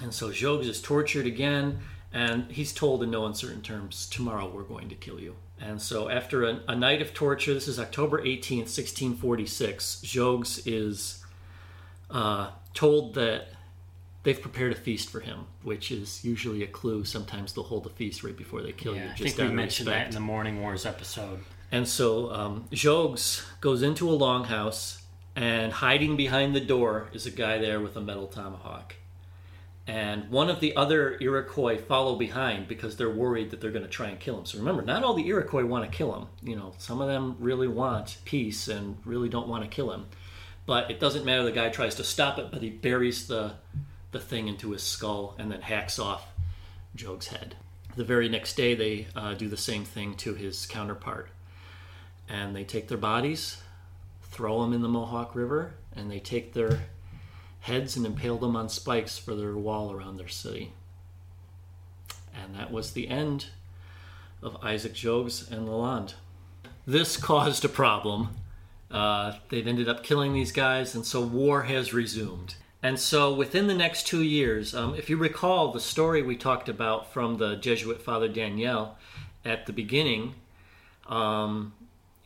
And 0.00 0.12
so 0.12 0.30
Jogues 0.30 0.66
is 0.66 0.80
tortured 0.80 1.26
again, 1.26 1.80
and 2.12 2.50
he's 2.50 2.72
told 2.72 3.02
in 3.02 3.10
no 3.10 3.26
uncertain 3.26 3.62
terms, 3.62 4.06
Tomorrow 4.06 4.50
we're 4.52 4.62
going 4.62 4.88
to 4.88 4.94
kill 4.94 5.20
you. 5.20 5.36
And 5.60 5.80
so, 5.80 6.08
after 6.08 6.44
a, 6.44 6.60
a 6.68 6.74
night 6.74 7.00
of 7.00 7.14
torture, 7.14 7.54
this 7.54 7.68
is 7.68 7.78
October 7.78 8.20
18th, 8.20 8.70
1646, 8.74 10.00
Jogues 10.02 10.62
is 10.66 11.24
uh, 12.10 12.50
told 12.74 13.14
that 13.14 13.48
they've 14.24 14.40
prepared 14.40 14.72
a 14.72 14.74
feast 14.74 15.10
for 15.10 15.20
him, 15.20 15.46
which 15.62 15.92
is 15.92 16.24
usually 16.24 16.64
a 16.64 16.66
clue. 16.66 17.04
Sometimes 17.04 17.52
they'll 17.52 17.64
hold 17.64 17.86
a 17.86 17.90
feast 17.90 18.24
right 18.24 18.36
before 18.36 18.62
they 18.62 18.72
kill 18.72 18.96
Yeah, 18.96 19.04
you. 19.04 19.10
I 19.10 19.14
Just 19.14 19.36
think 19.36 19.50
we 19.50 19.54
mentioned 19.54 19.88
that 19.88 20.08
in 20.08 20.14
the 20.14 20.20
Mourning 20.20 20.60
Wars 20.60 20.84
episode. 20.84 21.40
And 21.70 21.86
so 21.86 22.32
um, 22.32 22.64
Jogues 22.72 23.44
goes 23.60 23.82
into 23.82 24.10
a 24.10 24.18
longhouse, 24.18 25.00
and 25.36 25.72
hiding 25.72 26.16
behind 26.16 26.54
the 26.54 26.60
door 26.60 27.08
is 27.12 27.26
a 27.26 27.30
guy 27.30 27.58
there 27.58 27.80
with 27.80 27.96
a 27.96 28.00
metal 28.00 28.26
tomahawk. 28.26 28.94
And 29.86 30.30
one 30.30 30.48
of 30.48 30.60
the 30.60 30.74
other 30.76 31.18
Iroquois 31.20 31.76
follow 31.76 32.16
behind 32.16 32.68
because 32.68 32.96
they're 32.96 33.10
worried 33.10 33.50
that 33.50 33.60
they're 33.60 33.70
going 33.70 33.84
to 33.84 33.90
try 33.90 34.08
and 34.08 34.18
kill 34.18 34.38
him. 34.38 34.46
So 34.46 34.58
remember, 34.58 34.80
not 34.82 35.04
all 35.04 35.12
the 35.12 35.26
Iroquois 35.26 35.66
want 35.66 35.90
to 35.90 35.94
kill 35.94 36.14
him. 36.14 36.26
You 36.42 36.56
know, 36.56 36.72
some 36.78 37.02
of 37.02 37.08
them 37.08 37.36
really 37.38 37.68
want 37.68 38.16
peace 38.24 38.68
and 38.68 38.96
really 39.04 39.28
don't 39.28 39.48
want 39.48 39.62
to 39.62 39.68
kill 39.68 39.92
him. 39.92 40.06
But 40.64 40.90
it 40.90 41.00
doesn't 41.00 41.26
matter. 41.26 41.42
The 41.42 41.52
guy 41.52 41.68
tries 41.68 41.96
to 41.96 42.04
stop 42.04 42.38
it, 42.38 42.50
but 42.50 42.62
he 42.62 42.70
buries 42.70 43.26
the 43.26 43.54
the 44.14 44.20
thing 44.20 44.48
into 44.48 44.70
his 44.70 44.82
skull 44.82 45.36
and 45.38 45.52
then 45.52 45.60
hacks 45.60 45.98
off 45.98 46.26
Jogues' 46.96 47.26
head. 47.26 47.56
The 47.96 48.04
very 48.04 48.30
next 48.30 48.56
day, 48.56 48.74
they 48.74 49.08
uh, 49.14 49.34
do 49.34 49.48
the 49.48 49.56
same 49.58 49.84
thing 49.84 50.14
to 50.16 50.32
his 50.34 50.64
counterpart 50.64 51.28
and 52.28 52.54
they 52.54 52.64
take 52.64 52.88
their 52.88 52.98
bodies, 52.98 53.58
throw 54.22 54.62
them 54.62 54.72
in 54.72 54.82
the 54.82 54.88
Mohawk 54.88 55.34
River, 55.34 55.74
and 55.94 56.10
they 56.10 56.20
take 56.20 56.52
their 56.52 56.84
heads 57.60 57.96
and 57.96 58.06
impale 58.06 58.38
them 58.38 58.56
on 58.56 58.68
spikes 58.68 59.18
for 59.18 59.34
their 59.34 59.56
wall 59.56 59.92
around 59.92 60.16
their 60.16 60.28
city. 60.28 60.72
And 62.34 62.54
that 62.54 62.72
was 62.72 62.92
the 62.92 63.08
end 63.08 63.46
of 64.42 64.56
Isaac 64.62 64.94
Jogues 64.94 65.50
and 65.50 65.68
Lalande. 65.68 66.14
This 66.86 67.16
caused 67.18 67.64
a 67.64 67.68
problem. 67.68 68.30
Uh, 68.90 69.34
they've 69.48 69.66
ended 69.66 69.88
up 69.88 70.02
killing 70.02 70.32
these 70.32 70.52
guys, 70.52 70.94
and 70.94 71.04
so 71.04 71.20
war 71.20 71.62
has 71.62 71.92
resumed. 71.94 72.54
And 72.84 73.00
so, 73.00 73.32
within 73.32 73.66
the 73.66 73.74
next 73.74 74.06
two 74.06 74.22
years, 74.22 74.74
um, 74.74 74.94
if 74.94 75.08
you 75.08 75.16
recall 75.16 75.72
the 75.72 75.80
story 75.80 76.20
we 76.20 76.36
talked 76.36 76.68
about 76.68 77.10
from 77.10 77.38
the 77.38 77.56
Jesuit 77.56 78.02
Father 78.02 78.28
Daniel 78.28 78.98
at 79.42 79.64
the 79.64 79.72
beginning, 79.72 80.34
um, 81.06 81.72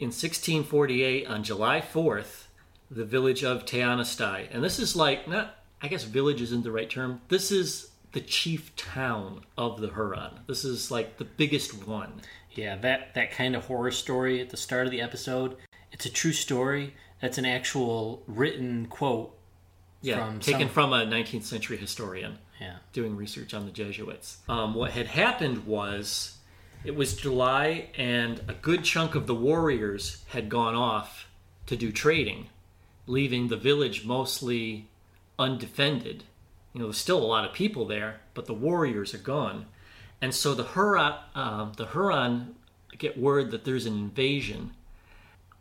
in 0.00 0.08
1648, 0.08 1.28
on 1.28 1.44
July 1.44 1.80
4th, 1.80 2.46
the 2.90 3.04
village 3.04 3.44
of 3.44 3.66
Teanastai, 3.66 4.48
and 4.50 4.64
this 4.64 4.80
is 4.80 4.96
like, 4.96 5.28
not, 5.28 5.54
I 5.80 5.86
guess 5.86 6.02
village 6.02 6.42
isn't 6.42 6.64
the 6.64 6.72
right 6.72 6.90
term, 6.90 7.20
this 7.28 7.52
is 7.52 7.92
the 8.10 8.20
chief 8.20 8.74
town 8.74 9.42
of 9.56 9.80
the 9.80 9.90
Huron. 9.90 10.40
This 10.48 10.64
is 10.64 10.90
like 10.90 11.18
the 11.18 11.24
biggest 11.24 11.86
one. 11.86 12.20
Yeah, 12.50 12.74
that 12.78 13.14
that 13.14 13.30
kind 13.30 13.54
of 13.54 13.66
horror 13.66 13.92
story 13.92 14.40
at 14.40 14.50
the 14.50 14.56
start 14.56 14.86
of 14.86 14.90
the 14.90 15.02
episode. 15.02 15.56
It's 15.92 16.06
a 16.06 16.10
true 16.10 16.32
story. 16.32 16.94
That's 17.22 17.38
an 17.38 17.46
actual 17.46 18.24
written 18.26 18.86
quote. 18.86 19.37
Yeah, 20.00 20.26
From 20.26 20.40
taken 20.40 20.60
some- 20.62 20.68
from 20.70 20.92
a 20.92 21.04
19th 21.04 21.44
century 21.44 21.76
historian. 21.76 22.38
Yeah. 22.60 22.78
doing 22.92 23.14
research 23.14 23.54
on 23.54 23.66
the 23.66 23.70
Jesuits. 23.70 24.38
Um, 24.48 24.74
what 24.74 24.90
had 24.90 25.06
happened 25.06 25.64
was 25.64 26.38
it 26.84 26.96
was 26.96 27.14
July, 27.14 27.90
and 27.96 28.40
a 28.48 28.52
good 28.54 28.82
chunk 28.82 29.14
of 29.14 29.28
the 29.28 29.34
warriors 29.34 30.24
had 30.30 30.48
gone 30.48 30.74
off 30.74 31.28
to 31.66 31.76
do 31.76 31.92
trading, 31.92 32.48
leaving 33.06 33.46
the 33.46 33.56
village 33.56 34.04
mostly 34.04 34.88
undefended. 35.38 36.24
You 36.72 36.80
know, 36.80 36.86
there's 36.86 36.98
still 36.98 37.22
a 37.22 37.24
lot 37.26 37.44
of 37.44 37.52
people 37.52 37.84
there, 37.86 38.20
but 38.34 38.46
the 38.46 38.54
warriors 38.54 39.14
are 39.14 39.18
gone. 39.18 39.66
And 40.20 40.34
so 40.34 40.52
the 40.54 40.64
Huron, 40.64 41.14
um, 41.36 41.72
the 41.76 41.86
Huron 41.86 42.56
get 42.98 43.16
word 43.16 43.52
that 43.52 43.64
there's 43.64 43.86
an 43.86 43.94
invasion 43.96 44.72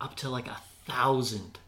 up 0.02 0.16
to 0.16 0.30
like 0.30 0.48
a 0.48 0.62
thousand 0.86 1.60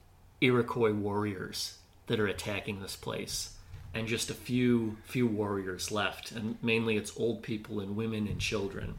Iroquois 0.41 0.91
warriors 0.93 1.78
that 2.10 2.20
are 2.20 2.28
attacking 2.28 2.82
this 2.82 2.95
place, 2.97 3.55
and 3.93 4.07
just 4.07 4.30
a 4.30 4.34
few 4.34 4.97
few 5.05 5.26
warriors 5.26 5.91
left, 5.91 6.32
and 6.32 6.57
mainly 6.62 6.97
it's 6.97 7.18
old 7.18 7.41
people 7.41 7.80
and 7.80 7.95
women 7.95 8.28
and 8.28 8.39
children. 8.39 8.95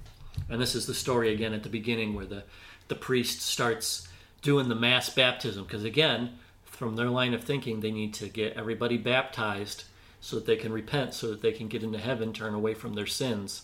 And 0.48 0.60
this 0.60 0.74
is 0.74 0.86
the 0.86 0.94
story 0.94 1.32
again 1.34 1.52
at 1.52 1.62
the 1.62 1.68
beginning 1.68 2.14
where 2.14 2.24
the 2.24 2.44
the 2.88 2.94
priest 2.94 3.42
starts 3.42 4.08
doing 4.42 4.68
the 4.68 4.74
mass 4.74 5.10
baptism 5.10 5.64
because 5.64 5.84
again, 5.84 6.38
from 6.64 6.96
their 6.96 7.10
line 7.10 7.34
of 7.34 7.44
thinking, 7.44 7.80
they 7.80 7.90
need 7.90 8.14
to 8.14 8.28
get 8.28 8.56
everybody 8.56 8.96
baptized 8.96 9.84
so 10.20 10.36
that 10.36 10.46
they 10.46 10.56
can 10.56 10.72
repent, 10.72 11.12
so 11.12 11.28
that 11.28 11.42
they 11.42 11.52
can 11.52 11.68
get 11.68 11.82
into 11.82 11.98
heaven, 11.98 12.32
turn 12.32 12.54
away 12.54 12.74
from 12.74 12.94
their 12.94 13.06
sins. 13.06 13.62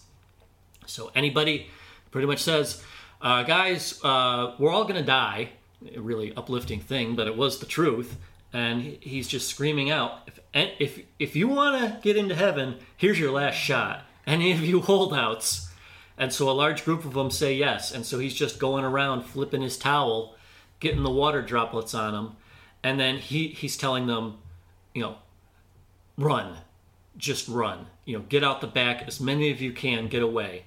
So 0.86 1.10
anybody 1.14 1.68
pretty 2.10 2.26
much 2.26 2.42
says, 2.42 2.82
uh, 3.20 3.42
guys, 3.42 4.00
uh, 4.04 4.54
we're 4.58 4.70
all 4.70 4.84
going 4.84 4.96
to 4.96 5.02
die. 5.02 5.50
A 5.94 6.00
really 6.00 6.34
uplifting 6.34 6.80
thing, 6.80 7.16
but 7.16 7.26
it 7.26 7.36
was 7.36 7.58
the 7.58 7.66
truth. 7.66 8.16
And 8.56 8.80
he's 9.02 9.28
just 9.28 9.48
screaming 9.48 9.90
out, 9.90 10.26
if, 10.26 10.40
if, 10.80 11.00
if 11.18 11.36
you 11.36 11.46
want 11.46 11.78
to 11.78 12.00
get 12.00 12.16
into 12.16 12.34
heaven, 12.34 12.76
here's 12.96 13.20
your 13.20 13.30
last 13.30 13.56
shot. 13.56 14.04
Any 14.26 14.50
of 14.52 14.60
you 14.60 14.80
holdouts? 14.82 15.68
And 16.16 16.32
so 16.32 16.48
a 16.48 16.52
large 16.52 16.82
group 16.82 17.04
of 17.04 17.12
them 17.12 17.30
say 17.30 17.52
yes. 17.52 17.92
And 17.92 18.06
so 18.06 18.18
he's 18.18 18.32
just 18.32 18.58
going 18.58 18.82
around 18.82 19.24
flipping 19.24 19.60
his 19.60 19.76
towel, 19.76 20.36
getting 20.80 21.02
the 21.02 21.10
water 21.10 21.42
droplets 21.42 21.92
on 21.92 22.14
him. 22.14 22.36
And 22.82 22.98
then 22.98 23.18
he, 23.18 23.48
he's 23.48 23.76
telling 23.76 24.06
them, 24.06 24.38
you 24.94 25.02
know, 25.02 25.16
run 26.16 26.56
just 27.16 27.48
run 27.48 27.86
you 28.04 28.16
know 28.16 28.22
get 28.28 28.44
out 28.44 28.60
the 28.60 28.66
back 28.66 29.02
as 29.06 29.20
many 29.20 29.50
of 29.50 29.60
you 29.60 29.72
can 29.72 30.06
get 30.06 30.22
away 30.22 30.64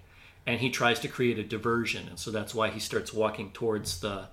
and 0.48 0.60
he 0.60 0.70
tries 0.70 1.00
to 1.00 1.08
create 1.08 1.38
a 1.38 1.44
diversion 1.44 2.08
and 2.08 2.18
so 2.18 2.32
that's 2.32 2.56
why 2.56 2.70
he 2.70 2.80
starts 2.80 3.14
walking 3.14 3.52
towards 3.52 4.00
the 4.00 4.28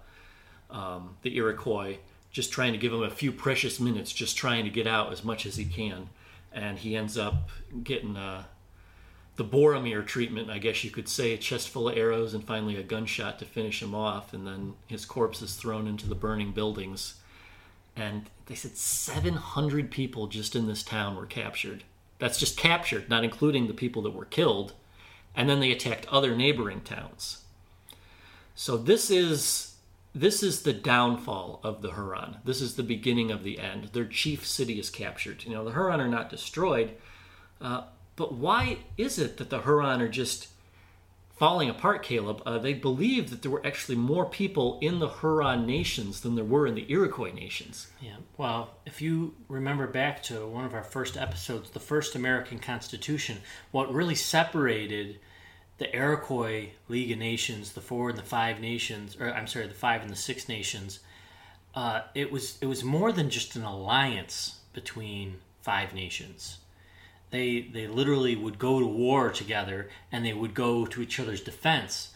um, 0.71 1.17
the 1.23 1.37
iroquois 1.37 1.99
just 2.37 2.53
trying 2.53 2.73
to 2.73 2.79
give 2.79 2.93
him 2.93 3.03
a 3.03 3.11
few 3.11 3.33
precious 3.33 3.81
minutes 3.81 4.13
just 4.13 4.37
trying 4.37 4.65
to 4.65 4.71
get 4.71 4.87
out 4.87 5.11
as 5.11 5.25
much 5.25 5.47
as 5.47 5.57
he 5.57 5.65
can 5.65 6.09
and 6.53 6.79
he 6.79 6.95
ends 6.95 7.17
up 7.17 7.49
getting 7.83 8.17
uh, 8.17 8.45
the 9.37 9.45
boromir 9.45 10.07
treatment 10.07 10.51
i 10.51 10.59
guess 10.59 10.85
you 10.85 10.91
could 10.91 11.09
say 11.09 11.33
a 11.33 11.39
chest 11.39 11.69
full 11.69 11.89
of 11.89 11.97
arrows 11.97 12.35
and 12.35 12.45
finally 12.45 12.77
a 12.77 12.83
gunshot 12.83 13.39
to 13.39 13.45
finish 13.45 13.83
him 13.83 13.95
off 13.95 14.33
and 14.35 14.47
then 14.47 14.75
his 14.87 15.05
corpse 15.05 15.41
is 15.41 15.55
thrown 15.55 15.87
into 15.87 16.07
the 16.07 16.15
burning 16.15 16.53
buildings 16.53 17.15
and 17.97 18.29
they 18.45 18.55
said 18.55 18.77
700 18.77 19.91
people 19.91 20.27
just 20.27 20.55
in 20.55 20.67
this 20.67 20.83
town 20.83 21.17
were 21.17 21.27
captured. 21.27 21.85
That's 22.19 22.39
just 22.39 22.57
captured, 22.57 23.09
not 23.09 23.25
including 23.25 23.67
the 23.67 23.75
people 23.75 24.03
that 24.03 24.15
were 24.15 24.27
killed. 24.27 24.75
And 25.35 25.49
then 25.49 25.61
they 25.61 25.73
attacked 25.73 26.07
other 26.09 26.37
neighboring 26.37 26.83
towns. 26.83 27.43
So 28.55 28.77
this 28.77 29.11
is 29.11 29.76
this 30.17 30.43
is 30.43 30.63
the 30.63 30.73
downfall 30.73 31.61
of 31.63 31.83
the 31.83 31.93
Huron. 31.93 32.39
This 32.43 32.63
is 32.63 32.77
the 32.77 32.83
beginning 32.83 33.31
of 33.31 33.45
the 33.45 33.59
end. 33.59 33.91
Their 33.93 34.07
chief 34.07 34.47
city 34.47 34.79
is 34.79 34.89
captured. 34.89 35.45
You 35.45 35.53
know, 35.53 35.65
the 35.65 35.73
Huron 35.73 36.01
are 36.01 36.09
not 36.09 36.31
destroyed, 36.31 36.93
uh, 37.61 37.83
but 38.17 38.33
why 38.33 38.79
is 38.97 39.19
it 39.19 39.37
that 39.37 39.51
the 39.51 39.61
Huron 39.61 40.01
are 40.01 40.09
just 40.09 40.49
falling 41.37 41.69
apart, 41.69 42.03
Caleb? 42.03 42.43
Uh, 42.47 42.57
they 42.57 42.73
believe 42.73 43.29
that 43.29 43.43
there 43.43 43.51
were 43.51 43.67
actually 43.67 43.97
more 43.97 44.25
people 44.25 44.79
in 44.81 45.01
the 45.01 45.09
Huron 45.09 45.67
nations 45.67 46.23
than 46.23 46.35
there 46.35 46.45
were 46.45 46.67
in 46.67 46.75
the 46.75 46.91
Iroquois 46.91 47.33
nations. 47.33 47.89
Yeah. 48.01 48.17
Well, 48.39 48.71
if 48.87 49.03
you 49.03 49.35
remember 49.49 49.87
back 49.87 50.23
to 50.25 50.47
one 50.47 50.65
of 50.65 50.73
our 50.73 50.83
first 50.83 51.19
episodes, 51.19 51.69
the 51.69 51.79
first 51.79 52.15
American 52.15 52.59
Constitution, 52.59 53.43
what 53.71 53.93
really 53.93 54.15
separated 54.15 55.19
the 55.79 55.95
Iroquois 55.95 56.71
League 56.89 57.13
of 57.13 57.19
Nations, 57.19 57.73
the 57.73 57.81
four 57.81 58.09
and 58.09 58.19
the 58.19 58.23
five 58.23 58.61
nations, 58.61 59.17
or 59.21 59.33
I'm 59.33 59.47
sorry, 59.47 59.67
the 59.67 59.75
five 59.75 60.03
and 60.03 60.11
the 60.11 60.17
six 60.17 60.49
nations, 60.49 61.01
uh, 61.75 62.03
it 62.15 62.33
was 62.33 62.59
it 62.61 62.67
was 62.67 62.83
more 62.83 63.13
than 63.13 63.29
just 63.29 63.57
an 63.57 63.65
alliance 63.65 64.61
between 64.73 65.37
five 65.61 65.95
nations. 65.95 66.59
They 67.31 67.61
they 67.61 67.87
literally 67.87 68.37
would 68.37 68.59
go 68.59 68.81
to 68.81 68.87
war 68.87 69.31
together, 69.31 69.91
and 70.11 70.25
they 70.25 70.33
would 70.33 70.55
go 70.55 70.87
to 70.87 71.03
each 71.03 71.21
other's 71.21 71.43
defense. 71.43 72.15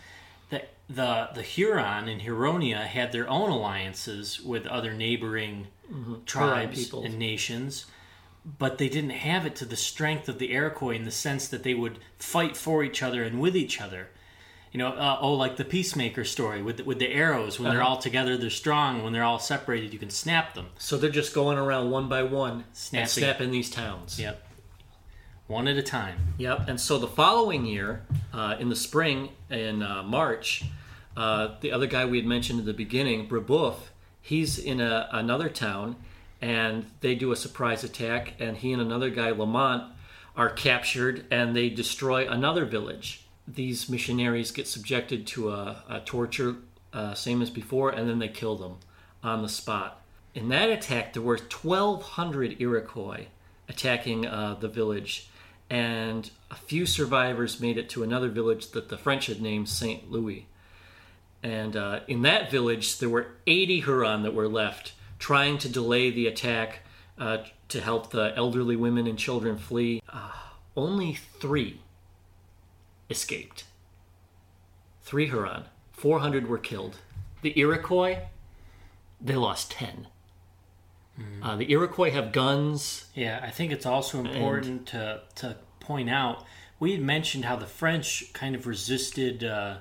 The 0.48 0.64
the 0.88 1.28
the 1.34 1.42
Huron 1.42 2.08
and 2.08 2.22
Huronia 2.22 2.86
had 2.86 3.12
their 3.12 3.28
own 3.28 3.50
alliances 3.50 4.40
with 4.40 4.66
other 4.66 4.94
neighboring 4.94 5.66
tribes 6.24 6.92
and 6.92 7.18
nations 7.18 7.86
but 8.44 8.78
they 8.78 8.88
didn't 8.88 9.10
have 9.10 9.44
it 9.46 9.54
to 9.56 9.64
the 9.64 9.76
strength 9.76 10.28
of 10.28 10.38
the 10.38 10.52
Iroquois 10.52 10.94
in 10.96 11.04
the 11.04 11.10
sense 11.10 11.46
that 11.48 11.62
they 11.62 11.74
would 11.74 11.98
fight 12.18 12.56
for 12.56 12.82
each 12.82 13.02
other 13.02 13.22
and 13.22 13.40
with 13.40 13.56
each 13.56 13.80
other. 13.80 14.08
You 14.72 14.78
know, 14.78 14.88
uh, 14.92 15.18
oh, 15.20 15.34
like 15.34 15.56
the 15.56 15.64
peacemaker 15.64 16.24
story 16.24 16.62
with 16.62 16.76
the, 16.78 16.84
with 16.84 17.00
the 17.00 17.08
arrows. 17.12 17.58
When 17.58 17.70
they're 17.72 17.80
Uh-huh. 17.82 17.90
all 17.90 17.98
together, 17.98 18.36
they're 18.36 18.50
strong. 18.50 19.02
When 19.02 19.12
they're 19.12 19.24
all 19.24 19.40
separated, 19.40 19.92
you 19.92 19.98
can 19.98 20.10
snap 20.10 20.54
them. 20.54 20.68
So 20.78 20.96
they're 20.96 21.10
just 21.10 21.34
going 21.34 21.58
around 21.58 21.90
one 21.90 22.08
by 22.08 22.22
one 22.22 22.64
Snapping. 22.72 23.08
snapping 23.08 23.50
these 23.50 23.68
towns. 23.68 24.20
Yep, 24.20 24.40
one 25.48 25.66
at 25.66 25.76
a 25.76 25.82
time. 25.82 26.34
Yep. 26.38 26.68
And 26.68 26.80
so 26.80 26.98
the 26.98 27.08
following 27.08 27.66
year, 27.66 28.02
uh, 28.32 28.56
in 28.60 28.68
the 28.68 28.76
spring, 28.76 29.30
in 29.50 29.82
uh, 29.82 30.04
March, 30.04 30.64
uh, 31.16 31.56
the 31.60 31.72
other 31.72 31.88
guy 31.88 32.04
we 32.06 32.18
had 32.18 32.26
mentioned 32.26 32.60
at 32.60 32.64
the 32.66 32.72
beginning, 32.72 33.28
Brebeuf, 33.28 33.74
he's 34.22 34.56
in 34.56 34.80
a, 34.80 35.08
another 35.12 35.48
town, 35.48 35.96
and 36.40 36.86
they 37.00 37.14
do 37.14 37.32
a 37.32 37.36
surprise 37.36 37.84
attack, 37.84 38.34
and 38.38 38.56
he 38.56 38.72
and 38.72 38.80
another 38.80 39.10
guy, 39.10 39.30
Lalemant, 39.30 39.90
are 40.36 40.50
captured, 40.50 41.26
and 41.30 41.54
they 41.54 41.68
destroy 41.68 42.28
another 42.28 42.64
village. 42.64 43.26
These 43.46 43.88
missionaries 43.88 44.52
get 44.52 44.66
subjected 44.66 45.26
to 45.28 45.50
a, 45.50 45.82
a 45.88 46.00
torture, 46.00 46.56
uh, 46.92 47.14
same 47.14 47.42
as 47.42 47.50
before, 47.50 47.90
and 47.90 48.08
then 48.08 48.18
they 48.18 48.28
kill 48.28 48.56
them 48.56 48.76
on 49.22 49.42
the 49.42 49.48
spot. 49.48 50.02
In 50.34 50.48
that 50.48 50.70
attack, 50.70 51.12
there 51.12 51.22
were 51.22 51.36
1,200 51.36 52.60
Iroquois 52.60 53.26
attacking 53.68 54.26
uh, 54.26 54.56
the 54.58 54.68
village, 54.68 55.28
and 55.68 56.30
a 56.50 56.56
few 56.56 56.86
survivors 56.86 57.60
made 57.60 57.78
it 57.78 57.88
to 57.90 58.02
another 58.02 58.28
village 58.28 58.70
that 58.70 58.88
the 58.88 58.98
French 58.98 59.26
had 59.26 59.40
named 59.40 59.68
Saint 59.68 60.10
Louis. 60.10 60.46
And 61.42 61.76
uh, 61.76 62.00
in 62.06 62.22
that 62.22 62.50
village, 62.50 62.98
there 62.98 63.08
were 63.08 63.32
80 63.46 63.80
Huron 63.80 64.22
that 64.22 64.34
were 64.34 64.48
left, 64.48 64.92
trying 65.20 65.58
to 65.58 65.68
delay 65.68 66.10
the 66.10 66.26
attack 66.26 66.80
uh, 67.16 67.38
to 67.68 67.80
help 67.80 68.10
the 68.10 68.34
elderly 68.36 68.74
women 68.74 69.06
and 69.06 69.16
children 69.16 69.56
flee. 69.56 70.02
Uh, 70.12 70.32
only 70.76 71.14
three 71.14 71.80
escaped. 73.08 73.64
Three 75.02 75.28
Huron. 75.28 75.64
400 75.92 76.48
were 76.48 76.58
killed. 76.58 76.96
The 77.42 77.56
Iroquois, 77.58 78.18
they 79.20 79.36
lost 79.36 79.70
10. 79.72 80.08
Uh, 81.42 81.56
the 81.56 81.70
Iroquois 81.70 82.10
have 82.10 82.32
guns. 82.32 83.06
Yeah, 83.14 83.40
I 83.42 83.50
think 83.50 83.72
it's 83.72 83.84
also 83.84 84.20
important 84.20 84.86
to 84.88 85.20
to 85.34 85.56
point 85.78 86.08
out 86.08 86.44
we 86.78 86.92
had 86.92 87.02
mentioned 87.02 87.44
how 87.44 87.56
the 87.56 87.66
French 87.66 88.32
kind 88.32 88.54
of 88.54 88.66
resisted 88.66 89.44
uh, 89.44 89.78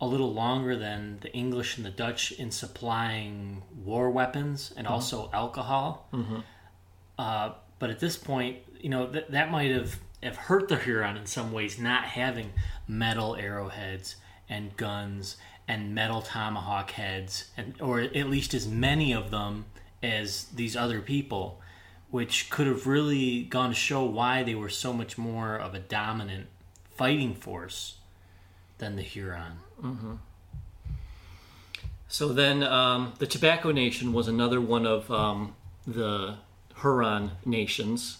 a 0.00 0.06
little 0.06 0.32
longer 0.32 0.76
than 0.76 1.18
the 1.20 1.32
English 1.32 1.76
and 1.76 1.84
the 1.84 1.90
Dutch 1.90 2.32
in 2.32 2.50
supplying 2.50 3.62
war 3.84 4.10
weapons 4.10 4.72
and 4.76 4.86
also 4.86 5.28
alcohol. 5.32 6.08
Uh, 7.18 7.52
but 7.78 7.90
at 7.90 8.00
this 8.00 8.16
point, 8.16 8.58
you 8.80 8.88
know 8.88 9.06
that 9.06 9.30
that 9.30 9.50
might 9.50 9.70
have 9.70 9.98
have 10.22 10.36
hurt 10.36 10.68
the 10.68 10.76
Huron 10.76 11.16
in 11.16 11.26
some 11.26 11.52
ways, 11.52 11.78
not 11.78 12.04
having 12.04 12.52
metal 12.88 13.36
arrowheads 13.36 14.16
and 14.48 14.76
guns 14.76 15.36
and 15.68 15.94
metal 15.94 16.22
tomahawk 16.22 16.90
heads, 16.92 17.50
and 17.56 17.74
or 17.80 18.00
at 18.00 18.28
least 18.28 18.54
as 18.54 18.66
many 18.66 19.12
of 19.12 19.30
them 19.30 19.66
as 20.02 20.44
these 20.46 20.76
other 20.76 21.00
people, 21.00 21.60
which 22.10 22.48
could 22.50 22.66
have 22.66 22.86
really 22.86 23.42
gone 23.44 23.68
to 23.68 23.74
show 23.74 24.04
why 24.04 24.42
they 24.42 24.54
were 24.54 24.70
so 24.70 24.92
much 24.92 25.18
more 25.18 25.56
of 25.56 25.74
a 25.74 25.78
dominant 25.78 26.46
fighting 26.96 27.34
force 27.34 27.99
than 28.80 28.96
the 28.96 29.02
Huron. 29.02 29.52
So 32.08 32.32
then, 32.32 32.64
um, 32.64 33.12
the 33.18 33.26
Tobacco 33.26 33.70
Nation 33.70 34.12
was 34.12 34.26
another 34.26 34.60
one 34.60 34.84
of 34.84 35.08
um, 35.12 35.54
the 35.86 36.38
Huron 36.80 37.30
nations. 37.44 38.18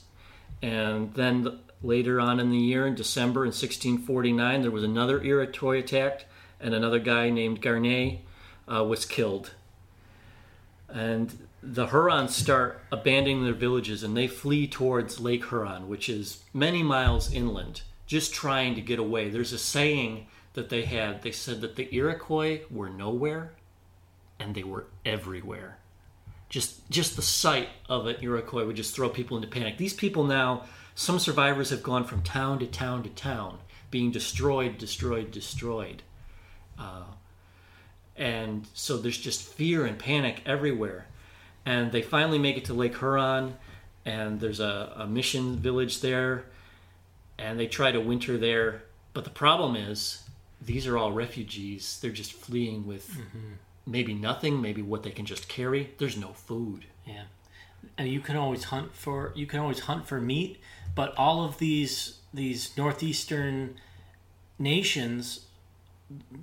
And 0.62 1.12
then 1.14 1.42
th- 1.42 1.54
later 1.82 2.20
on 2.20 2.38
in 2.38 2.50
the 2.50 2.58
year, 2.58 2.86
in 2.86 2.94
December 2.94 3.40
in 3.42 3.48
1649, 3.48 4.62
there 4.62 4.70
was 4.70 4.84
another 4.84 5.20
Iroquois 5.20 5.78
attack, 5.78 6.26
and 6.60 6.72
another 6.72 7.00
guy 7.00 7.30
named 7.30 7.60
Garnier 7.60 8.18
uh, 8.72 8.84
was 8.84 9.04
killed. 9.04 9.54
And 10.88 11.36
the 11.62 11.88
Hurons 11.88 12.34
start 12.34 12.80
abandoning 12.92 13.44
their 13.44 13.54
villages 13.54 14.02
and 14.02 14.16
they 14.16 14.28
flee 14.28 14.66
towards 14.66 15.20
Lake 15.20 15.48
Huron, 15.48 15.88
which 15.88 16.08
is 16.08 16.42
many 16.54 16.82
miles 16.82 17.32
inland, 17.32 17.82
just 18.06 18.32
trying 18.32 18.74
to 18.74 18.80
get 18.80 18.98
away. 18.98 19.28
There's 19.28 19.52
a 19.52 19.58
saying 19.58 20.26
that 20.54 20.68
they 20.68 20.84
had. 20.84 21.22
They 21.22 21.32
said 21.32 21.60
that 21.60 21.76
the 21.76 21.94
Iroquois 21.94 22.60
were 22.70 22.88
nowhere 22.88 23.52
and 24.38 24.54
they 24.54 24.64
were 24.64 24.86
everywhere. 25.04 25.78
Just 26.48 26.88
just 26.90 27.14
the 27.14 27.22
sight 27.22 27.68
of 27.88 28.06
an 28.06 28.16
Iroquois 28.20 28.66
would 28.66 28.76
just 28.76 28.94
throw 28.94 29.08
people 29.08 29.36
into 29.36 29.48
panic. 29.48 29.76
These 29.76 29.94
people 29.94 30.24
now, 30.24 30.64
some 30.94 31.18
survivors 31.18 31.70
have 31.70 31.82
gone 31.82 32.04
from 32.04 32.22
town 32.22 32.58
to 32.58 32.66
town 32.66 33.04
to 33.04 33.10
town, 33.10 33.58
being 33.90 34.10
destroyed, 34.10 34.78
destroyed, 34.78 35.30
destroyed. 35.30 36.02
Uh, 36.78 37.04
and 38.16 38.66
so 38.74 38.96
there's 38.96 39.18
just 39.18 39.42
fear 39.42 39.86
and 39.86 39.98
panic 39.98 40.42
everywhere. 40.44 41.06
And 41.64 41.92
they 41.92 42.02
finally 42.02 42.38
make 42.38 42.56
it 42.56 42.64
to 42.64 42.74
Lake 42.74 42.98
Huron, 42.98 43.54
and 44.04 44.40
there's 44.40 44.60
a, 44.60 44.92
a 44.96 45.06
mission 45.06 45.56
village 45.56 46.00
there, 46.00 46.46
and 47.38 47.60
they 47.60 47.66
try 47.66 47.92
to 47.92 48.00
winter 48.00 48.36
there. 48.36 48.82
But 49.12 49.24
the 49.24 49.30
problem 49.30 49.76
is, 49.76 50.22
these 50.60 50.86
are 50.86 50.96
all 50.98 51.12
refugees. 51.12 51.98
They're 52.00 52.10
just 52.10 52.32
fleeing 52.32 52.86
with 52.86 53.16
maybe 53.86 54.14
nothing, 54.14 54.60
maybe 54.60 54.82
what 54.82 55.02
they 55.02 55.10
can 55.10 55.26
just 55.26 55.48
carry. 55.48 55.94
There's 55.98 56.16
no 56.16 56.28
food. 56.28 56.86
Yeah, 57.06 57.24
and 57.98 58.08
you 58.08 58.20
can 58.20 58.36
always 58.36 58.64
hunt 58.64 58.94
for 58.94 59.32
you 59.34 59.46
can 59.46 59.60
always 59.60 59.80
hunt 59.80 60.06
for 60.06 60.20
meat, 60.20 60.60
but 60.94 61.14
all 61.16 61.44
of 61.44 61.58
these 61.58 62.18
these 62.32 62.76
northeastern 62.76 63.76
nations, 64.58 65.46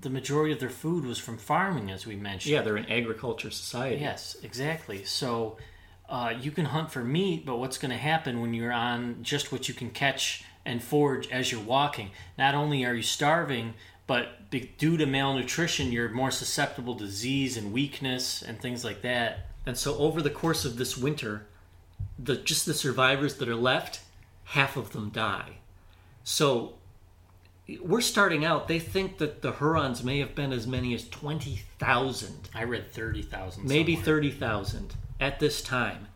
the 0.02 0.10
majority 0.10 0.54
of 0.54 0.60
their 0.60 0.70
food 0.70 1.06
was 1.06 1.20
from 1.20 1.38
farming, 1.38 1.92
as 1.92 2.06
we 2.06 2.16
mentioned. 2.16 2.54
Yeah, 2.54 2.62
they're 2.62 2.78
an 2.78 2.92
agriculture 2.92 3.52
society. 3.52 4.02
Yes, 4.02 4.36
exactly. 4.44 5.04
So 5.06 5.58
uh, 6.10 6.34
you 6.40 6.52
can 6.52 6.66
hunt 6.66 6.92
for 6.92 7.04
meat, 7.04 7.46
but 7.46 7.58
what's 7.58 7.78
going 7.78 7.92
to 7.92 7.98
happen 7.98 8.42
when 8.42 8.54
you're 8.54 8.72
on 8.72 9.20
just 9.22 9.52
what 9.52 9.68
you 9.68 9.74
can 9.74 9.92
catch 9.92 10.44
and 10.66 10.84
forage 10.84 11.30
as 11.32 11.52
you're 11.52 11.62
walking? 11.62 12.12
Not 12.38 12.56
only 12.56 12.84
are 12.86 12.94
you 12.94 13.04
starving, 13.04 13.74
but 14.08 14.50
due 14.50 14.98
to 14.98 15.06
malnutrition, 15.06 15.92
you're 15.92 16.10
more 16.10 16.32
susceptible 16.32 16.96
to 16.96 17.06
disease 17.06 17.58
and 17.58 17.74
weakness 17.74 18.42
and 18.42 18.60
things 18.60 18.84
like 18.84 19.02
that. 19.02 19.48
And 19.66 19.78
so 19.78 19.98
over 19.98 20.22
the 20.22 20.30
course 20.30 20.64
of 20.64 20.78
this 20.78 20.98
winter, 20.98 21.46
the 22.18 22.38
just 22.38 22.66
the 22.66 22.74
survivors 22.74 23.36
that 23.36 23.50
are 23.50 23.56
left, 23.56 24.00
half 24.46 24.78
of 24.78 24.94
them 24.94 25.10
die. 25.10 25.58
So 26.24 26.76
we're 27.82 28.02
starting 28.02 28.46
out. 28.46 28.70
They 28.70 28.80
think 28.80 29.18
that 29.18 29.42
the 29.42 29.54
Hurons 29.54 30.04
may 30.04 30.20
have 30.20 30.36
been 30.36 30.54
as 30.54 30.66
many 30.66 30.94
as 30.94 31.08
twenty 31.10 31.64
thousand, 31.80 32.50
I 32.56 32.64
read 32.64 32.92
30,000. 32.92 33.66
maybe 33.66 33.96
thirty 33.96 34.32
thousand 34.32 34.96
at 35.20 35.40
this 35.40 35.62
time, 35.62 36.08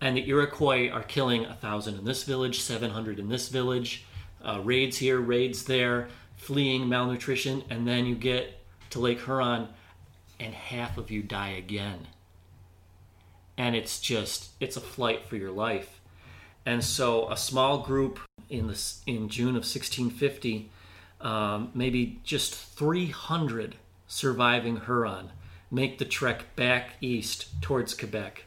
and 0.00 0.16
the 0.16 0.28
Iroquois 0.28 0.88
are 0.88 1.02
killing 1.02 1.44
a 1.44 1.54
thousand 1.54 1.96
in 1.98 2.04
this 2.04 2.22
village, 2.22 2.60
seven 2.60 2.90
hundred 2.92 3.18
in 3.18 3.28
this 3.28 3.48
village, 3.48 4.04
uh, 4.44 4.60
raids 4.62 4.98
here, 4.98 5.20
raids 5.20 5.64
there, 5.64 6.08
fleeing 6.40 6.88
malnutrition, 6.88 7.62
and 7.70 7.86
then 7.86 8.06
you 8.06 8.14
get 8.14 8.58
to 8.90 8.98
Lake 8.98 9.22
Huron, 9.24 9.68
and 10.38 10.54
half 10.54 10.98
of 10.98 11.10
you 11.10 11.22
die 11.22 11.50
again 11.50 12.06
and 13.58 13.76
it's 13.76 14.00
just 14.00 14.48
it's 14.58 14.78
a 14.78 14.80
flight 14.80 15.26
for 15.26 15.36
your 15.36 15.50
life 15.50 16.00
and 16.64 16.82
so 16.82 17.28
a 17.30 17.36
small 17.36 17.82
group 17.82 18.18
in 18.48 18.68
this 18.68 19.02
in 19.06 19.28
june 19.28 19.50
of 19.50 19.64
1650 19.66 20.70
um, 21.20 21.70
maybe 21.74 22.20
just 22.24 22.54
300 22.54 23.76
surviving 24.06 24.80
huron 24.86 25.30
make 25.70 25.98
the 25.98 26.04
trek 26.04 26.56
back 26.56 26.96
east 27.00 27.60
towards 27.62 27.94
Quebec. 27.94 28.44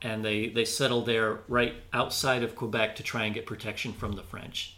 And 0.00 0.24
they, 0.24 0.48
they 0.48 0.64
settle 0.64 1.02
there 1.02 1.40
right 1.48 1.74
outside 1.92 2.42
of 2.42 2.54
Quebec 2.54 2.96
to 2.96 3.02
try 3.02 3.24
and 3.24 3.34
get 3.34 3.46
protection 3.46 3.92
from 3.92 4.12
the 4.12 4.22
French. 4.22 4.76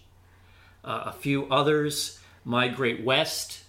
Uh, 0.83 1.03
a 1.07 1.13
few 1.13 1.47
others 1.51 2.20
migrate 2.51 3.05
west 3.05 3.63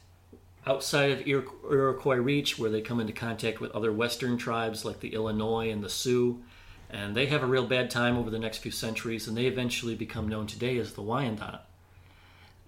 outside 0.66 1.12
of 1.12 1.28
Iroquois 1.28 2.16
Reach, 2.16 2.58
where 2.58 2.70
they 2.70 2.82
come 2.82 3.00
into 3.00 3.14
contact 3.14 3.60
with 3.60 3.72
other 3.72 3.92
western 3.92 4.38
tribes 4.38 4.84
like 4.84 5.00
the 5.00 5.14
Illinois 5.14 5.70
and 5.70 5.84
the 5.84 5.90
Sioux. 5.90 6.42
And 6.90 7.16
they 7.16 7.28
have 7.28 7.44
a 7.44 7.48
real 7.48 7.66
bad 7.66 7.90
time 7.90 8.18
over 8.18 8.30
the 8.30 8.40
next 8.40 8.58
few 8.58 8.72
centuries, 8.72 9.28
and 9.28 9.38
they 9.38 9.46
eventually 9.46 9.96
become 9.96 10.28
known 10.28 10.48
today 10.48 10.78
as 10.78 10.94
the 10.94 11.04
Wyandot. 11.04 11.62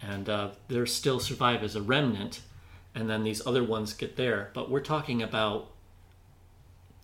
And 0.01 0.30
uh, 0.30 0.51
they 0.68 0.86
still 0.86 1.20
survive 1.20 1.64
as 1.64 1.76
a 1.76 1.82
remnant, 1.82 2.41
and 2.95 3.09
then 3.09 3.24
these 3.24 3.45
other 3.45 3.64
ones 3.64 3.93
get 3.93 4.16
there. 4.16 4.51
But 4.53 4.70
we're 4.70 4.82
talking 4.82 5.22
about 5.22 5.72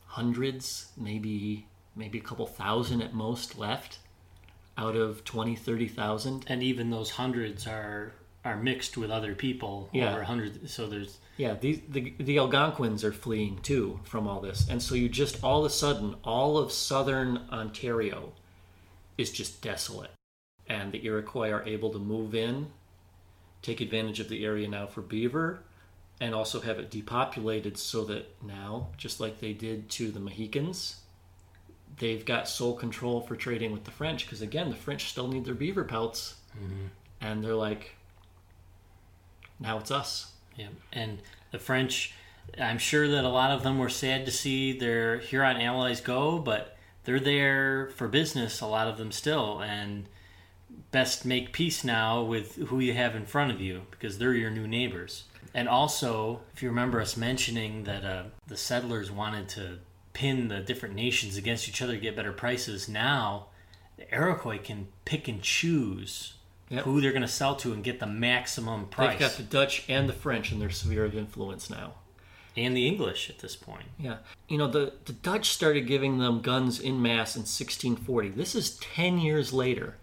hundreds, 0.05 0.91
maybe 0.95 1.65
maybe 1.95 2.19
a 2.19 2.21
couple 2.21 2.45
thousand 2.45 3.01
at 3.01 3.13
most 3.13 3.57
left 3.57 3.99
out 4.77 4.95
of 4.95 5.25
20, 5.25 5.55
30,000. 5.55 6.45
And 6.47 6.63
even 6.63 6.89
those 6.89 7.11
hundreds 7.11 7.67
are 7.67 8.13
are 8.45 8.57
mixed 8.57 8.97
with 8.97 9.11
other 9.11 9.35
people 9.35 9.89
Yeah. 9.91 10.13
over 10.13 10.23
hundreds. 10.23 10.71
So 10.73 10.87
there's 10.87 11.17
Yeah, 11.37 11.55
the, 11.55 11.81
the 11.89 12.13
the 12.19 12.37
Algonquins 12.37 13.03
are 13.03 13.11
fleeing 13.13 13.59
too 13.61 13.99
from 14.03 14.27
all 14.27 14.39
this, 14.41 14.67
and 14.69 14.81
so 14.81 14.95
you 14.95 15.09
just 15.09 15.43
all 15.43 15.59
of 15.59 15.71
a 15.71 15.73
sudden 15.73 16.15
all 16.23 16.57
of 16.57 16.71
southern 16.71 17.37
Ontario 17.51 18.33
is 19.17 19.31
just 19.31 19.61
desolate, 19.61 20.11
and 20.67 20.91
the 20.91 21.05
Iroquois 21.05 21.49
are 21.51 21.63
able 21.63 21.91
to 21.91 21.99
move 21.99 22.33
in, 22.35 22.67
take 23.61 23.81
advantage 23.81 24.19
of 24.19 24.29
the 24.29 24.45
area 24.45 24.67
now 24.67 24.87
for 24.87 25.01
beaver, 25.01 25.63
and 26.21 26.33
also 26.33 26.61
have 26.61 26.79
it 26.79 26.89
depopulated 26.89 27.77
so 27.77 28.03
that 28.05 28.41
now, 28.43 28.87
just 28.97 29.19
like 29.19 29.39
they 29.39 29.53
did 29.53 29.89
to 29.89 30.11
the 30.11 30.19
Mohicans, 30.19 31.01
they've 31.97 32.25
got 32.25 32.47
sole 32.47 32.75
control 32.75 33.21
for 33.21 33.35
trading 33.35 33.71
with 33.71 33.83
the 33.83 33.91
French 33.91 34.25
because 34.25 34.41
again 34.41 34.69
the 34.69 34.75
French 34.75 35.09
still 35.09 35.27
need 35.27 35.45
their 35.45 35.53
beaver 35.53 35.83
pelts, 35.83 36.35
mm-hmm. 36.57 36.87
and 37.21 37.43
they're 37.43 37.55
like, 37.55 37.95
now 39.59 39.77
it's 39.77 39.91
us. 39.91 40.31
Yeah, 40.55 40.67
and 40.91 41.19
the 41.51 41.59
French, 41.59 42.13
I'm 42.59 42.77
sure 42.77 43.07
that 43.07 43.23
a 43.23 43.29
lot 43.29 43.51
of 43.51 43.63
them 43.63 43.77
were 43.77 43.89
sad 43.89 44.25
to 44.25 44.31
see 44.31 44.77
their 44.77 45.19
Huron 45.19 45.61
allies 45.61 46.01
go, 46.01 46.39
but 46.39 46.77
they're 47.05 47.19
there 47.19 47.89
for 47.95 48.07
business, 48.07 48.61
a 48.61 48.67
lot 48.67 48.87
of 48.87 48.97
them 48.97 49.11
still, 49.11 49.61
and 49.61 50.07
best 50.91 51.25
make 51.25 51.53
peace 51.53 51.83
now 51.83 52.21
with 52.21 52.55
who 52.55 52.79
you 52.79 52.93
have 52.93 53.15
in 53.15 53.25
front 53.25 53.51
of 53.51 53.61
you 53.61 53.83
because 53.91 54.17
they're 54.17 54.33
your 54.33 54.51
new 54.51 54.67
neighbors. 54.67 55.23
And 55.53 55.67
also, 55.67 56.41
if 56.53 56.61
you 56.61 56.69
remember 56.69 57.01
us 57.01 57.17
mentioning 57.17 57.83
that 57.85 58.05
uh, 58.05 58.23
the 58.47 58.57
settlers 58.57 59.09
wanted 59.09 59.49
to 59.49 59.79
pin 60.13 60.47
the 60.47 60.59
different 60.59 60.95
nations 60.95 61.37
against 61.37 61.67
each 61.67 61.81
other 61.81 61.93
to 61.93 61.99
get 61.99 62.15
better 62.15 62.33
prices, 62.33 62.87
now 62.87 63.47
the 63.97 64.13
Iroquois 64.13 64.59
can 64.59 64.87
pick 65.05 65.27
and 65.27 65.41
choose 65.41 66.33
Yep. 66.69 66.83
who 66.85 67.01
they're 67.01 67.11
going 67.11 67.23
to 67.23 67.27
sell 67.27 67.55
to 67.57 67.73
and 67.73 67.83
get 67.83 67.99
the 67.99 68.05
maximum 68.07 68.85
price. 68.87 69.11
They've 69.11 69.19
got 69.19 69.31
the 69.37 69.43
Dutch 69.43 69.85
and 69.89 70.07
the 70.07 70.13
French 70.13 70.51
in 70.51 70.59
their 70.59 70.69
sphere 70.69 71.03
of 71.05 71.15
influence 71.15 71.69
now. 71.69 71.93
and 72.55 72.75
the 72.77 72.87
English 72.87 73.29
at 73.29 73.39
this 73.39 73.55
point. 73.55 73.85
Yeah. 73.97 74.17
You 74.47 74.57
know, 74.57 74.67
the, 74.67 74.93
the 75.05 75.13
Dutch 75.13 75.49
started 75.49 75.87
giving 75.87 76.19
them 76.19 76.41
guns 76.41 76.79
in 76.79 77.01
mass 77.01 77.35
in 77.35 77.41
1640. 77.41 78.29
This 78.29 78.53
is 78.53 78.77
10 78.77 79.17
years 79.19 79.51
later. 79.53 79.95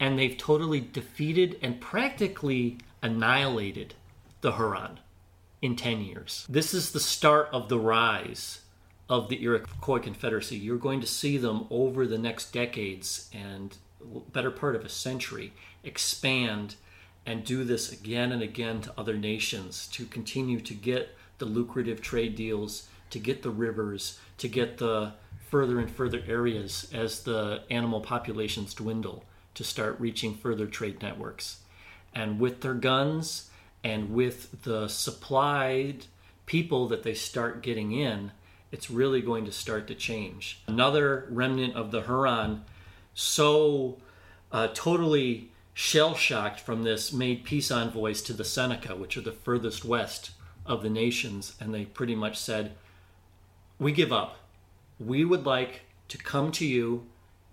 And 0.00 0.16
they've 0.18 0.36
totally 0.38 0.80
defeated 0.80 1.58
and 1.62 1.80
practically 1.80 2.78
annihilated 3.02 3.94
the 4.42 4.52
Huron 4.52 5.00
in 5.60 5.74
10 5.74 6.02
years. 6.02 6.46
This 6.48 6.72
is 6.72 6.92
the 6.92 7.00
start 7.00 7.48
of 7.52 7.68
the 7.68 7.78
rise 7.80 8.60
of 9.08 9.28
the 9.28 9.42
Iroquois 9.42 9.98
Confederacy. 9.98 10.56
You're 10.56 10.76
going 10.76 11.00
to 11.00 11.06
see 11.06 11.36
them 11.38 11.66
over 11.70 12.06
the 12.06 12.18
next 12.18 12.52
decades 12.52 13.28
and 13.32 13.76
better 14.32 14.50
part 14.52 14.76
of 14.76 14.84
a 14.84 14.88
century 14.88 15.52
expand 15.88 16.76
and 17.26 17.44
do 17.44 17.64
this 17.64 17.92
again 17.92 18.32
and 18.32 18.42
again 18.42 18.80
to 18.82 18.92
other 18.96 19.16
nations 19.16 19.88
to 19.88 20.06
continue 20.06 20.60
to 20.60 20.74
get 20.74 21.16
the 21.38 21.44
lucrative 21.44 22.00
trade 22.00 22.36
deals, 22.36 22.88
to 23.10 23.18
get 23.18 23.42
the 23.42 23.50
rivers, 23.50 24.18
to 24.38 24.48
get 24.48 24.78
the 24.78 25.12
further 25.50 25.78
and 25.78 25.90
further 25.90 26.22
areas 26.26 26.90
as 26.92 27.22
the 27.22 27.62
animal 27.70 28.00
populations 28.00 28.74
dwindle 28.74 29.24
to 29.54 29.64
start 29.64 29.98
reaching 29.98 30.34
further 30.34 30.66
trade 30.66 31.02
networks. 31.02 31.60
And 32.14 32.38
with 32.38 32.60
their 32.60 32.74
guns 32.74 33.50
and 33.82 34.10
with 34.10 34.62
the 34.62 34.88
supplied 34.88 36.06
people 36.46 36.88
that 36.88 37.02
they 37.02 37.14
start 37.14 37.62
getting 37.62 37.92
in, 37.92 38.32
it's 38.70 38.90
really 38.90 39.20
going 39.20 39.44
to 39.46 39.52
start 39.52 39.86
to 39.88 39.94
change. 39.94 40.62
Another 40.66 41.26
remnant 41.30 41.74
of 41.74 41.90
the 41.90 42.02
Huron, 42.02 42.64
so 43.14 43.98
uh, 44.52 44.68
totally 44.74 45.50
shell 45.78 46.12
shocked 46.12 46.58
from 46.58 46.82
this, 46.82 47.12
made 47.12 47.44
peace 47.44 47.70
envoys 47.70 48.20
to 48.20 48.32
the 48.32 48.42
Seneca, 48.42 48.96
which 48.96 49.16
are 49.16 49.20
the 49.20 49.30
furthest 49.30 49.84
west 49.84 50.32
of 50.66 50.82
the 50.82 50.90
nations, 50.90 51.54
and 51.60 51.72
they 51.72 51.84
pretty 51.84 52.16
much 52.16 52.36
said, 52.36 52.72
We 53.78 53.92
give 53.92 54.12
up. 54.12 54.38
We 54.98 55.24
would 55.24 55.46
like 55.46 55.82
to 56.08 56.18
come 56.18 56.50
to 56.50 56.66
you 56.66 57.06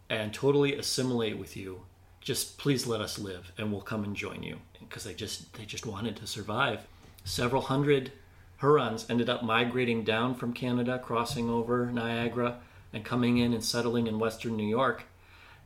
and 0.09 0.33
totally 0.33 0.75
assimilate 0.75 1.37
with 1.37 1.55
you. 1.55 1.81
Just 2.19 2.57
please 2.57 2.87
let 2.87 2.99
us 2.99 3.19
live, 3.19 3.51
and 3.59 3.71
we'll 3.71 3.81
come 3.81 4.03
and 4.03 4.15
join 4.15 4.41
you. 4.41 4.57
Because 4.79 5.03
they 5.03 5.13
just 5.13 5.53
they 5.53 5.65
just 5.65 5.85
wanted 5.85 6.15
to 6.15 6.25
survive. 6.25 6.87
Several 7.23 7.61
hundred 7.61 8.11
Hurons 8.57 9.05
ended 9.07 9.29
up 9.29 9.43
migrating 9.43 10.03
down 10.03 10.33
from 10.33 10.51
Canada, 10.51 10.97
crossing 10.97 11.47
over 11.47 11.91
Niagara, 11.91 12.57
and 12.91 13.05
coming 13.05 13.37
in 13.37 13.53
and 13.53 13.63
settling 13.63 14.07
in 14.07 14.17
western 14.17 14.57
New 14.57 14.67
York. 14.67 15.03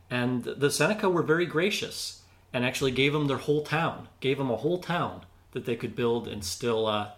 And 0.09 0.43
the 0.43 0.69
Seneca 0.69 1.09
were 1.09 1.23
very 1.23 1.45
gracious 1.45 2.18
and 2.53 2.65
actually 2.65 2.91
gave 2.91 3.13
them 3.13 3.27
their 3.27 3.37
whole 3.37 3.63
town, 3.63 4.07
gave 4.19 4.37
them 4.37 4.49
a 4.49 4.57
whole 4.57 4.79
town 4.79 5.21
that 5.51 5.65
they 5.65 5.75
could 5.75 5.95
build 5.95 6.27
and 6.27 6.43
still. 6.43 6.85
Uh, 6.85 7.09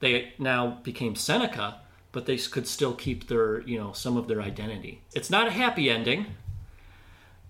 they 0.00 0.32
now 0.38 0.78
became 0.82 1.16
Seneca, 1.16 1.80
but 2.12 2.26
they 2.26 2.36
could 2.36 2.66
still 2.66 2.94
keep 2.94 3.28
their, 3.28 3.60
you 3.62 3.78
know, 3.78 3.92
some 3.92 4.16
of 4.16 4.28
their 4.28 4.42
identity. 4.42 5.02
It's 5.14 5.30
not 5.30 5.48
a 5.48 5.52
happy 5.52 5.90
ending, 5.90 6.26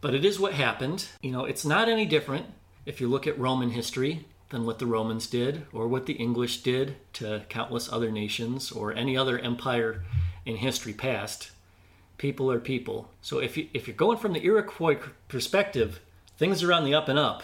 but 0.01 0.15
it 0.15 0.25
is 0.25 0.39
what 0.39 0.55
happened. 0.55 1.09
You 1.21 1.33
know, 1.33 1.45
it's 1.45 1.65
not 1.65 1.89
any 1.89 2.07
different 2.07 2.47
if 2.85 3.01
you 3.01 3.09
look 3.09 3.27
at 3.27 3.39
Roman 3.39 3.71
history 3.71 4.27
than 4.51 4.65
what 4.65 4.79
the 4.79 4.87
Romans 4.87 5.27
did 5.27 5.67
or 5.73 5.89
what 5.89 6.07
the 6.07 6.15
English 6.15 6.63
did 6.63 6.97
to 7.15 7.43
countless 7.49 7.93
other 7.93 8.11
nations 8.11 8.71
or 8.71 8.93
any 8.93 9.17
other 9.17 9.39
empire 9.39 10.05
in 10.45 10.57
history 10.57 10.93
past. 10.93 11.51
People 12.19 12.51
are 12.51 12.61
people. 12.61 13.11
So 13.21 13.41
if 13.41 13.57
you 13.57 13.69
if 13.75 13.87
you're 13.87 13.97
going 13.97 14.19
from 14.19 14.33
the 14.33 14.45
Iroquois 14.45 14.99
perspective, 15.29 16.01
things 16.37 16.63
are 16.63 16.73
on 16.73 16.85
the 16.85 16.95
up 16.95 17.09
and 17.09 17.19
up. 17.19 17.43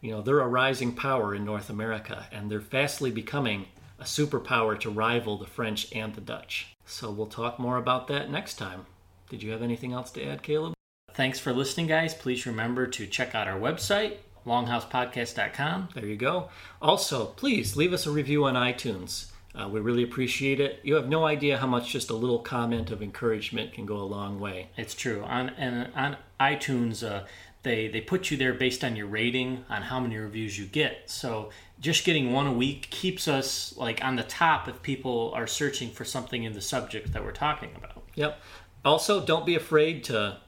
You 0.00 0.12
know, 0.12 0.22
they're 0.22 0.40
a 0.40 0.48
rising 0.48 0.94
power 0.94 1.34
in 1.34 1.44
North 1.44 1.68
America 1.68 2.26
and 2.32 2.50
they're 2.50 2.60
fastly 2.60 3.10
becoming 3.10 3.66
a 3.98 4.04
superpower 4.04 4.78
to 4.80 4.90
rival 4.90 5.36
the 5.36 5.46
French 5.46 5.94
and 5.94 6.14
the 6.14 6.20
Dutch. 6.20 6.74
So 6.86 7.10
we'll 7.10 7.26
talk 7.26 7.58
more 7.58 7.76
about 7.76 8.08
that 8.08 8.30
next 8.30 8.54
time. 8.54 8.86
Did 9.28 9.42
you 9.42 9.52
have 9.52 9.62
anything 9.62 9.92
else 9.92 10.10
to 10.12 10.24
add, 10.24 10.42
Caleb? 10.42 10.74
Thanks 11.12 11.38
for 11.38 11.52
listening, 11.52 11.86
guys. 11.86 12.14
Please 12.14 12.46
remember 12.46 12.86
to 12.86 13.06
check 13.06 13.34
out 13.34 13.46
our 13.46 13.58
website, 13.58 14.16
longhousepodcast.com. 14.46 15.90
There 15.94 16.06
you 16.06 16.16
go. 16.16 16.48
Also, 16.80 17.26
please 17.26 17.76
leave 17.76 17.92
us 17.92 18.06
a 18.06 18.10
review 18.10 18.44
on 18.44 18.54
iTunes. 18.54 19.30
Uh, 19.54 19.68
we 19.68 19.80
really 19.80 20.04
appreciate 20.04 20.60
it. 20.60 20.78
You 20.82 20.94
have 20.94 21.08
no 21.08 21.26
idea 21.26 21.58
how 21.58 21.66
much 21.66 21.90
just 21.90 22.10
a 22.10 22.14
little 22.14 22.38
comment 22.38 22.90
of 22.90 23.02
encouragement 23.02 23.72
can 23.72 23.84
go 23.84 23.96
a 23.96 24.02
long 24.02 24.38
way. 24.38 24.68
It's 24.76 24.94
true. 24.94 25.22
On 25.24 25.48
and 25.50 25.92
on 25.94 26.16
iTunes, 26.38 27.08
uh, 27.08 27.24
they 27.62 27.88
they 27.88 28.00
put 28.00 28.30
you 28.30 28.36
there 28.36 28.54
based 28.54 28.82
on 28.84 28.96
your 28.96 29.06
rating 29.06 29.64
on 29.68 29.82
how 29.82 30.00
many 30.00 30.16
reviews 30.16 30.58
you 30.58 30.66
get. 30.66 31.10
So 31.10 31.50
just 31.80 32.04
getting 32.04 32.32
one 32.32 32.46
a 32.46 32.52
week 32.52 32.88
keeps 32.90 33.28
us 33.28 33.74
like 33.76 34.02
on 34.04 34.16
the 34.16 34.22
top 34.22 34.68
if 34.68 34.82
people 34.82 35.32
are 35.34 35.46
searching 35.46 35.90
for 35.90 36.04
something 36.04 36.44
in 36.44 36.52
the 36.52 36.60
subject 36.60 37.12
that 37.12 37.24
we're 37.24 37.32
talking 37.32 37.70
about. 37.76 38.02
Yep. 38.14 38.40
Also, 38.84 39.24
don't 39.24 39.46
be 39.46 39.54
afraid 39.54 40.04
to 40.04 40.38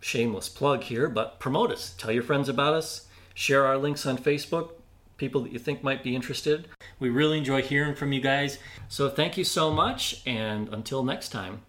shameless 0.00 0.48
plug 0.48 0.82
here, 0.84 1.08
but 1.08 1.38
promote 1.38 1.70
us. 1.70 1.94
Tell 1.98 2.12
your 2.12 2.22
friends 2.22 2.48
about 2.48 2.74
us. 2.74 3.06
Share 3.34 3.66
our 3.66 3.76
links 3.76 4.06
on 4.06 4.16
Facebook. 4.16 4.72
People 5.16 5.42
that 5.42 5.52
you 5.52 5.58
think 5.58 5.82
might 5.82 6.02
be 6.02 6.14
interested. 6.14 6.68
We 6.98 7.08
really 7.08 7.38
enjoy 7.38 7.62
hearing 7.62 7.94
from 7.94 8.12
you 8.12 8.20
guys. 8.20 8.58
So, 8.88 9.08
thank 9.08 9.36
you 9.36 9.44
so 9.44 9.70
much, 9.70 10.22
and 10.26 10.68
until 10.70 11.04
next 11.04 11.28
time, 11.28 11.62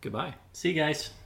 goodbye. 0.00 0.34
See 0.52 0.70
you 0.70 0.74
guys. 0.74 1.21